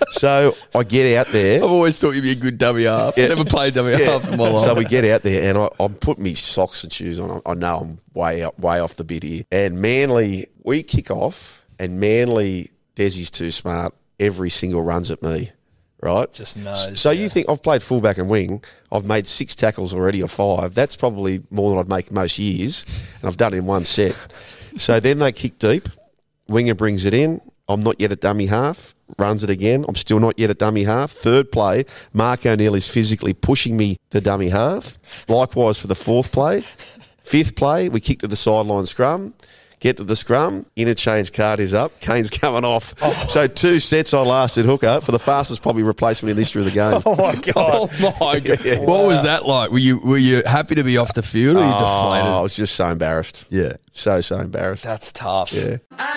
so 0.13 0.57
I 0.75 0.83
get 0.85 1.17
out 1.17 1.29
there. 1.33 1.63
I've 1.63 1.71
always 1.71 1.99
thought 1.99 2.13
you'd 2.15 2.23
be 2.23 2.31
a 2.31 2.35
good 2.37 2.59
dummy 2.59 2.85
half. 2.85 3.17
Yeah. 3.17 3.29
Never 3.29 3.45
played 3.45 3.75
dummy 3.75 3.93
Yeah. 3.93 3.99
half 4.13 4.27
in 4.29 4.37
my 4.39 4.49
life. 4.49 4.65
So 4.65 4.75
we 4.75 4.85
get 4.85 5.05
out 5.05 5.23
there, 5.23 5.49
and 5.49 5.59
I, 5.59 5.69
I'm 5.81 5.95
putting 5.95 6.25
my 6.25 6.33
socks 6.35 6.85
and 6.85 6.93
shoes 6.93 7.19
on. 7.21 7.43
I, 7.45 7.51
I 7.51 7.55
know 7.55 7.79
I'm 7.79 7.99
way 8.15 8.43
up, 8.43 8.59
way 8.59 8.79
off 8.81 8.95
the 8.97 9.05
bit 9.05 9.23
here. 9.23 9.45
And 9.51 9.81
Manly, 9.81 10.47
we 10.63 10.83
kick 10.83 11.11
off, 11.11 11.65
and 11.79 12.01
Manly, 12.01 12.71
Desi's 12.97 13.31
too 13.31 13.51
smart. 13.51 13.95
Every 14.21 14.49
single 14.51 14.81
runs 14.83 15.11
at 15.11 15.23
me, 15.23 15.51
right? 16.01 16.33
Just 16.33 16.57
knows, 16.57 17.01
So 17.01 17.11
yeah. 17.11 17.23
you 17.23 17.29
think 17.29 17.49
I've 17.51 17.63
played 17.63 17.83
fullback 17.83 18.17
and 18.19 18.31
wing? 18.31 18.63
I've 18.93 19.05
made 19.05 19.27
six 19.27 19.57
tackles 19.57 19.93
already, 19.93 20.23
or 20.23 20.29
five. 20.29 20.75
That's 20.75 20.95
probably 20.95 21.43
more 21.51 21.71
than 21.71 21.81
I'd 21.81 21.89
make 21.89 22.13
most 22.13 22.39
years, 22.39 22.85
and 23.21 23.29
I've 23.29 23.37
done 23.37 23.53
it 23.55 23.59
in 23.59 23.67
one 23.67 23.85
set. 23.85 24.17
So 24.77 25.01
then 25.01 25.19
they 25.19 25.33
kick 25.33 25.59
deep. 25.59 25.89
Winger 26.49 26.75
brings 26.75 27.05
it 27.05 27.15
in. 27.15 27.41
I'm 27.69 27.81
not 27.81 27.99
yet 27.99 28.13
at 28.13 28.21
dummy 28.21 28.47
half. 28.47 28.95
Runs 29.19 29.43
it 29.43 29.51
again. 29.51 29.85
I'm 29.89 29.95
still 29.95 30.21
not 30.21 30.39
yet 30.39 30.51
at 30.51 30.59
dummy 30.59 30.85
half. 30.85 31.11
Third 31.11 31.51
play, 31.51 31.85
Mark 32.13 32.45
O'Neill 32.45 32.75
is 32.75 32.87
physically 32.89 33.33
pushing 33.33 33.77
me 33.77 33.97
to 34.11 34.21
dummy 34.21 34.49
half. 34.51 34.99
Likewise 35.29 35.79
for 35.79 35.87
the 35.87 35.95
fourth 35.95 36.31
play. 36.33 36.65
Fifth 37.23 37.57
play, 37.57 37.89
we 37.89 38.01
kick 38.01 38.19
to 38.21 38.29
the 38.29 38.37
sideline 38.37 38.85
scrum. 38.87 39.33
Get 39.81 39.97
to 39.99 40.05
the 40.05 40.17
scrum, 40.17 40.65
interchange 40.77 41.33
card 41.33 41.61
is 41.61 41.75
up, 41.75 42.01
Caine's 42.01 42.31
coming 42.41 42.65
off. 42.65 42.95
Oh. 43.03 43.13
So 43.29 43.47
two 43.47 43.81
sets 43.81 44.15
I 44.15 44.21
lasted 44.21 44.65
hooker 44.65 45.01
for 45.03 45.13
the 45.13 45.19
fastest 45.19 45.63
probably 45.63 45.83
replacement 45.83 46.31
in 46.31 46.37
the 46.37 46.41
history 46.43 46.61
of 46.63 46.67
the 46.67 46.71
game. 46.75 47.03
Oh 47.05 47.15
my 47.17 47.35
god. 47.35 47.91
Oh 48.01 48.17
my 48.21 48.41
god! 48.41 48.59
What 48.87 49.07
was 49.07 49.23
that 49.25 49.45
like? 49.47 49.71
Were 49.71 49.79
you 49.79 49.99
were 49.99 50.17
you 50.17 50.43
happy 50.47 50.75
to 50.77 50.85
be 50.85 50.97
off 50.97 51.13
the 51.15 51.23
field 51.23 51.57
or 51.57 51.61
were 51.61 51.67
you 51.67 51.73
Oh, 51.73 52.39
I 52.39 52.41
was 52.41 52.57
just 52.57 52.75
so 52.77 52.87
embarrassed. 52.89 53.45
Yeah. 53.51 53.75
So, 53.97 54.21
so 54.21 54.41
embarrassed. 54.41 54.83
That's 54.83 55.13
tough. 55.13 55.53
Yeah. 55.53 55.77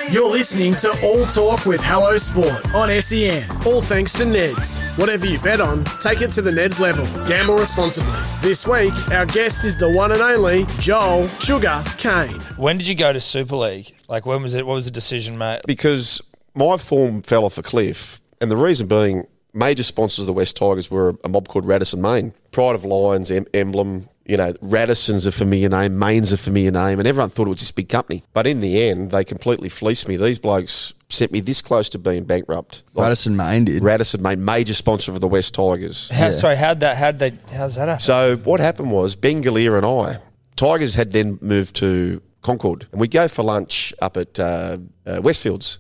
You're 0.10 0.30
listening 0.32 0.74
to 0.78 0.90
All 1.04 1.26
Talk 1.28 1.66
with 1.68 1.80
Hello 1.84 2.18
Sport 2.18 2.74
on 2.74 2.90
SEN. 3.02 3.48
All 3.68 3.82
thanks 3.82 4.14
to 4.14 4.24
Neds. 4.24 4.82
Whatever 4.98 5.28
you 5.28 5.40
bet 5.40 5.62
on, 5.62 5.86
take 6.02 6.22
it 6.22 6.32
to 6.32 6.42
the 6.42 6.50
Neds 6.50 6.80
level. 6.80 7.06
Gamble 7.28 7.56
responsibly. 7.56 8.12
This 8.42 8.66
week, 8.68 8.92
our 9.12 9.28
guest 9.28 9.64
is 9.64 9.78
the 9.78 9.92
one 9.92 10.12
and 10.12 10.22
only 10.22 10.66
Joel 10.80 11.28
Sugar 11.40 11.84
Caine. 11.98 12.40
When 12.58 12.80
did 12.80 12.88
you 12.88 12.96
go 12.96 13.14
to 13.14 13.20
Super 13.20 13.56
League? 13.56 13.96
Like 14.10 14.26
when 14.26 14.42
was 14.42 14.56
it? 14.56 14.66
What 14.66 14.74
was 14.74 14.86
the 14.86 14.92
decision, 14.92 15.38
mate? 15.38 15.62
because 15.68 16.20
my 16.56 16.78
form 16.78 17.22
fell 17.22 17.46
off 17.46 17.60
a 17.60 17.64
cliff, 17.64 18.20
and 18.42 18.50
the 18.50 18.58
reason 18.58 18.88
being, 18.88 19.28
major 19.54 19.84
sponsors 19.84 20.22
of 20.24 20.26
the 20.26 20.34
West 20.34 20.56
Tigers 20.58 20.90
were 20.90 21.16
a 21.24 21.30
mob 21.30 21.48
called 21.48 21.68
Radisson 21.68 22.02
Main, 22.02 22.34
Pride 22.52 22.74
of 22.74 22.84
Lions, 22.86 23.30
em- 23.30 23.46
Emblem. 23.54 24.10
You 24.28 24.36
know, 24.36 24.52
Radisson's 24.62 25.26
a 25.26 25.32
familiar 25.32 25.70
name, 25.70 25.98
Main's 25.98 26.34
a 26.34 26.38
familiar 26.38 26.72
name, 26.72 27.00
and 27.00 27.08
everyone 27.08 27.30
thought 27.30 27.48
it 27.48 27.52
was 27.52 27.60
this 27.60 27.72
big 27.72 27.88
company. 27.88 28.24
But 28.34 28.46
in 28.46 28.60
the 28.60 28.84
end, 28.84 29.12
they 29.12 29.24
completely 29.24 29.70
fleeced 29.70 30.08
me. 30.10 30.18
These 30.18 30.38
blokes 30.40 30.94
sent 31.10 31.32
me 31.32 31.40
this 31.40 31.62
close 31.62 31.88
to 31.90 31.98
being 31.98 32.26
bankrupt. 32.26 32.84
Like, 32.94 33.06
Radisson 33.06 33.38
Main 33.38 33.64
did. 33.64 33.82
Radisson 33.82 34.22
Main, 34.22 34.44
major 34.44 34.74
sponsor 34.74 35.14
of 35.14 35.22
the 35.22 35.30
West 35.30 35.54
Tigers. 35.54 36.10
How, 36.10 36.30
Sorry, 36.32 36.58
how'd 36.58 36.82
that? 36.82 36.98
How'd 36.98 37.20
they? 37.20 37.38
How's 37.54 37.76
that 37.76 37.88
happen? 37.88 38.02
So 38.02 38.36
what 38.44 38.60
happened 38.60 38.92
was 38.92 39.16
Ben 39.16 39.42
Galea 39.42 39.78
and 39.78 39.86
I, 39.86 40.22
Tigers 40.58 40.96
had 40.96 41.14
then 41.14 41.40
moved 41.42 41.78
to 41.78 42.22
Concord, 42.42 42.88
and 42.92 43.00
we'd 43.00 43.12
go 43.12 43.30
for 43.30 43.44
lunch 43.44 43.94
up 44.02 44.18
at 44.18 44.38
uh, 44.40 44.78
uh, 45.06 45.22
Westfields, 45.22 45.78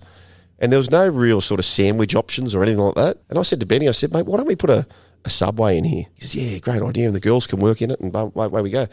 and 0.59 0.71
there 0.71 0.79
was 0.79 0.89
no 0.89 1.07
real 1.07 1.41
sort 1.41 1.59
of 1.59 1.65
sandwich 1.65 2.15
options 2.15 2.55
or 2.55 2.63
anything 2.63 2.79
like 2.79 2.95
that. 2.95 3.17
And 3.29 3.37
I 3.37 3.41
said 3.41 3.59
to 3.59 3.65
Benny, 3.65 3.89
I 3.89 3.91
said, 3.91 4.13
mate, 4.13 4.25
why 4.25 4.37
don't 4.37 4.47
we 4.47 4.55
put 4.55 4.69
a, 4.69 4.87
a 5.27 5.29
Subway 5.29 5.77
in 5.77 5.83
here? 5.83 6.05
He 6.15 6.21
says, 6.21 6.35
yeah, 6.35 6.59
great 6.59 6.81
idea, 6.81 7.05
and 7.05 7.15
the 7.15 7.19
girls 7.19 7.45
can 7.45 7.59
work 7.59 7.81
in 7.81 7.91
it, 7.91 7.99
and 7.99 8.13
away 8.15 8.61
we 8.61 8.71
go. 8.71 8.87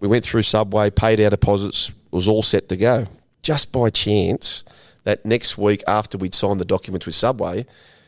We 0.00 0.08
went 0.08 0.24
through 0.24 0.42
Subway, 0.42 0.90
paid 0.90 1.20
our 1.20 1.30
deposits, 1.30 1.92
was 2.10 2.28
all 2.28 2.42
set 2.42 2.68
to 2.70 2.76
go. 2.76 3.04
Just 3.42 3.72
by 3.72 3.90
chance, 3.90 4.64
that 5.04 5.24
next 5.24 5.56
week 5.56 5.82
after 5.86 6.18
we'd 6.18 6.34
signed 6.34 6.60
the 6.60 6.64
documents 6.64 7.06
with 7.06 7.14
Subway, 7.14 7.66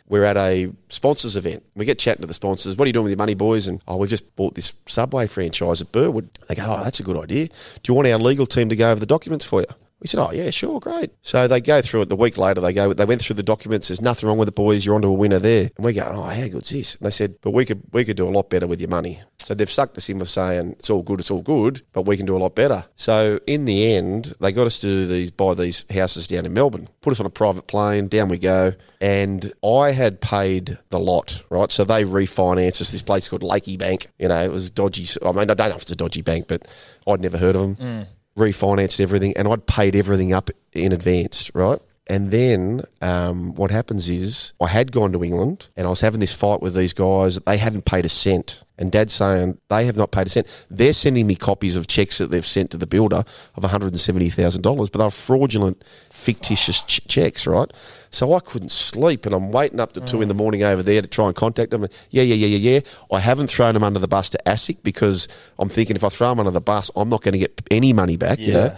we're 0.09 0.25
at 0.25 0.37
a 0.37 0.73
sponsors 0.89 1.37
event. 1.37 1.63
We 1.77 1.85
get 1.85 1.99
chatting 1.99 2.23
to 2.23 2.27
the 2.27 2.35
sponsors. 2.35 2.77
What 2.77 2.87
are 2.87 2.89
you 2.89 2.93
doing 2.95 3.05
with 3.05 3.13
your 3.13 3.19
money, 3.19 3.35
boys? 3.35 3.69
And 3.69 3.83
oh, 3.87 3.99
we've 3.99 4.09
just 4.09 4.35
bought 4.37 4.55
this 4.55 4.73
Subway 4.87 5.27
franchise 5.27 5.83
at 5.83 5.93
Burwood. 5.93 6.31
They 6.49 6.55
go, 6.55 6.65
oh, 6.67 6.83
that's 6.83 7.01
a 7.01 7.03
good 7.03 7.17
idea. 7.17 7.47
Do 7.47 7.53
you 7.89 7.95
want 7.95 8.09
our 8.09 8.19
legal 8.19 8.47
team 8.47 8.69
to 8.71 8.77
go 8.77 8.91
over 8.91 8.99
the 8.99 9.07
documents 9.07 9.45
for 9.45 9.61
you? 9.61 9.67
We 10.01 10.07
said, 10.07 10.21
oh 10.21 10.31
yeah, 10.31 10.51
sure, 10.51 10.79
great. 10.79 11.11
So 11.23 11.49
they 11.49 11.61
go 11.61 11.83
through 11.83 12.03
it. 12.03 12.09
The 12.09 12.17
week 12.17 12.39
later, 12.39 12.61
they 12.61 12.73
go. 12.73 12.93
They 12.93 13.05
went 13.05 13.21
through 13.21 13.35
the 13.35 13.43
documents. 13.43 13.89
There's 13.89 14.01
nothing 14.01 14.29
wrong 14.29 14.39
with 14.39 14.47
the 14.47 14.53
boys. 14.53 14.87
You're 14.87 14.95
onto 14.95 15.09
a 15.09 15.13
winner 15.13 15.41
there. 15.41 15.71
And 15.77 15.85
we 15.85 15.93
go, 15.93 16.07
oh, 16.09 16.23
how 16.23 16.49
good's 16.49 16.71
this? 16.71 16.95
And 16.95 17.07
they 17.07 17.11
said, 17.11 17.37
but 17.41 17.51
we 17.51 17.65
could 17.65 17.83
we 17.93 18.05
could 18.05 18.17
do 18.17 18.29
a 18.29 18.31
lot 18.31 18.49
better 18.49 18.67
with 18.67 18.81
your 18.81 18.91
money. 18.91 19.21
So 19.39 19.55
they've 19.55 19.71
sucked 19.71 19.97
us 19.97 20.09
in 20.09 20.19
with 20.19 20.29
saying 20.29 20.73
it's 20.73 20.91
all 20.91 21.03
good, 21.03 21.21
it's 21.21 21.31
all 21.31 21.43
good, 21.43 21.83
but 21.93 22.03
we 22.03 22.17
can 22.17 22.27
do 22.27 22.37
a 22.37 22.39
lot 22.39 22.55
better. 22.55 22.85
So 22.97 23.41
in 23.47 23.65
the 23.65 23.95
end, 23.95 24.35
they 24.41 24.53
got 24.53 24.67
us 24.67 24.79
to 24.81 24.87
do 24.87 25.07
these 25.07 25.31
buy 25.31 25.55
these 25.55 25.85
houses 25.91 26.29
down 26.29 26.47
in 26.47 26.53
Melbourne. 26.53 26.89
Put 27.01 27.13
us 27.13 27.21
on 27.21 27.27
a 27.27 27.31
private 27.31 27.67
plane. 27.67 28.09
Down 28.09 28.29
we 28.29 28.39
go. 28.39 28.73
And 29.01 29.53
I 29.65 29.93
had 29.93 30.21
paid 30.21 30.79
the 30.91 31.01
lot, 31.01 31.43
right? 31.51 31.71
So 31.73 31.85
they 31.85 32.05
refinanced 32.05 32.81
us. 32.81 32.91
This 32.91 33.03
place 33.03 33.29
called 33.29 33.43
Lakey 33.43 33.79
Bank. 33.79 34.07
You 34.19 34.29
know, 34.29 34.43
it 34.43 34.53
was 34.53 34.71
dodgy. 34.71 35.07
I 35.25 35.33
mean, 35.33 35.51
I 35.51 35.55
don't 35.55 35.71
know 35.71 35.77
if 35.77 35.83
it's 35.83 35.91
a 35.91 35.97
dodgy 35.97 36.23
bank, 36.23 36.47
but 36.47 36.67
I'd 37.07 37.21
never 37.21 37.39
heard 37.39 37.57
of 37.57 37.63
them 37.63 37.77
mm. 37.77 38.07
Refinanced 38.39 39.01
everything, 39.01 39.37
and 39.37 39.49
I'd 39.49 39.67
paid 39.67 39.95
everything 39.95 40.33
up 40.33 40.51
in 40.73 40.93
advance, 40.93 41.51
right? 41.55 41.81
And 42.09 42.31
then 42.31 42.83
um, 43.03 43.55
what 43.55 43.71
happens 43.71 44.09
is 44.09 44.55
I 44.61 44.69
had 44.69 44.93
gone 44.93 45.13
to 45.13 45.23
England 45.23 45.69
and 45.77 45.87
I 45.87 45.91
was 45.91 46.01
having 46.01 46.21
this 46.21 46.35
fight 46.35 46.63
with 46.63 46.75
these 46.75 46.95
guys 46.95 47.37
they 47.41 47.59
hadn't 47.59 47.85
paid 47.85 48.07
a 48.07 48.09
cent. 48.09 48.63
And 48.79 48.93
Dad's 48.93 49.13
saying 49.13 49.59
they 49.69 49.85
have 49.87 49.97
not 49.97 50.13
paid 50.13 50.29
a 50.29 50.31
cent. 50.31 50.67
They're 50.71 50.93
sending 50.93 51.27
me 51.27 51.35
copies 51.35 51.75
of 51.75 51.89
checks 51.89 52.19
that 52.19 52.31
they've 52.31 52.47
sent 52.47 52.71
to 52.71 52.77
the 52.77 52.87
builder 52.87 53.25
of 53.57 53.63
$170,000, 53.63 54.93
but 54.93 54.99
they're 54.99 55.11
fraudulent, 55.11 55.83
fictitious 56.11 56.81
ch- 56.83 57.07
checks, 57.09 57.47
right? 57.47 57.71
So 58.11 58.33
I 58.33 58.41
couldn't 58.41 58.71
sleep 58.71 59.27
and 59.27 59.35
I'm 59.35 59.51
waiting 59.51 59.81
up 59.81 59.93
to 59.95 60.01
two 60.01 60.23
in 60.23 60.29
the 60.29 60.35
mm. 60.35 60.39
morning 60.39 60.63
over 60.63 60.83
there 60.83 61.03
to 61.03 61.09
try 61.09 61.27
and 61.27 61.35
contact 61.35 61.73
them. 61.73 61.87
Yeah, 62.11 62.23
yeah, 62.23 62.35
yeah, 62.35 62.57
yeah, 62.57 62.71
yeah. 62.75 62.81
I 63.13 63.21
haven't 63.21 63.49
thrown 63.49 63.75
them 63.75 63.85
under 63.85 63.99
the 63.99 64.09
bus 64.09 64.31
to 64.31 64.39
ASIC 64.47 64.83
because 64.83 65.29
I'm 65.59 65.69
thinking 65.69 65.97
if 65.97 66.05
I 66.05 66.09
throw 66.09 66.31
them 66.31 66.41
under 66.41 66.53
the 66.53 66.61
bus, 66.61 66.91
I'm 66.97 67.09
not 67.09 67.23
going 67.23 67.33
to 67.33 67.39
get 67.39 67.61
any 67.71 67.93
money 67.93 68.17
back, 68.17 68.39
you 68.39 68.53
know? 68.53 68.77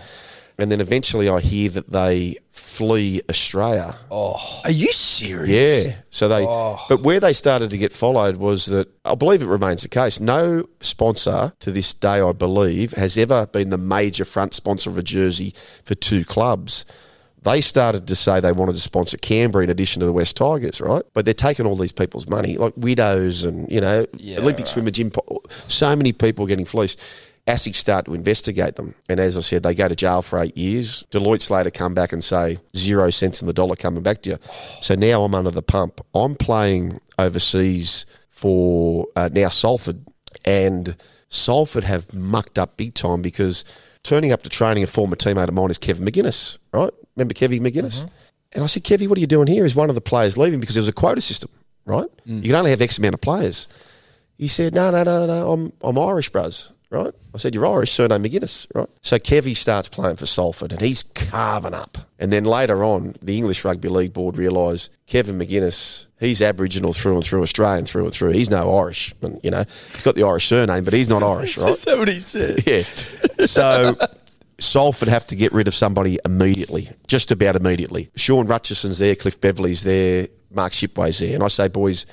And 0.59 0.71
then 0.71 0.81
eventually 0.81 1.29
I 1.29 1.41
hear 1.41 1.71
that 1.71 1.89
they 1.89 2.37
flee 2.81 3.21
Australia. 3.29 3.95
Oh, 4.11 4.39
are 4.65 4.71
you 4.71 4.91
serious? 4.91 5.85
Yeah. 5.85 5.97
So 6.09 6.29
they, 6.29 6.47
oh. 6.47 6.79
but 6.89 7.03
where 7.03 7.21
they 7.21 7.35
started 7.35 7.69
to 7.73 7.77
get 7.77 7.93
followed 7.93 8.39
was 8.39 8.65
that 8.67 8.89
I 9.05 9.15
believe 9.15 9.43
it 9.43 9.49
remains 9.49 9.83
the 9.83 9.91
case. 9.91 10.19
No 10.19 10.65
sponsor 10.81 11.53
to 11.61 11.71
this 11.71 11.93
day, 11.93 12.23
I 12.23 12.33
believe, 12.33 12.93
has 12.93 13.19
ever 13.19 13.47
been 13.47 13.69
the 13.69 13.77
major 13.77 14.25
front 14.25 14.55
sponsor 14.55 14.89
of 14.89 14.97
a 14.97 15.03
jersey 15.03 15.53
for 15.85 15.95
two 15.95 16.25
clubs. 16.25 16.87
They 17.43 17.61
started 17.61 18.09
to 18.09 18.17
say 18.17 18.41
they 18.41 18.53
wanted 18.53 18.77
to 18.77 18.81
sponsor 18.81 19.19
Canberra 19.19 19.65
in 19.65 19.69
addition 19.69 20.01
to 20.01 20.07
the 20.07 20.13
West 20.15 20.39
Tigers, 20.39 20.81
right? 20.81 21.03
But 21.13 21.27
they're 21.27 21.35
taking 21.35 21.67
all 21.67 21.77
these 21.77 21.93
people's 21.93 22.29
money, 22.29 22.57
like 22.57 22.73
widows 22.79 23.45
and 23.45 23.71
you 23.71 23.83
know 23.83 24.07
Olympic 24.39 24.67
swimmer 24.67 24.91
Jim. 24.91 25.11
Po- 25.11 25.43
So 25.69 25.95
many 25.95 26.15
people 26.15 26.47
getting 26.47 26.65
fleeced. 26.65 26.99
ASIC 27.51 27.75
start 27.75 28.07
to 28.07 28.15
investigate 28.15 28.77
them. 28.77 28.95
And 29.09 29.19
as 29.19 29.37
I 29.37 29.41
said, 29.41 29.63
they 29.63 29.75
go 29.75 29.89
to 29.89 29.97
jail 29.97 30.23
for 30.23 30.41
eight 30.41 30.57
years. 30.57 31.05
Deloitte's 31.11 31.51
later 31.51 31.71
come 31.71 31.95
back 31.95 32.13
and 32.13 32.23
say 32.23 32.59
zero 32.77 33.11
cents 33.11 33.41
in 33.41 33.47
the 33.47 33.53
dollar 33.53 33.77
coming 33.77 34.03
back 34.03 34.23
to 34.23 34.31
you. 34.31 34.39
So 34.81 34.95
now 34.95 35.23
I'm 35.23 35.35
under 35.35 35.51
the 35.51 35.63
pump. 35.63 36.01
I'm 36.15 36.35
playing 36.35 37.01
overseas 37.19 38.07
for 38.29 39.07
uh, 39.17 39.29
now 39.33 39.49
Salford. 39.49 40.05
And 40.45 40.97
Salford 41.29 41.85
have 41.85 42.15
mucked 42.15 42.59
up 42.59 42.77
big 42.77 42.95
time 42.95 43.21
because 43.23 43.65
turning 44.03 44.33
up 44.33 44.43
to 44.45 44.49
training 44.49 44.83
a 44.83 44.87
former 44.87 45.17
teammate 45.17 45.49
of 45.49 45.55
mine 45.55 45.71
is 45.71 45.79
Kevin 45.79 46.07
McGuinness, 46.07 46.59
right? 46.73 46.91
Remember 47.17 47.35
Kevy 47.35 47.61
McGuinness? 47.61 48.05
And 48.53 48.65
I 48.65 48.67
said, 48.67 48.85
Kevy, 48.85 49.07
what 49.09 49.19
are 49.19 49.21
you 49.21 49.27
doing 49.27 49.47
here? 49.47 49.65
Is 49.65 49.77
one 49.77 49.89
of 49.91 49.95
the 49.95 50.01
players 50.01 50.39
leaving 50.39 50.61
because 50.61 50.75
there 50.75 50.83
was 50.83 50.89
a 50.89 50.93
quota 50.93 51.21
system, 51.21 51.51
right? 51.85 52.09
You 52.25 52.43
can 52.43 52.55
only 52.55 52.71
have 52.71 52.81
X 52.81 52.99
amount 52.99 53.15
of 53.15 53.21
players. 53.21 53.69
He 54.39 54.49
said, 54.49 54.75
no, 54.75 54.91
no, 54.91 55.03
no, 55.03 55.27
no, 55.27 55.53
I'm, 55.53 55.73
I'm 55.83 55.99
Irish, 55.99 56.31
bros, 56.31 56.73
right? 56.91 57.15
I 57.35 57.39
said, 57.39 57.55
you're 57.55 57.67
Irish, 57.67 57.93
surname 57.93 58.25
McGuinness, 58.25 58.67
right? 58.75 58.89
So 59.03 59.17
Kevy 59.19 59.57
starts 59.57 59.89
playing 59.89 60.17
for 60.17 60.27
Salford 60.27 60.73
and 60.73 60.81
he's 60.81 61.03
carving 61.03 61.75
up. 61.75 61.99
And 62.19 62.33
then 62.33 62.45
later 62.45 62.85
on, 62.85 63.15
the 63.23 63.39
English 63.39 63.65
Rugby 63.65 63.89
League 63.89 64.13
Board 64.13 64.37
realised 64.37 64.91
Kevin 65.07 65.39
McGuinness, 65.39 66.07
he's 66.19 66.43
Aboriginal 66.43 66.93
through 66.93 67.15
and 67.15 67.25
through, 67.25 67.43
Australian 67.43 67.87
through 67.87 68.05
and 68.05 68.13
through. 68.13 68.31
He's 68.31 68.51
no 68.51 68.77
Irish. 68.79 69.15
And, 69.23 69.41
you 69.43 69.51
know, 69.51 69.65
he's 69.93 70.03
got 70.03 70.17
the 70.17 70.25
Irish 70.25 70.49
surname, 70.49 70.85
but 70.85 70.93
he's 70.93 71.09
not 71.09 71.23
Irish, 71.23 71.57
right? 71.59 71.71
Is 71.71 71.85
that 71.85 71.97
what 71.99 72.09
he 72.09 72.21
said? 72.21 72.61
Yeah. 72.67 72.83
So 73.47 73.97
Salford 74.59 75.09
have 75.09 75.27
to 75.29 75.37
get 75.37 75.53
rid 75.53 75.67
of 75.69 75.75
somebody 75.75 76.19
immediately, 76.25 76.89
just 77.07 77.31
about 77.31 77.57
immediately. 77.57 78.11
Sean 78.17 78.47
Rutgerson's 78.47 78.99
there, 78.99 79.15
Cliff 79.15 79.41
Beverley's 79.41 79.83
there, 79.83 80.29
Mark 80.51 80.73
Shipway's 80.73 81.21
there. 81.21 81.35
And 81.35 81.43
I 81.43 81.49
say, 81.49 81.69
boys, 81.69 82.05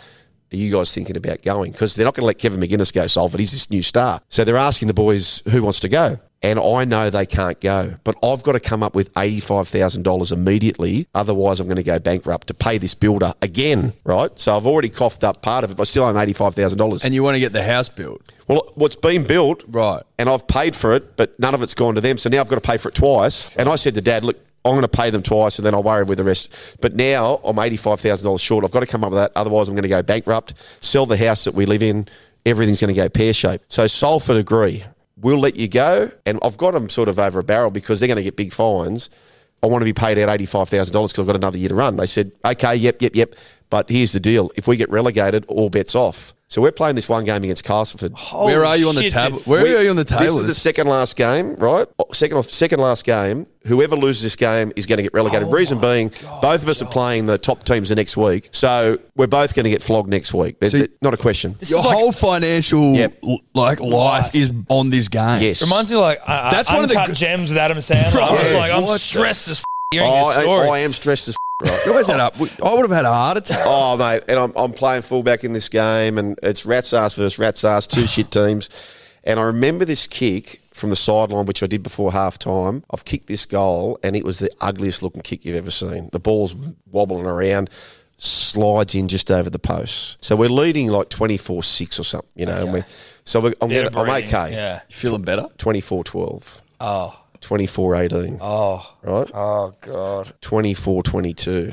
are 0.53 0.55
you 0.57 0.71
guys 0.71 0.93
thinking 0.93 1.17
about 1.17 1.41
going? 1.41 1.71
Because 1.71 1.95
they're 1.95 2.05
not 2.05 2.13
going 2.13 2.23
to 2.23 2.27
let 2.27 2.37
Kevin 2.39 2.59
McGuinness 2.59 2.93
go 2.93 3.05
Salford. 3.07 3.39
He's 3.39 3.51
this 3.51 3.69
new 3.69 3.81
star. 3.81 4.21
So 4.29 4.43
they're 4.43 4.57
asking 4.57 4.87
the 4.87 4.93
boys 4.93 5.41
who 5.49 5.63
wants 5.63 5.79
to 5.81 5.89
go. 5.89 6.19
And 6.43 6.59
I 6.59 6.85
know 6.85 7.09
they 7.09 7.25
can't 7.25 7.59
go, 7.59 7.95
but 8.03 8.15
I've 8.23 8.43
got 8.43 8.51
to 8.51 8.59
come 8.59 8.83
up 8.83 8.93
with 8.93 9.11
$85,000 9.15 10.31
immediately. 10.31 11.07
Otherwise, 11.15 11.59
I'm 11.59 11.65
going 11.67 11.77
to 11.77 11.83
go 11.83 11.97
bankrupt 11.97 12.47
to 12.47 12.53
pay 12.53 12.77
this 12.77 12.93
builder 12.93 13.33
again, 13.41 13.93
right? 14.03 14.29
So 14.37 14.55
I've 14.55 14.67
already 14.67 14.89
coughed 14.89 15.23
up 15.23 15.41
part 15.41 15.63
of 15.63 15.71
it, 15.71 15.77
but 15.77 15.81
I 15.81 15.85
still 15.85 16.07
him 16.07 16.15
$85,000. 16.15 17.03
And 17.03 17.13
you 17.13 17.23
want 17.23 17.35
to 17.35 17.39
get 17.39 17.53
the 17.53 17.63
house 17.63 17.89
built, 17.89 18.21
Well, 18.47 18.71
what's 18.75 18.95
been 18.95 19.23
built, 19.23 19.63
right? 19.67 20.03
and 20.19 20.29
I've 20.29 20.47
paid 20.47 20.75
for 20.75 20.93
it, 20.95 21.17
but 21.17 21.37
none 21.39 21.55
of 21.55 21.63
it's 21.63 21.73
gone 21.73 21.95
to 21.95 22.01
them. 22.01 22.17
So 22.19 22.29
now 22.29 22.41
I've 22.41 22.49
got 22.49 22.61
to 22.61 22.67
pay 22.69 22.77
for 22.77 22.89
it 22.89 22.95
twice. 22.95 23.55
And 23.55 23.67
I 23.67 23.75
said 23.75 23.95
to 23.95 24.01
Dad, 24.01 24.23
look, 24.23 24.37
I'm 24.67 24.73
going 24.73 24.81
to 24.81 24.87
pay 24.87 25.09
them 25.09 25.23
twice, 25.23 25.57
and 25.57 25.65
then 25.65 25.73
I'll 25.73 25.83
worry 25.83 26.03
with 26.03 26.17
the 26.17 26.23
rest. 26.23 26.77
But 26.81 26.95
now 26.95 27.39
I'm 27.43 27.57
eighty-five 27.57 27.99
thousand 27.99 28.25
dollars 28.25 28.41
short. 28.41 28.63
I've 28.63 28.71
got 28.71 28.81
to 28.81 28.85
come 28.85 29.03
up 29.03 29.11
with 29.11 29.19
that. 29.19 29.31
Otherwise, 29.35 29.69
I'm 29.69 29.75
going 29.75 29.83
to 29.83 29.89
go 29.89 30.03
bankrupt. 30.03 30.53
Sell 30.81 31.05
the 31.05 31.17
house 31.17 31.45
that 31.45 31.53
we 31.53 31.65
live 31.65 31.81
in. 31.81 32.07
Everything's 32.45 32.81
going 32.81 32.93
to 32.93 33.01
go 33.01 33.09
pear 33.09 33.33
shaped. 33.33 33.71
So 33.71 33.87
Salford 33.87 34.37
agree. 34.37 34.83
We'll 35.19 35.39
let 35.39 35.55
you 35.55 35.67
go, 35.67 36.11
and 36.25 36.39
I've 36.43 36.57
got 36.57 36.71
them 36.75 36.89
sort 36.89 37.09
of 37.09 37.17
over 37.17 37.39
a 37.39 37.43
barrel 37.43 37.71
because 37.71 37.99
they're 37.99 38.07
going 38.07 38.17
to 38.17 38.23
get 38.23 38.35
big 38.35 38.53
fines. 38.53 39.09
I 39.63 39.67
want 39.67 39.81
to 39.81 39.85
be 39.85 39.93
paid 39.93 40.19
out 40.19 40.29
eighty-five 40.29 40.69
thousand 40.69 40.93
dollars 40.93 41.11
because 41.11 41.23
I've 41.23 41.27
got 41.27 41.35
another 41.35 41.57
year 41.57 41.69
to 41.69 41.75
run. 41.75 41.97
They 41.97 42.05
said, 42.05 42.31
okay, 42.45 42.75
yep, 42.75 43.01
yep, 43.01 43.15
yep. 43.15 43.33
But 43.69 43.89
here's 43.89 44.13
the 44.13 44.19
deal: 44.19 44.51
if 44.55 44.67
we 44.67 44.77
get 44.77 44.89
relegated, 44.89 45.45
all 45.47 45.69
bets 45.69 45.95
off. 45.95 46.33
So 46.49 46.61
we're 46.61 46.71
playing 46.71 46.95
this 46.95 47.09
one 47.09 47.25
game 47.25 47.43
against 47.43 47.65
Castleford. 47.65 48.13
Where 48.31 48.63
are 48.63 48.77
you 48.77 48.87
on 48.87 48.95
the 48.95 49.09
table? 49.09 49.39
Where 49.39 49.63
We- 49.63 49.75
are 49.75 49.83
you 49.83 49.89
on 49.89 49.97
the 49.97 50.05
table? 50.05 50.23
This 50.23 50.37
is 50.37 50.47
the 50.47 50.53
second 50.53 50.87
last 50.87 51.17
game, 51.17 51.55
right? 51.55 51.85
Oh, 51.99 52.05
Second 52.13 52.41
second 52.45 52.79
last 52.79 53.03
game. 53.03 53.47
Whoever 53.65 53.97
loses 53.97 54.23
this 54.23 54.37
game 54.37 54.71
is 54.77 54.85
going 54.85 54.95
to 54.95 55.03
get 55.03 55.13
relegated. 55.13 55.51
Reason 55.51 55.77
being, 55.77 56.07
both 56.41 56.63
of 56.63 56.69
us 56.69 56.81
are 56.81 56.85
playing 56.85 57.25
the 57.25 57.37
top 57.37 57.65
teams 57.65 57.89
the 57.89 57.95
next 57.95 58.15
week, 58.15 58.47
so 58.53 58.97
we're 59.17 59.27
both 59.27 59.55
going 59.55 59.65
to 59.65 59.69
get 59.69 59.81
flogged 59.83 60.07
next 60.09 60.33
week. 60.33 60.57
There's- 60.61 60.71
So- 60.71 60.87
not 61.01 61.13
a 61.13 61.17
question. 61.17 61.57
Your 61.67 61.81
whole 61.83 62.13
financial 62.13 62.93
Yep. 62.93 63.23
like 63.53 63.81
life 63.81 64.33
is 64.33 64.53
on 64.69 64.89
this 64.89 65.09
game. 65.09 65.41
Yes. 65.41 65.61
Reminds 65.61 65.91
me 65.91 65.97
like 65.97 66.21
uh, 66.25 66.49
That's 66.49 66.69
That's 66.69 66.71
one 66.71 66.83
of 66.85 66.89
the 67.09 67.13
gems 67.13 67.49
with 67.49 67.57
Adam 67.57 67.79
Sandler. 67.79 68.21
I 68.21 68.31
was 68.31 68.51
Yeah. 68.53 68.57
like, 68.57 68.71
I'm 68.71 68.83
What 68.83 68.93
the- 68.93 68.99
stressed 68.99 69.49
as 69.49 69.57
f- 69.59 69.63
hearing 69.91 70.09
Oh, 70.09 70.29
this 70.29 70.37
I, 70.37 70.41
story. 70.43 70.69
I 70.69 70.79
am 70.79 70.93
stressed 70.93 71.27
as 71.27 71.33
f- 71.33 71.37
right. 71.61 71.85
You 71.85 71.91
always 71.91 72.07
had 72.07 72.19
up. 72.19 72.35
I 72.39 72.73
would 72.73 72.81
have 72.81 72.91
had 72.91 73.05
a 73.05 73.11
heart 73.13 73.37
attack. 73.37 73.59
Oh, 73.65 73.97
mate, 73.97 74.23
and 74.27 74.37
I'm, 74.39 74.53
I'm 74.55 74.71
playing 74.71 75.01
fullback 75.03 75.43
in 75.43 75.53
this 75.53 75.69
game, 75.69 76.17
and 76.17 76.37
it's 76.43 76.65
Rats 76.65 76.93
ass 76.93 77.13
versus 77.15 77.39
Rats 77.39 77.63
ass, 77.63 77.87
two 77.87 78.07
shit 78.07 78.31
teams. 78.31 78.69
And 79.23 79.39
I 79.39 79.43
remember 79.43 79.83
this 79.85 80.07
kick 80.07 80.61
from 80.73 80.89
the 80.89 80.95
sideline, 80.95 81.45
which 81.45 81.63
I 81.63 81.67
did 81.67 81.83
before 81.83 82.11
half 82.11 82.37
time. 82.37 82.83
I've 82.91 83.03
kicked 83.05 83.27
this 83.27 83.45
goal, 83.45 83.99
and 84.03 84.15
it 84.15 84.23
was 84.23 84.39
the 84.39 84.49
ugliest 84.61 85.01
looking 85.03 85.21
kick 85.21 85.43
you've 85.43 85.55
ever 85.57 85.71
seen. 85.71 86.09
The 86.11 86.19
ball's 86.19 86.55
wobbling 86.91 87.25
around, 87.25 87.69
slides 88.17 88.95
in 88.95 89.07
just 89.07 89.29
over 89.31 89.49
the 89.49 89.59
post. 89.59 90.17
So 90.23 90.35
we're 90.35 90.49
leading 90.49 90.87
like 90.89 91.09
24 91.09 91.63
6 91.63 91.99
or 91.99 92.03
something, 92.03 92.29
you 92.35 92.45
know. 92.45 92.61
And 92.61 92.73
we, 92.73 92.83
so 93.25 93.41
we're, 93.41 93.53
I'm, 93.61 93.69
Bit 93.69 93.93
gonna, 93.93 94.09
I'm 94.09 94.23
okay. 94.23 94.53
Yeah. 94.53 94.81
You 94.87 94.95
feeling 94.95 95.23
better? 95.23 95.47
24 95.57 96.03
12, 96.03 96.61
Oh. 96.79 97.19
24 97.41 97.95
18, 97.95 98.37
Oh. 98.41 98.95
right? 99.03 99.29
Oh 99.33 99.73
God. 99.81 100.33
24 100.41 101.03
22. 101.03 101.71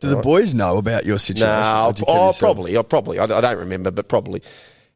Do 0.00 0.08
the 0.08 0.16
boys 0.16 0.54
know 0.54 0.78
about 0.78 1.04
your 1.04 1.18
situation? 1.18 1.48
No, 1.48 1.86
Or 1.88 1.94
you 1.98 2.04
oh, 2.06 2.32
probably. 2.38 2.76
Oh, 2.76 2.82
probably. 2.84 3.18
I, 3.18 3.24
I 3.24 3.40
don't 3.40 3.58
remember, 3.58 3.90
but 3.90 4.08
probably. 4.08 4.42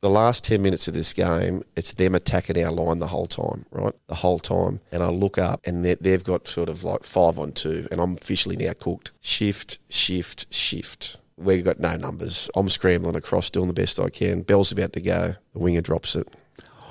The 0.00 0.10
last 0.10 0.42
10 0.44 0.60
minutes 0.62 0.88
of 0.88 0.94
this 0.94 1.12
game, 1.12 1.62
it's 1.76 1.92
them 1.94 2.14
attacking 2.16 2.60
our 2.64 2.72
line 2.72 2.98
the 2.98 3.06
whole 3.06 3.26
time, 3.26 3.64
right? 3.70 3.94
The 4.08 4.16
whole 4.16 4.38
time. 4.40 4.80
And 4.90 5.00
I 5.02 5.08
look 5.10 5.38
up 5.38 5.60
and 5.64 5.84
they- 5.84 5.94
they've 5.94 6.22
got 6.24 6.48
sort 6.48 6.68
of 6.68 6.82
like 6.82 7.04
five 7.04 7.38
on 7.38 7.52
two, 7.52 7.86
and 7.92 8.00
I'm 8.00 8.14
officially 8.14 8.56
now 8.56 8.72
cooked. 8.72 9.12
Shift, 9.20 9.78
shift, 9.88 10.52
shift. 10.52 11.18
We've 11.36 11.64
got 11.64 11.78
no 11.80 11.96
numbers. 11.96 12.50
I'm 12.56 12.68
scrambling 12.68 13.14
across, 13.16 13.48
doing 13.50 13.68
the 13.68 13.72
best 13.74 13.98
I 14.00 14.08
can. 14.10 14.42
Bell's 14.42 14.70
about 14.72 14.92
to 14.94 15.00
go. 15.00 15.34
The 15.52 15.58
winger 15.58 15.80
drops 15.82 16.14
it. 16.16 16.28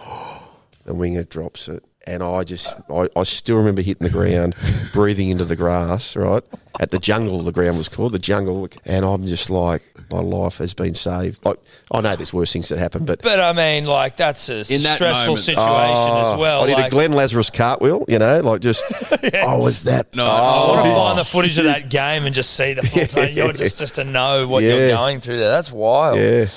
The 0.86 0.96
winger 0.96 1.24
drops 1.24 1.68
it. 1.68 1.84
And 2.08 2.24
I 2.24 2.43
just, 2.43 2.76
I, 2.89 3.08
I 3.16 3.22
still 3.24 3.58
remember 3.58 3.84
hitting 3.84 4.04
the 4.08 4.12
ground, 4.12 4.56
breathing 4.91 5.30
into 5.30 5.45
the 5.45 5.56
grass, 5.56 6.16
right? 6.16 6.43
At 6.80 6.89
the 6.89 6.97
jungle, 6.97 7.39
the 7.41 7.52
ground 7.52 7.78
was 7.78 7.89
called, 7.89 8.14
the 8.14 8.18
jungle. 8.20 8.68
And 8.86 9.06
I'm 9.06 9.28
just 9.28 9.52
like, 9.52 9.84
my 10.10 10.20
life 10.20 10.58
has 10.58 10.74
been 10.74 10.95
saved. 10.95 11.45
Like, 11.45 11.58
I 11.91 12.02
know 12.02 12.16
there's 12.16 12.34
worse 12.34 12.54
things 12.54 12.70
that 12.70 12.80
happen, 12.80 13.06
but 13.06 13.22
But 13.22 13.39
I 13.39 13.54
mean, 13.54 13.86
like 13.86 14.18
that's 14.18 14.49
a 14.49 14.62
In 14.74 14.82
that 14.82 14.95
stressful 14.95 15.26
moment- 15.28 15.39
situation 15.45 15.68
Oh, 15.70 16.34
as 16.34 16.39
well. 16.39 16.62
I 16.64 16.68
did 16.68 16.74
like, 16.74 16.88
a 16.88 16.89
Glenn 16.89 17.12
Lazarus 17.14 17.52
cartwheel, 17.52 18.04
you 18.08 18.18
know, 18.18 18.39
like 18.39 18.62
just, 18.62 18.84
oh, 19.36 19.62
was 19.62 19.84
that? 19.84 20.16
No, 20.16 20.26
I 20.26 20.68
want 20.70 20.86
to 20.86 20.91
Oh. 20.91 20.95
find 20.95 21.20
the 21.20 21.26
footage 21.26 21.60
of 21.60 21.66
that 21.66 21.91
game 21.91 22.26
and 22.26 22.34
just 22.34 22.56
see 22.56 22.74
the 22.74 22.82
full 22.88 23.06
time. 23.06 23.32
You're 23.32 23.54
just 23.54 23.78
just 23.78 23.95
to 23.95 24.04
know 24.04 24.47
what 24.47 24.64
you're 24.64 24.88
going 24.89 25.20
through 25.22 25.38
there. 25.38 25.52
That's 25.52 25.72
wild. 25.72 26.18
Yeah. 26.18 26.47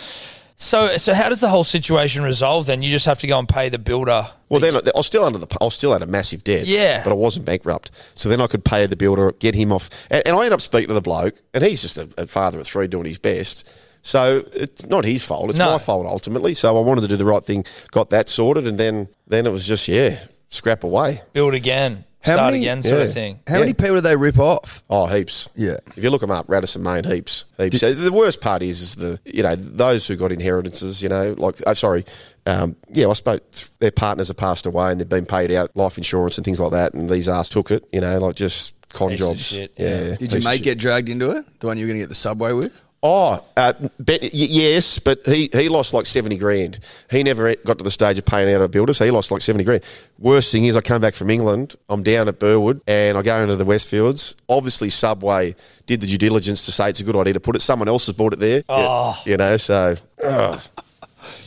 So 0.57 0.97
so 0.99 1.15
how 1.15 1.29
does 1.29 1.41
the 1.41 1.49
whole 1.49 1.65
situation 1.65 2.23
resolve 2.23 2.67
then? 2.67 2.83
You 2.83 2.91
just 2.91 3.07
have 3.07 3.19
to 3.21 3.27
go 3.27 3.39
and 3.39 3.49
pay 3.49 3.69
the 3.69 3.79
builder. 3.79 4.29
Well, 4.49 4.61
then 4.61 4.77
I 4.77 4.81
was 4.95 5.07
still 5.07 5.25
under 5.25 5.39
the. 5.39 5.49
I 5.61 5.65
was 5.65 5.75
still 5.75 5.93
had 5.93 6.03
a 6.03 6.07
massive 6.07 6.45
debt. 6.45 6.67
Yeah. 6.67 7.03
but 7.03 7.11
I 7.11 7.15
wasn't 7.15 7.45
bankrupt. 7.45 7.91
So 8.15 8.29
then 8.29 8.41
I 8.41 8.47
could 8.47 8.65
pay 8.65 8.87
the 8.87 8.95
builder, 8.97 9.33
get 9.33 9.55
him 9.57 9.73
off, 9.73 9.91
and, 10.11 10.23
and 10.27 10.37
I 10.37 10.45
end 10.45 10.55
up 10.55 10.61
speaking 10.61 10.89
to 10.89 10.95
the 10.95 11.01
bloke, 11.01 11.35
and 11.53 11.65
he's 11.65 11.83
just 11.83 11.99
a, 11.99 12.09
a 12.17 12.27
father 12.27 12.61
of 12.61 12.67
three 12.67 12.87
doing 12.87 13.05
his 13.07 13.19
best. 13.19 13.69
So 14.03 14.45
it's 14.53 14.87
not 14.87 15.05
his 15.05 15.25
fault; 15.25 15.51
it's 15.51 15.59
No. 15.59 15.73
my 15.73 15.79
fault 15.79 16.07
ultimately. 16.07 16.55
So 16.55 16.77
I 16.77 16.81
wanted 16.81 17.01
to 17.03 17.09
do 17.09 17.17
the 17.17 17.25
right 17.25 17.43
thing, 17.43 17.65
got 17.91 18.11
that 18.11 18.29
sorted, 18.29 18.67
and 18.67 18.79
then 18.79 19.09
then 19.27 19.47
it 19.47 19.51
was 19.51 19.67
just 19.67 19.89
yeah, 19.89 20.21
scrap 20.51 20.85
away. 20.85 21.23
Build 21.33 21.55
again. 21.55 22.05
How 22.25 22.35
start 22.35 22.53
many- 22.53 22.65
again 22.65 22.83
sort 22.83 22.99
yeah. 22.99 23.05
of 23.05 23.13
thing. 23.13 23.41
How 23.47 23.59
many 23.61 23.75
people 23.75 23.97
do 23.97 24.01
they 24.01 24.17
rip 24.17 24.39
off? 24.39 24.83
Oh, 24.89 25.07
heaps. 25.07 25.49
Yeah. 25.55 25.77
If 25.97 26.03
you 26.03 26.11
look 26.11 26.23
them 26.23 26.31
up, 26.31 26.47
Radisson 26.49 26.83
Main, 26.83 27.05
heaps, 27.05 27.45
heaps. 27.59 27.81
So 27.81 27.93
the 27.93 28.13
worst 28.13 28.41
part 28.41 28.63
is, 28.63 28.81
is 28.81 28.95
the 28.97 29.21
you 29.25 29.43
know 29.43 29.55
those 29.57 30.07
who 30.07 30.17
got 30.17 30.33
inheritances. 30.33 31.03
You 31.03 31.11
know, 31.11 31.35
like 31.37 31.57
oh, 31.67 31.75
sorry, 31.75 32.05
um, 32.47 32.77
yeah, 32.91 33.09
I 33.09 33.13
suppose 33.13 33.71
their 33.79 33.91
partners 33.91 34.29
have 34.29 34.37
passed 34.37 34.67
away 34.67 34.91
and 34.91 35.01
they've 35.01 35.09
been 35.09 35.27
paid 35.27 35.53
out 35.53 35.71
life 35.77 35.99
insurance 35.99 36.39
and 36.39 36.45
things 36.45 36.61
like 36.61 36.73
that, 36.73 36.95
and 36.95 37.09
these 37.11 37.29
ass 37.29 37.49
took 37.49 37.71
it. 37.71 37.87
You 37.93 38.01
know, 38.01 38.19
like 38.19 38.37
just 38.37 38.75
con 38.95 39.11
Piece 39.11 39.19
jobs. 39.19 39.47
shit, 39.47 39.75
yeah. 39.77 39.89
yeah. 39.89 40.17
Did 40.17 40.31
piece 40.31 40.33
your 40.33 40.53
mate 40.53 40.63
get 40.63 40.79
dragged 40.79 41.09
into 41.09 41.31
it? 41.31 41.45
The 41.61 41.67
one 41.67 41.77
you 41.77 41.85
were 41.85 41.89
going 41.89 41.99
to 41.99 42.03
get 42.05 42.09
the 42.09 42.15
subway 42.15 42.53
with? 42.53 42.83
Oh, 43.07 43.45
uh, 43.59 43.75
bet, 43.99 44.23
y- 44.23 44.31
yes, 44.33 44.99
but 44.99 45.21
he, 45.27 45.51
he 45.53 45.69
lost 45.69 45.93
like 45.93 46.07
70 46.07 46.39
grand. 46.39 46.79
He 47.11 47.23
never 47.23 47.55
got 47.57 47.77
to 47.77 47.85
the 47.85 47.91
stage 47.91 48.19
of 48.19 48.25
paying 48.25 48.51
out 48.55 48.63
a 48.63 48.67
builder, 48.69 48.95
so 48.95 49.05
he 49.05 49.11
lost 49.11 49.31
like 49.31 49.43
70 49.43 49.63
grand. 49.63 49.85
Worst 50.19 50.51
thing 50.51 50.65
is, 50.65 50.75
I 50.75 50.81
come 50.81 51.03
back 51.03 51.13
from 51.15 51.29
England, 51.29 51.75
I'm 51.91 52.03
down 52.03 52.29
at 52.29 52.39
Burwood, 52.39 52.81
and 52.87 53.19
I 53.19 53.23
go 53.23 53.43
into 53.43 53.57
the 53.57 53.67
Westfields. 53.67 54.35
Obviously, 54.49 54.89
Subway 54.89 55.55
did 55.85 56.01
the 56.01 56.07
due 56.07 56.17
diligence 56.17 56.65
to 56.65 56.73
say 56.73 56.89
it's 56.89 57.01
a 57.01 57.05
good 57.05 57.15
idea 57.15 57.35
to 57.35 57.41
put 57.41 57.57
it. 57.57 57.61
Someone 57.61 57.89
else 57.89 58.07
has 58.07 58.17
bought 58.17 58.33
it 58.33 58.39
there. 58.39 58.63
Oh. 58.71 59.21
You 59.27 59.37
know, 59.37 59.59
so, 59.59 59.97
oh, 60.23 60.65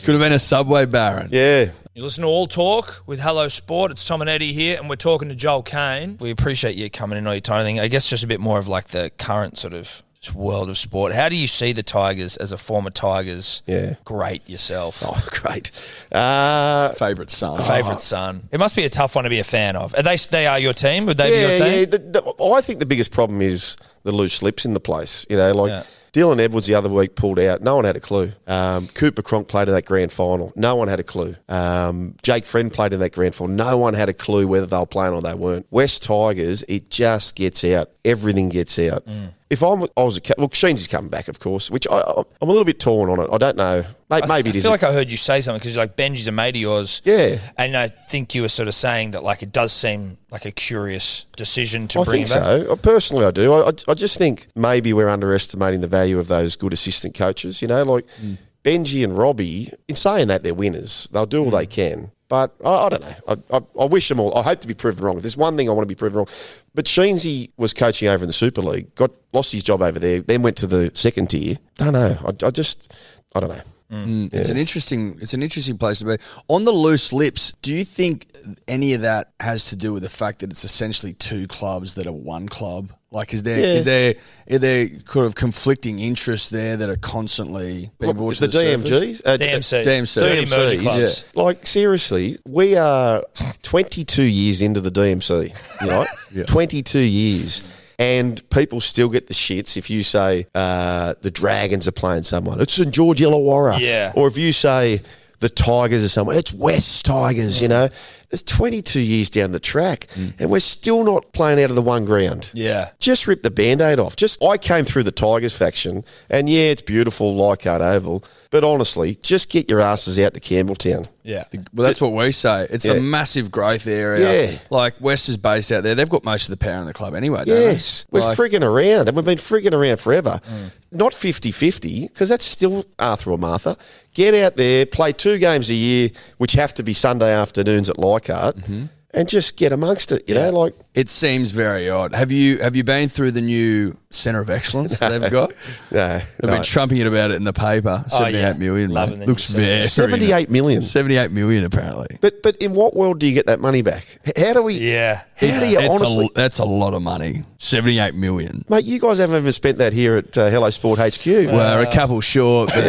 Could 0.03 0.13
have 0.13 0.21
been 0.21 0.33
a 0.33 0.39
subway 0.39 0.85
baron. 0.85 1.29
yeah. 1.31 1.71
You 1.95 2.03
listen 2.03 2.21
to 2.21 2.27
All 2.27 2.45
Talk 2.45 3.01
with 3.07 3.19
Hello 3.19 3.47
Sport. 3.47 3.89
It's 3.89 4.05
Tom 4.05 4.21
and 4.21 4.29
Eddy 4.29 4.53
here, 4.53 4.77
and 4.77 4.87
we're 4.87 4.95
talking 4.95 5.29
to 5.29 5.35
Joel 5.35 5.63
Caine. 5.63 6.17
We 6.19 6.29
appreciate 6.29 6.75
you 6.75 6.91
coming 6.91 7.17
in 7.17 7.25
all 7.25 7.33
your 7.33 7.41
time. 7.41 7.65
I 7.65 7.81
I 7.81 7.87
guess 7.87 8.07
just 8.07 8.23
a 8.23 8.27
bit 8.27 8.39
more 8.39 8.59
of 8.59 8.67
like 8.67 8.89
the 8.89 9.09
current 9.17 9.57
sort 9.57 9.73
of 9.73 9.83
just 9.83 10.03
world 10.33 10.69
of 10.69 10.77
sport. 10.77 11.13
How 11.13 11.29
do 11.29 11.35
you 11.35 11.47
see 11.47 11.73
the 11.73 11.83
Tigers 11.83 12.37
as 12.37 12.51
a 12.51 12.57
former 12.57 12.89
Tigers 12.89 13.61
Yeah. 13.65 13.95
great 14.05 14.47
yourself? 14.49 15.03
Oh, 15.05 15.21
great. 15.31 15.71
Uh, 16.11 16.89
Favourite 16.93 17.31
son. 17.31 17.61
Favorite 17.61 17.99
son. 17.99 18.49
It 18.51 18.59
must 18.59 18.75
be 18.75 18.83
a 18.83 18.89
tough 18.89 19.15
one 19.15 19.23
to 19.23 19.29
be 19.29 19.39
a 19.39 19.43
fan 19.43 19.75
of. 19.75 19.93
Are 19.95 20.03
they 20.03 20.15
they 20.17 20.47
are 20.47 20.59
your 20.59 20.73
team? 20.73 21.05
Would 21.05 21.17
they 21.17 21.31
be 21.31 21.39
your 21.39 21.51
team? 21.51 21.79
yeah. 21.79 21.85
The, 21.85 21.97
the, 21.99 22.43
I 22.43 22.61
think 22.61 22.79
the 22.79 22.85
biggest 22.85 23.11
problem 23.11 23.41
is 23.41 23.77
the 24.03 24.11
loose 24.11 24.33
slips 24.33 24.65
in 24.65 24.73
the 24.73 24.79
place. 24.79 25.25
You 25.29 25.37
know, 25.37 25.51
like 25.53 25.69
Yeah. 25.69 25.83
Dylan 26.13 26.39
Edwards 26.39 26.65
the 26.65 26.73
other 26.73 26.89
week 26.89 27.15
pulled 27.15 27.37
out. 27.37 27.61
No 27.61 27.75
one 27.75 27.85
had 27.85 27.95
a 27.95 27.99
clue. 27.99 28.31
Um, 28.47 28.87
Cooper 28.87 29.21
Cronk 29.21 29.47
played 29.49 29.67
in 29.67 29.75
that 29.75 29.85
grand 29.85 30.11
final. 30.11 30.51
No 30.55 30.75
one 30.75 30.87
had 30.87 30.99
a 30.99 31.03
clue. 31.03 31.35
Um, 31.47 32.15
Jake 32.23 32.45
Friend 32.45 32.73
played 32.73 32.93
in 32.93 33.01
that 33.01 33.11
grand 33.11 33.35
final. 33.35 33.53
No 33.53 33.77
one 33.77 33.93
had 33.93 34.09
a 34.09 34.13
clue 34.13 34.47
whether 34.47 34.65
they 34.65 34.77
were 34.77 34.85
playing 34.87 35.13
or 35.13 35.21
they 35.21 35.35
weren't. 35.35 35.67
West 35.69 36.01
Tigers, 36.03 36.63
it 36.67 36.89
just 36.89 37.35
gets 37.35 37.63
out. 37.65 37.91
Everything 38.03 38.49
gets 38.49 38.79
out. 38.79 39.05
Mm. 39.05 39.33
If 39.49 39.63
I'm, 39.63 39.83
I 39.95 40.03
was 40.03 40.17
a 40.17 40.21
ca- 40.21 40.33
well, 40.37 40.49
Sheensy's 40.49 40.87
coming 40.89 41.09
back, 41.09 41.29
of 41.29 41.39
course, 41.39 41.71
which 41.71 41.87
I, 41.89 42.01
I'm 42.41 42.49
a 42.49 42.51
little 42.51 42.65
bit 42.65 42.79
torn 42.81 43.09
on 43.09 43.19
it. 43.21 43.29
I 43.31 43.37
don't 43.37 43.55
know. 43.55 43.85
Maybe, 44.09 44.23
I, 44.23 44.27
maybe 44.27 44.49
I 44.49 44.51
it 44.51 44.55
is. 44.57 44.63
feel 44.63 44.71
like 44.71 44.83
I 44.83 44.91
heard 44.91 45.09
you 45.09 45.15
say 45.17 45.39
something 45.39 45.59
because 45.59 45.77
like 45.77 45.95
Benji's 45.95 46.27
a 46.27 46.33
mate 46.33 46.55
of 46.55 46.61
yours. 46.61 47.01
Yeah. 47.05 47.37
And 47.57 47.77
I 47.77 47.87
think 47.87 48.35
you 48.35 48.41
were 48.41 48.49
sort 48.49 48.67
of 48.67 48.73
saying 48.73 49.11
that 49.11 49.23
like 49.23 49.41
it 49.43 49.53
does 49.53 49.71
seem 49.71 50.17
like 50.31 50.43
a 50.45 50.51
curious 50.51 51.25
decision 51.37 51.87
to 51.89 52.01
I 52.01 52.03
bring 52.03 52.25
think 52.25 52.35
him 52.35 52.41
back. 52.59 52.67
so. 52.67 52.75
Personally, 52.75 53.25
I 53.25 53.31
do. 53.31 53.53
I, 53.53 53.69
I, 53.69 53.71
I 53.87 53.93
just 53.93 54.17
think 54.17 54.47
maybe 54.55 54.91
we're 54.91 55.07
underestimating 55.09 55.79
the 55.79 55.87
value 55.87 56.19
of 56.19 56.27
those 56.27 56.57
good 56.57 56.73
assistant 56.73 57.15
coaches. 57.15 57.61
You 57.61 57.69
know, 57.69 57.83
like 57.83 58.05
Mm. 58.21 58.37
Benji 58.63 59.01
and 59.05 59.17
Robbie. 59.17 59.71
In 59.87 59.95
saying 59.95 60.27
that, 60.27 60.43
they're 60.43 60.53
winners. 60.53 61.07
They'll 61.13 61.25
do 61.25 61.41
all 61.45 61.51
they 61.51 61.65
Mm. 61.67 61.69
can. 61.69 62.11
But 62.29 62.53
I, 62.63 62.69
I 62.69 62.89
don't 62.89 63.01
know. 63.01 63.15
I, 63.27 63.57
I, 63.57 63.61
I 63.81 63.85
wish 63.85 64.09
them 64.09 64.19
all. 64.19 64.37
I 64.37 64.43
hope 64.43 64.59
to 64.61 64.67
be 64.67 64.73
proven 64.73 65.03
wrong. 65.03 65.15
If 65.17 65.23
there's 65.23 65.37
one 65.37 65.55
thing 65.55 65.69
I 65.69 65.71
want 65.71 65.87
to 65.87 65.93
be 65.93 65.97
proven 65.97 66.17
wrong, 66.17 66.27
but 66.75 66.85
Sheensy 66.85 67.51
was 67.57 67.73
coaching 67.73 68.07
over 68.07 68.23
in 68.23 68.27
the 68.27 68.33
Super 68.33 68.61
League, 68.61 68.93
got 68.95 69.11
lost 69.33 69.51
his 69.51 69.63
job 69.63 69.81
over 69.81 69.99
there, 69.99 70.21
then 70.21 70.41
went 70.41 70.57
to 70.57 70.67
the 70.67 70.91
second 70.93 71.29
tier. 71.29 71.57
Don't 71.75 71.93
know. 71.93 72.17
I, 72.25 72.45
I 72.45 72.49
just, 72.49 72.93
I 73.33 73.39
don't 73.39 73.49
know. 73.49 73.61
Mm, 73.91 74.33
It's 74.33 74.49
an 74.49 74.57
interesting. 74.57 75.17
It's 75.21 75.33
an 75.33 75.41
interesting 75.41 75.77
place 75.77 75.99
to 75.99 76.05
be. 76.05 76.17
On 76.49 76.65
the 76.65 76.73
loose 76.73 77.13
lips, 77.13 77.53
do 77.61 77.73
you 77.73 77.85
think 77.85 78.27
any 78.67 78.93
of 78.93 79.01
that 79.01 79.31
has 79.39 79.65
to 79.69 79.77
do 79.77 79.93
with 79.93 80.03
the 80.03 80.09
fact 80.09 80.39
that 80.39 80.51
it's 80.51 80.65
essentially 80.65 81.13
two 81.13 81.47
clubs 81.47 81.95
that 81.95 82.05
are 82.05 82.11
one 82.11 82.49
club? 82.49 82.91
Like, 83.11 83.33
is 83.33 83.43
there 83.43 83.57
is 83.57 83.77
Yeah. 83.77 83.83
there 83.83 84.15
are 84.51 84.59
there 84.59 84.89
kind 85.05 85.25
of 85.25 85.35
conflicting 85.35 85.99
interests 85.99 86.49
there 86.49 86.75
that 86.75 86.89
are 86.89 86.97
constantly 86.97 87.89
being 87.97 88.13
brought 88.13 88.25
What, 88.25 88.35
to 88.35 88.41
the, 88.41 88.47
the, 88.47 88.61
surface? 88.83 88.89
DMGs, 88.91 89.21
uh, 89.25 89.37
DMCs. 89.37 89.83
DMCs. 89.85 90.21
Dirty 90.21 90.41
merger 90.41 90.75
DMCs. 90.75 90.81
clubs. 90.81 91.23
Like 91.35 91.65
seriously, 91.65 92.37
we 92.45 92.75
are 92.75 93.23
22 93.61 94.23
years 94.23 94.61
into 94.61 94.81
the 94.81 94.91
DMC, 94.91 95.53
right? 95.87 96.09
22 96.47 96.99
years. 96.99 97.63
And 97.99 98.47
people 98.51 98.79
still 98.79 99.09
get 99.09 99.25
the 99.27 99.33
shits 99.33 99.75
if 99.75 99.89
you 99.89 100.03
say 100.03 100.45
uh, 100.53 101.15
the 101.21 101.31
Dragons 101.31 101.87
are 101.87 101.91
playing 101.91 102.23
someone. 102.23 102.61
It's 102.61 102.73
St 102.73 102.93
George 102.93 103.19
Illawarra. 103.19 103.79
Yeah. 103.79 104.13
Or 104.15 104.27
if 104.27 104.37
you 104.37 104.53
say 104.53 105.01
the 105.39 105.49
Tigers 105.49 106.03
are 106.03 106.09
someone, 106.09 106.35
it's 106.35 106.53
West 106.53 107.05
Tigers, 107.05 107.59
you 107.59 107.67
know. 107.67 107.89
It's 108.29 108.43
22 108.43 108.99
years 108.99 109.29
down 109.29 109.51
the 109.51 109.59
track, 109.59 110.07
mm. 110.15 110.33
and 110.37 110.49
we're 110.49 110.59
still 110.59 111.05
not 111.05 111.31
playing 111.31 111.63
out 111.63 111.69
of 111.69 111.77
the 111.77 111.81
one 111.81 112.03
ground. 112.03 112.51
Yeah. 112.53 112.89
Just 112.99 113.25
rip 113.25 113.41
the 113.41 113.51
band-aid 113.51 113.99
off. 113.99 114.17
Just 114.17 114.43
I 114.43 114.57
came 114.57 114.83
through 114.83 115.03
the 115.03 115.13
Tigers 115.13 115.55
faction, 115.55 116.03
and 116.29 116.49
yeah, 116.49 116.63
it's 116.63 116.81
beautiful, 116.81 117.33
Leichhardt 117.35 117.81
Oval. 117.81 118.25
But 118.49 118.63
honestly, 118.63 119.15
just 119.21 119.49
get 119.49 119.69
your 119.69 119.79
asses 119.79 120.19
out 120.19 120.33
to 120.33 120.39
Campbelltown. 120.41 121.09
Yeah. 121.23 121.43
Well, 121.73 121.85
that's 121.87 121.99
what 122.01 122.13
we 122.13 122.31
say. 122.31 122.67
It's 122.69 122.85
Yeah. 122.85 122.93
a 122.93 123.01
massive 123.01 123.51
growth 123.51 123.87
area. 123.87 124.51
Yeah. 124.51 124.57
Like 124.69 124.95
West 125.01 125.27
is 125.27 125.35
based 125.37 125.71
out 125.71 125.83
there. 125.83 125.95
They've 125.95 126.07
got 126.09 126.23
most 126.23 126.45
of 126.45 126.51
the 126.51 126.57
power 126.57 126.79
in 126.79 126.85
the 126.85 126.93
club 126.93 127.13
anyway. 127.15 127.43
Don't 127.45 127.61
Yes, 127.61 128.03
they? 128.09 128.19
we're 128.19 128.25
Like, 128.25 128.37
frigging 128.37 128.63
around, 128.63 129.07
and 129.09 129.15
we've 129.17 129.25
been 129.25 129.37
frigging 129.37 129.73
around 129.73 129.99
forever. 129.99 130.39
Mm. 130.49 130.71
Not 130.91 131.13
50 131.13 131.51
50, 131.51 132.07
because 132.07 132.29
that's 132.29 132.45
still 132.45 132.85
Arthur 132.97 133.31
or 133.31 133.37
Martha. 133.37 133.75
Get 134.13 134.33
out 134.33 134.55
there, 134.55 134.85
play 134.85 135.11
two 135.11 135.37
games 135.37 135.69
a 135.69 135.73
year, 135.73 136.09
which 136.37 136.53
have 136.53 136.73
to 136.75 136.83
be 136.83 136.93
Sunday 136.93 137.33
afternoons 137.33 137.89
at 137.89 137.99
Leichhardt, 137.99 138.16
Leichhardt. 138.17 138.57
Mm-hmm 138.57 138.85
and 139.17 139.27
just 139.27 139.57
get 139.57 139.73
amongst 139.73 140.11
it. 140.11 140.29
You 140.29 140.35
know, 140.35 140.51
like 140.51 140.75
It 140.93 141.09
seems 141.09 141.49
very 141.51 141.89
odd. 141.89 142.13
Have 142.13 142.31
you 142.31 142.59
have 142.59 142.75
you 142.75 142.83
been 142.83 143.09
through 143.09 143.31
the 143.31 143.41
new 143.41 143.97
centre 144.11 144.39
of 144.39 144.49
excellence 144.49 144.99
they've 144.99 145.29
got? 145.31 145.51
no, 145.91 146.19
They've 146.19 146.23
no. 146.43 146.49
been 146.49 146.63
trumping 146.63 146.99
it 146.99 147.07
about 147.07 147.31
it 147.31 147.35
in 147.35 147.43
the 147.43 147.51
paper. 147.53 148.03
Oh, 148.05 148.09
Seventy-eight 148.09 148.39
yeah. 148.41 148.53
million, 148.53 148.91
Loving 148.91 149.19
mate. 149.19 149.27
Looks 149.27 149.49
very 149.49 149.81
78 149.81 150.49
million. 150.49 150.81
Seventy-eight 150.81 151.31
million, 151.31 151.63
apparently. 151.65 152.17
But 152.21 152.43
but 152.43 152.57
in 152.57 152.73
what 152.73 152.95
world 152.95 153.19
do 153.19 153.27
you 153.27 153.33
get 153.33 153.47
that 153.47 153.59
money 153.59 153.81
back? 153.81 154.05
How 154.37 154.53
do 154.53 154.61
we? 154.61 154.75
Yeah. 154.75 155.23
How 155.35 155.59
do 155.59 155.67
you 155.67 155.79
It's 155.79 155.95
honestly? 155.95 156.25
a, 156.27 156.29
that's 156.35 156.59
a 156.59 156.65
lot 156.65 156.93
of 156.93 157.01
money. 157.01 157.43
Seventy-eight 157.57 158.13
million. 158.15 158.63
Mate, 158.69 158.85
you 158.85 158.99
guys 158.99 159.17
haven't 159.17 159.37
even 159.37 159.51
spent 159.51 159.79
that 159.79 159.93
here 159.93 160.17
at 160.17 160.37
uh, 160.37 160.49
Hello 160.49 160.69
Sport 160.69 160.99
HQ. 160.99 161.25
Well, 161.25 161.81
a 161.81 161.91
couple 161.91 162.21
short, 162.21 162.69
but 162.69 162.85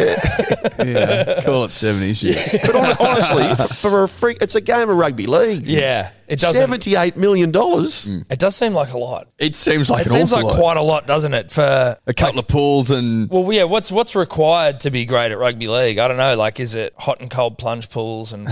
yeah, 0.87 1.41
call 1.45 1.65
it 1.65 1.71
seventy. 1.71 2.13
Six. 2.13 2.51
but 2.67 2.75
hon- 2.75 2.97
honestly, 2.99 3.55
for, 3.67 3.73
for 3.73 4.03
a 4.03 4.07
freak, 4.07 4.37
it's 4.41 4.55
a 4.55 4.61
game 4.61 4.89
of 4.89 4.97
rugby 4.97 5.25
league. 5.27 5.65
Yeah. 5.65 6.11
It 6.29 6.39
doesn't. 6.39 6.61
Seventy-eight 6.61 7.17
million 7.17 7.51
dollars. 7.51 8.07
It 8.07 8.37
does 8.39 8.55
seem 8.55 8.73
like 8.73 8.93
a 8.93 8.97
lot. 8.97 9.29
It 9.39 9.55
seems 9.55 9.89
like 9.89 10.01
It 10.01 10.07
an 10.07 10.13
seems 10.13 10.31
awful 10.31 10.45
like 10.45 10.53
lot. 10.53 10.61
quite 10.61 10.77
a 10.77 10.81
lot, 10.81 11.07
doesn't 11.07 11.33
it? 11.33 11.51
For 11.51 11.97
a 12.05 12.13
couple 12.13 12.39
of 12.39 12.47
pools 12.47 12.91
and 12.91 13.29
well, 13.29 13.51
yeah. 13.51 13.63
What's 13.63 13.91
what's 13.91 14.15
required 14.15 14.79
to 14.81 14.91
be 14.91 15.05
great 15.05 15.31
at 15.31 15.37
rugby 15.39 15.67
league? 15.67 15.97
I 15.97 16.07
don't 16.07 16.17
know. 16.17 16.35
Like, 16.35 16.59
is 16.59 16.75
it 16.75 16.93
hot 16.99 17.19
and 17.19 17.31
cold 17.31 17.57
plunge 17.57 17.89
pools 17.89 18.31
and 18.31 18.47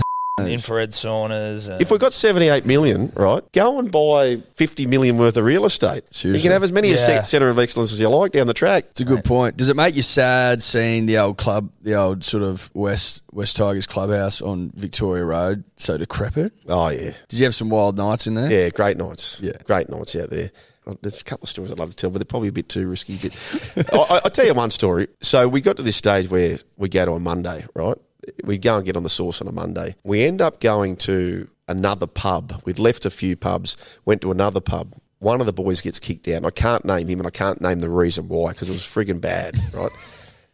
infrared 0.46 0.90
saunas? 0.92 1.68
And, 1.68 1.80
If 1.82 1.90
we've 1.90 1.98
got 2.00 2.12
78 2.12 2.64
million, 2.66 3.12
right, 3.16 3.42
go 3.52 3.78
and 3.78 3.90
buy 3.90 4.42
50 4.56 4.86
million 4.86 5.18
worth 5.18 5.36
of 5.36 5.44
real 5.44 5.64
estate. 5.64 6.04
You 6.04 6.08
Seriously. 6.12 6.42
can 6.42 6.52
have 6.52 6.62
as 6.62 6.72
many 6.72 6.90
a 6.90 6.96
Yeah. 6.96 7.22
centre 7.22 7.48
of 7.48 7.58
excellence 7.58 7.92
as 7.92 8.00
you 8.00 8.08
like 8.08 8.32
down 8.32 8.46
the 8.46 8.54
track. 8.54 8.84
It's 8.90 9.00
a 9.00 9.04
good 9.04 9.24
point. 9.24 9.56
Does 9.56 9.68
it 9.68 9.76
make 9.76 9.96
you 9.96 10.02
sad 10.02 10.62
seeing 10.62 11.06
the 11.06 11.18
old 11.18 11.36
club, 11.38 11.70
the 11.82 11.94
old 11.94 12.22
sort 12.24 12.42
of 12.42 12.70
West 12.74 13.22
West 13.32 13.56
Tigers 13.56 13.86
clubhouse 13.86 14.40
on 14.40 14.70
Victoria 14.76 15.24
Road 15.24 15.64
so 15.76 15.96
decrepit? 15.96 16.52
Oh, 16.68 16.88
yeah. 16.90 17.12
Did 17.28 17.38
you 17.38 17.44
have 17.44 17.54
some 17.54 17.68
wild 17.70 17.96
nights 17.96 18.26
in 18.26 18.34
there? 18.34 18.50
Yeah, 18.50 18.68
great 18.70 18.96
nights. 18.96 19.38
Yeah. 19.42 19.52
Great 19.64 19.88
nights 19.88 20.14
out 20.16 20.30
there. 20.30 20.50
Oh, 20.86 20.96
There's 21.02 21.20
a 21.20 21.24
couple 21.24 21.44
of 21.44 21.50
stories 21.50 21.70
I'd 21.70 21.78
love 21.78 21.90
to 21.90 21.96
tell, 21.96 22.08
but 22.08 22.18
they're 22.18 22.24
probably 22.24 22.48
a 22.48 22.52
bit 22.52 22.70
too 22.70 22.88
risky. 22.88 23.18
But 23.18 23.92
I, 23.94 23.96
I- 24.16 24.20
I'll 24.24 24.30
tell 24.30 24.46
you 24.46 24.54
one 24.54 24.70
story. 24.70 25.06
So 25.20 25.46
we 25.46 25.60
got 25.60 25.76
to 25.76 25.82
this 25.82 25.96
stage 25.96 26.30
where 26.30 26.58
we 26.78 26.88
go 26.88 27.04
to 27.04 27.12
a 27.12 27.20
Monday, 27.20 27.66
right? 27.74 27.96
We 28.44 28.58
go 28.58 28.76
and 28.76 28.84
get 28.84 28.96
on 28.96 29.02
the 29.02 29.08
sauce 29.08 29.40
on 29.40 29.48
a 29.48 29.52
Monday. 29.52 29.96
We 30.04 30.24
end 30.24 30.40
up 30.40 30.60
going 30.60 30.96
to 30.98 31.48
another 31.68 32.06
pub. 32.06 32.62
We'd 32.64 32.78
left 32.78 33.06
a 33.06 33.10
few 33.10 33.36
pubs, 33.36 33.76
went 34.04 34.22
to 34.22 34.30
another 34.30 34.60
pub. 34.60 34.94
One 35.20 35.40
of 35.40 35.46
the 35.46 35.52
boys 35.52 35.80
gets 35.80 35.98
kicked 35.98 36.28
out, 36.28 36.44
I 36.44 36.50
can't 36.50 36.84
name 36.84 37.08
him, 37.08 37.18
and 37.18 37.26
I 37.26 37.30
can't 37.30 37.60
name 37.60 37.80
the 37.80 37.90
reason 37.90 38.28
why 38.28 38.52
because 38.52 38.68
it 38.68 38.72
was 38.72 38.82
frigging 38.82 39.20
bad, 39.20 39.58
right? 39.74 39.90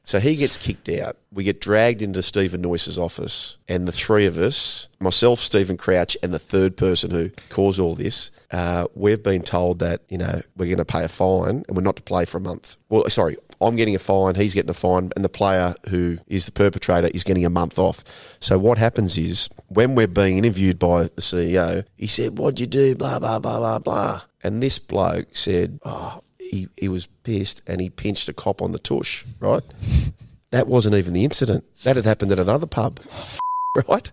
So 0.07 0.20
he 0.20 0.37
gets 0.37 0.59
kicked 0.59 0.91
out. 0.91 1.16
We 1.33 1.45
get 1.45 1.62
dragged 1.62 2.03
into 2.03 2.22
Stephen 2.22 2.61
Noyce's 2.61 2.99
office, 2.99 3.57
and 3.68 3.89
the 3.89 3.93
three 3.93 4.27
of 4.27 4.37
us, 4.37 4.91
myself, 5.01 5.41
Stephen 5.41 5.79
Crouch, 5.79 6.14
and 6.22 6.33
the 6.33 6.39
third 6.39 6.77
person 6.77 7.11
who 7.11 7.31
caused 7.49 7.81
all 7.81 7.95
this, 7.95 8.31
uh, 8.51 8.87
we've 8.95 9.22
been 9.22 9.43
told 9.43 9.79
that 9.79 10.03
you 10.11 10.18
know 10.18 10.43
we're 10.57 10.66
going 10.66 10.77
to 10.77 10.85
pay 10.85 11.05
a 11.05 11.09
fine 11.09 11.64
and 11.66 11.77
we're 11.77 11.83
not 11.83 11.97
to 11.97 12.03
play 12.03 12.27
for 12.27 12.37
a 12.37 12.41
month. 12.43 12.77
Well, 12.91 13.09
sorry, 13.09 13.37
I'm 13.61 13.76
getting 13.76 13.94
a 13.94 13.98
fine, 13.98 14.34
he's 14.34 14.55
getting 14.55 14.70
a 14.70 14.74
fine, 14.74 15.11
and 15.16 15.24
the 15.24 15.28
player 15.28 15.74
who 15.88 16.18
is 16.26 16.46
the 16.46 16.52
perpetrator 16.52 17.09
is 17.14 17.24
getting 17.24 17.44
a 17.44 17.50
month 17.50 17.78
off. 17.78 18.05
So 18.40 18.59
what 18.59 18.78
happens 18.78 19.18
is 19.18 19.48
when 19.68 19.94
we're 19.94 20.07
being 20.07 20.38
interviewed 20.38 20.78
by 20.78 21.05
the 21.05 21.22
CEO, 21.22 21.84
he 21.96 22.07
said, 22.07 22.38
"What'd 22.38 22.61
you 22.61 22.66
do?" 22.66 22.94
Blah 22.94 23.18
blah 23.18 23.38
blah 23.38 23.59
blah 23.59 23.78
blah, 23.78 24.22
and 24.42 24.62
this 24.62 24.78
bloke 24.78 25.36
said, 25.36 25.80
"Oh." 25.84 26.20
He, 26.50 26.68
he 26.76 26.88
was 26.88 27.07
pissed 27.07 27.62
and 27.66 27.80
he 27.80 27.88
pinched 27.88 28.28
a 28.28 28.34
cop 28.34 28.61
on 28.61 28.72
the 28.72 28.78
tush, 28.78 29.24
right? 29.40 29.62
That 30.55 30.68
wasn't 30.68 30.94
even 30.94 31.14
the 31.14 31.24
incident. 31.24 31.64
That 31.82 31.96
had 31.96 32.05
happened 32.05 32.30
at 32.30 32.38
another 32.38 32.68
pub, 32.68 33.00
right? 33.88 34.12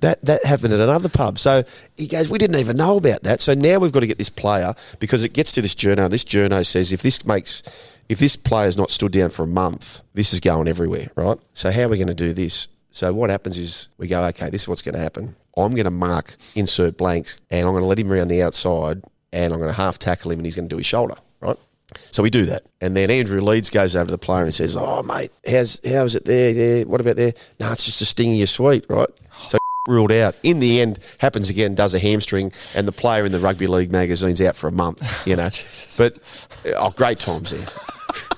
That 0.00 0.24
that 0.24 0.42
happened 0.42 0.72
at 0.72 0.80
another 0.80 1.10
pub. 1.10 1.38
So 1.38 1.62
he 1.98 2.06
goes, 2.06 2.30
we 2.30 2.38
didn't 2.38 2.56
even 2.56 2.78
know 2.78 2.96
about 2.96 3.24
that. 3.24 3.42
So 3.42 3.52
now 3.52 3.78
we've 3.78 3.92
got 3.92 4.00
to 4.00 4.06
get 4.06 4.16
this 4.16 4.30
player 4.30 4.72
because 4.98 5.24
it 5.24 5.34
gets 5.34 5.52
to 5.52 5.60
this 5.60 5.74
journo. 5.74 6.08
This 6.08 6.24
journo 6.24 6.64
says 6.64 6.90
if 6.90 7.02
this 7.02 7.26
makes 7.26 7.62
if 8.08 8.18
this 8.18 8.36
player's 8.36 8.76
not 8.76 8.90
stood 8.90 9.12
down 9.12 9.30
for 9.30 9.44
a 9.44 9.48
month, 9.48 10.02
this 10.14 10.32
is 10.32 10.40
going 10.40 10.68
everywhere, 10.68 11.10
right? 11.16 11.38
So 11.54 11.70
how 11.70 11.82
are 11.82 11.88
we 11.88 11.96
going 11.96 12.08
to 12.08 12.14
do 12.14 12.32
this? 12.32 12.68
So 12.90 13.12
what 13.12 13.30
happens 13.30 13.58
is 13.58 13.88
we 13.98 14.06
go, 14.06 14.24
okay, 14.26 14.50
this 14.50 14.62
is 14.62 14.68
what's 14.68 14.82
going 14.82 14.94
to 14.94 15.00
happen. 15.00 15.34
I'm 15.56 15.72
going 15.72 15.84
to 15.84 15.90
mark 15.90 16.36
insert 16.54 16.96
blanks, 16.96 17.36
and 17.50 17.66
I'm 17.66 17.72
going 17.72 17.82
to 17.82 17.88
let 17.88 17.98
him 17.98 18.12
around 18.12 18.28
the 18.28 18.42
outside, 18.42 19.02
and 19.32 19.52
I'm 19.52 19.58
going 19.58 19.70
to 19.70 19.76
half 19.76 19.98
tackle 19.98 20.30
him, 20.30 20.38
and 20.38 20.46
he's 20.46 20.54
going 20.54 20.68
to 20.68 20.72
do 20.72 20.78
his 20.78 20.86
shoulder, 20.86 21.16
right? 21.40 21.56
So 22.10 22.22
we 22.22 22.30
do 22.30 22.46
that, 22.46 22.64
and 22.80 22.96
then 22.96 23.10
Andrew 23.10 23.40
Leeds 23.40 23.70
goes 23.70 23.94
over 23.94 24.06
to 24.06 24.10
the 24.10 24.18
player 24.18 24.42
and 24.42 24.54
says, 24.54 24.76
"Oh, 24.76 25.02
mate, 25.02 25.30
how's 25.48 25.80
how's 25.86 26.14
it 26.14 26.24
there? 26.24 26.52
There, 26.52 26.86
what 26.86 27.00
about 27.00 27.16
there? 27.16 27.32
No, 27.60 27.70
it's 27.72 27.84
just 27.84 28.00
a 28.00 28.04
sting 28.04 28.32
of 28.32 28.38
your 28.38 28.46
sweet, 28.46 28.86
right?" 28.88 29.08
So 29.48 29.58
ruled 29.88 30.12
out. 30.12 30.34
In 30.42 30.60
the 30.60 30.80
end, 30.80 30.98
happens 31.18 31.50
again, 31.50 31.74
does 31.74 31.94
a 31.94 31.98
hamstring, 31.98 32.52
and 32.74 32.88
the 32.88 32.92
player 32.92 33.24
in 33.24 33.32
the 33.32 33.38
rugby 33.38 33.66
league 33.66 33.92
magazine's 33.92 34.40
out 34.40 34.56
for 34.56 34.68
a 34.68 34.72
month. 34.72 35.26
You 35.26 35.36
know, 35.36 35.50
but 35.98 36.16
oh, 36.76 36.90
great 36.90 37.18
times 37.18 37.50
there, 37.50 37.66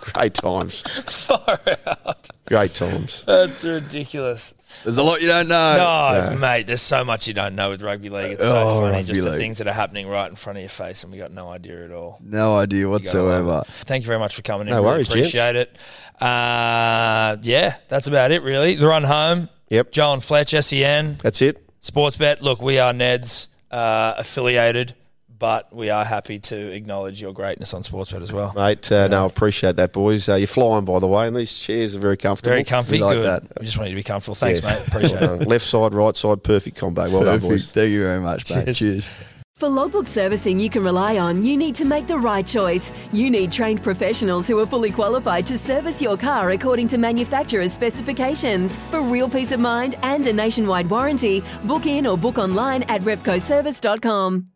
great 0.00 0.34
times, 0.34 0.82
far 1.06 1.58
out. 1.86 2.28
great 2.46 2.74
times. 2.74 3.24
That's 3.24 3.62
ridiculous. 3.64 4.54
There's 4.84 4.98
a 4.98 5.02
lot 5.02 5.22
you 5.22 5.28
don't 5.28 5.48
know. 5.48 6.28
No, 6.32 6.36
mate, 6.38 6.66
there's 6.66 6.82
so 6.82 7.04
much 7.04 7.26
you 7.26 7.32
don't 7.34 7.54
know 7.54 7.70
with 7.70 7.82
rugby 7.82 8.08
league. 8.10 8.32
It's 8.32 8.42
so 8.42 8.56
Oh, 8.68 8.80
funny, 8.82 8.92
rugby 8.98 9.06
just 9.08 9.22
the 9.22 9.30
league. 9.30 9.38
things 9.40 9.58
that 9.58 9.66
are 9.66 9.72
happening 9.72 10.06
right 10.08 10.28
in 10.28 10.36
front 10.36 10.58
of 10.58 10.62
your 10.62 10.68
face, 10.68 11.02
and 11.02 11.10
we 11.12 11.18
got 11.18 11.32
no 11.32 11.48
idea 11.48 11.84
at 11.84 11.90
all. 11.92 12.18
No 12.22 12.56
idea 12.56 12.88
whatsoever. 12.88 13.62
Thank 13.66 14.02
you 14.04 14.06
very 14.06 14.18
much 14.18 14.34
for 14.34 14.42
coming 14.42 14.66
in. 14.68 14.72
No 14.74 14.82
Really 14.82 14.86
worries, 14.96 15.08
gents. 15.08 15.28
Appreciate 15.30 15.56
it. 15.56 15.76
Uh, 16.20 17.36
yeah, 17.42 17.76
that's 17.88 18.06
about 18.08 18.32
it, 18.32 18.42
really. 18.42 18.74
The 18.74 18.86
run 18.86 19.04
home. 19.04 19.48
Yep. 19.70 19.92
Joe 19.92 20.12
and 20.12 20.22
Fletch, 20.22 20.50
SEN, 20.50 21.18
That's 21.22 21.42
it. 21.42 21.62
Sportsbet. 21.80 22.40
Look, 22.40 22.60
we 22.60 22.78
are 22.78 22.92
Neds 22.92 23.48
uh, 23.70 24.14
affiliated, 24.18 24.94
but 25.38 25.74
we 25.74 25.90
are 25.90 26.04
happy 26.04 26.38
to 26.38 26.56
acknowledge 26.72 27.20
your 27.20 27.32
greatness 27.32 27.74
on 27.74 27.82
Sportsbet 27.82 28.22
as 28.22 28.32
well. 28.32 28.52
Mate, 28.56 28.90
uh, 28.92 29.08
no, 29.08 29.24
I 29.24 29.26
appreciate 29.26 29.76
that, 29.76 29.92
boys. 29.92 30.28
Uh, 30.28 30.34
you're 30.36 30.46
flying, 30.46 30.84
by 30.84 30.98
the 30.98 31.06
way, 31.06 31.26
and 31.26 31.36
these 31.36 31.52
chairs 31.54 31.94
are 31.94 31.98
very 32.00 32.16
comfortable. 32.16 32.52
Very 32.52 32.64
comfy. 32.64 32.92
We 32.92 32.98
like 33.04 33.16
Good. 33.18 33.24
that. 33.24 33.60
We 33.60 33.66
just 33.66 33.78
want 33.78 33.90
you 33.90 33.94
to 33.96 34.00
be 34.00 34.04
comfortable. 34.04 34.34
Thanks, 34.34 34.62
Yeah. 34.62 34.70
mate. 34.70 34.88
Appreciate 34.88 35.20
Well 35.20 35.42
it. 35.42 35.48
Left 35.48 35.64
side, 35.64 35.94
right 35.94 36.16
side, 36.16 36.42
perfect 36.42 36.76
combo. 36.76 37.10
Well 37.10 37.24
done, 37.24 37.38
boys. 37.40 37.68
Thank 37.68 37.90
you 37.90 38.02
very 38.02 38.20
much, 38.20 38.50
mate. 38.50 38.64
Cheers. 38.64 38.78
Cheers. 38.78 39.08
For 39.54 39.70
logbook 39.70 40.06
servicing 40.06 40.60
you 40.60 40.68
can 40.68 40.84
rely 40.84 41.16
on, 41.16 41.42
you 41.42 41.56
need 41.56 41.74
to 41.76 41.86
make 41.86 42.06
the 42.06 42.18
right 42.18 42.46
choice. 42.46 42.92
You 43.10 43.30
need 43.30 43.50
trained 43.50 43.82
professionals 43.82 44.46
who 44.46 44.58
are 44.58 44.66
fully 44.66 44.90
qualified 44.90 45.46
to 45.46 45.56
service 45.56 46.02
your 46.02 46.18
car 46.18 46.50
according 46.50 46.88
to 46.88 46.98
manufacturer's 46.98 47.72
specifications. 47.72 48.76
For 48.90 49.00
real 49.00 49.30
peace 49.30 49.52
of 49.52 49.60
mind 49.60 49.96
and 50.02 50.26
a 50.26 50.32
nationwide 50.34 50.90
warranty, 50.90 51.42
book 51.64 51.86
in 51.86 52.06
or 52.06 52.18
book 52.18 52.36
online 52.36 52.82
at 52.90 53.00
repcoservice.com. 53.00 54.46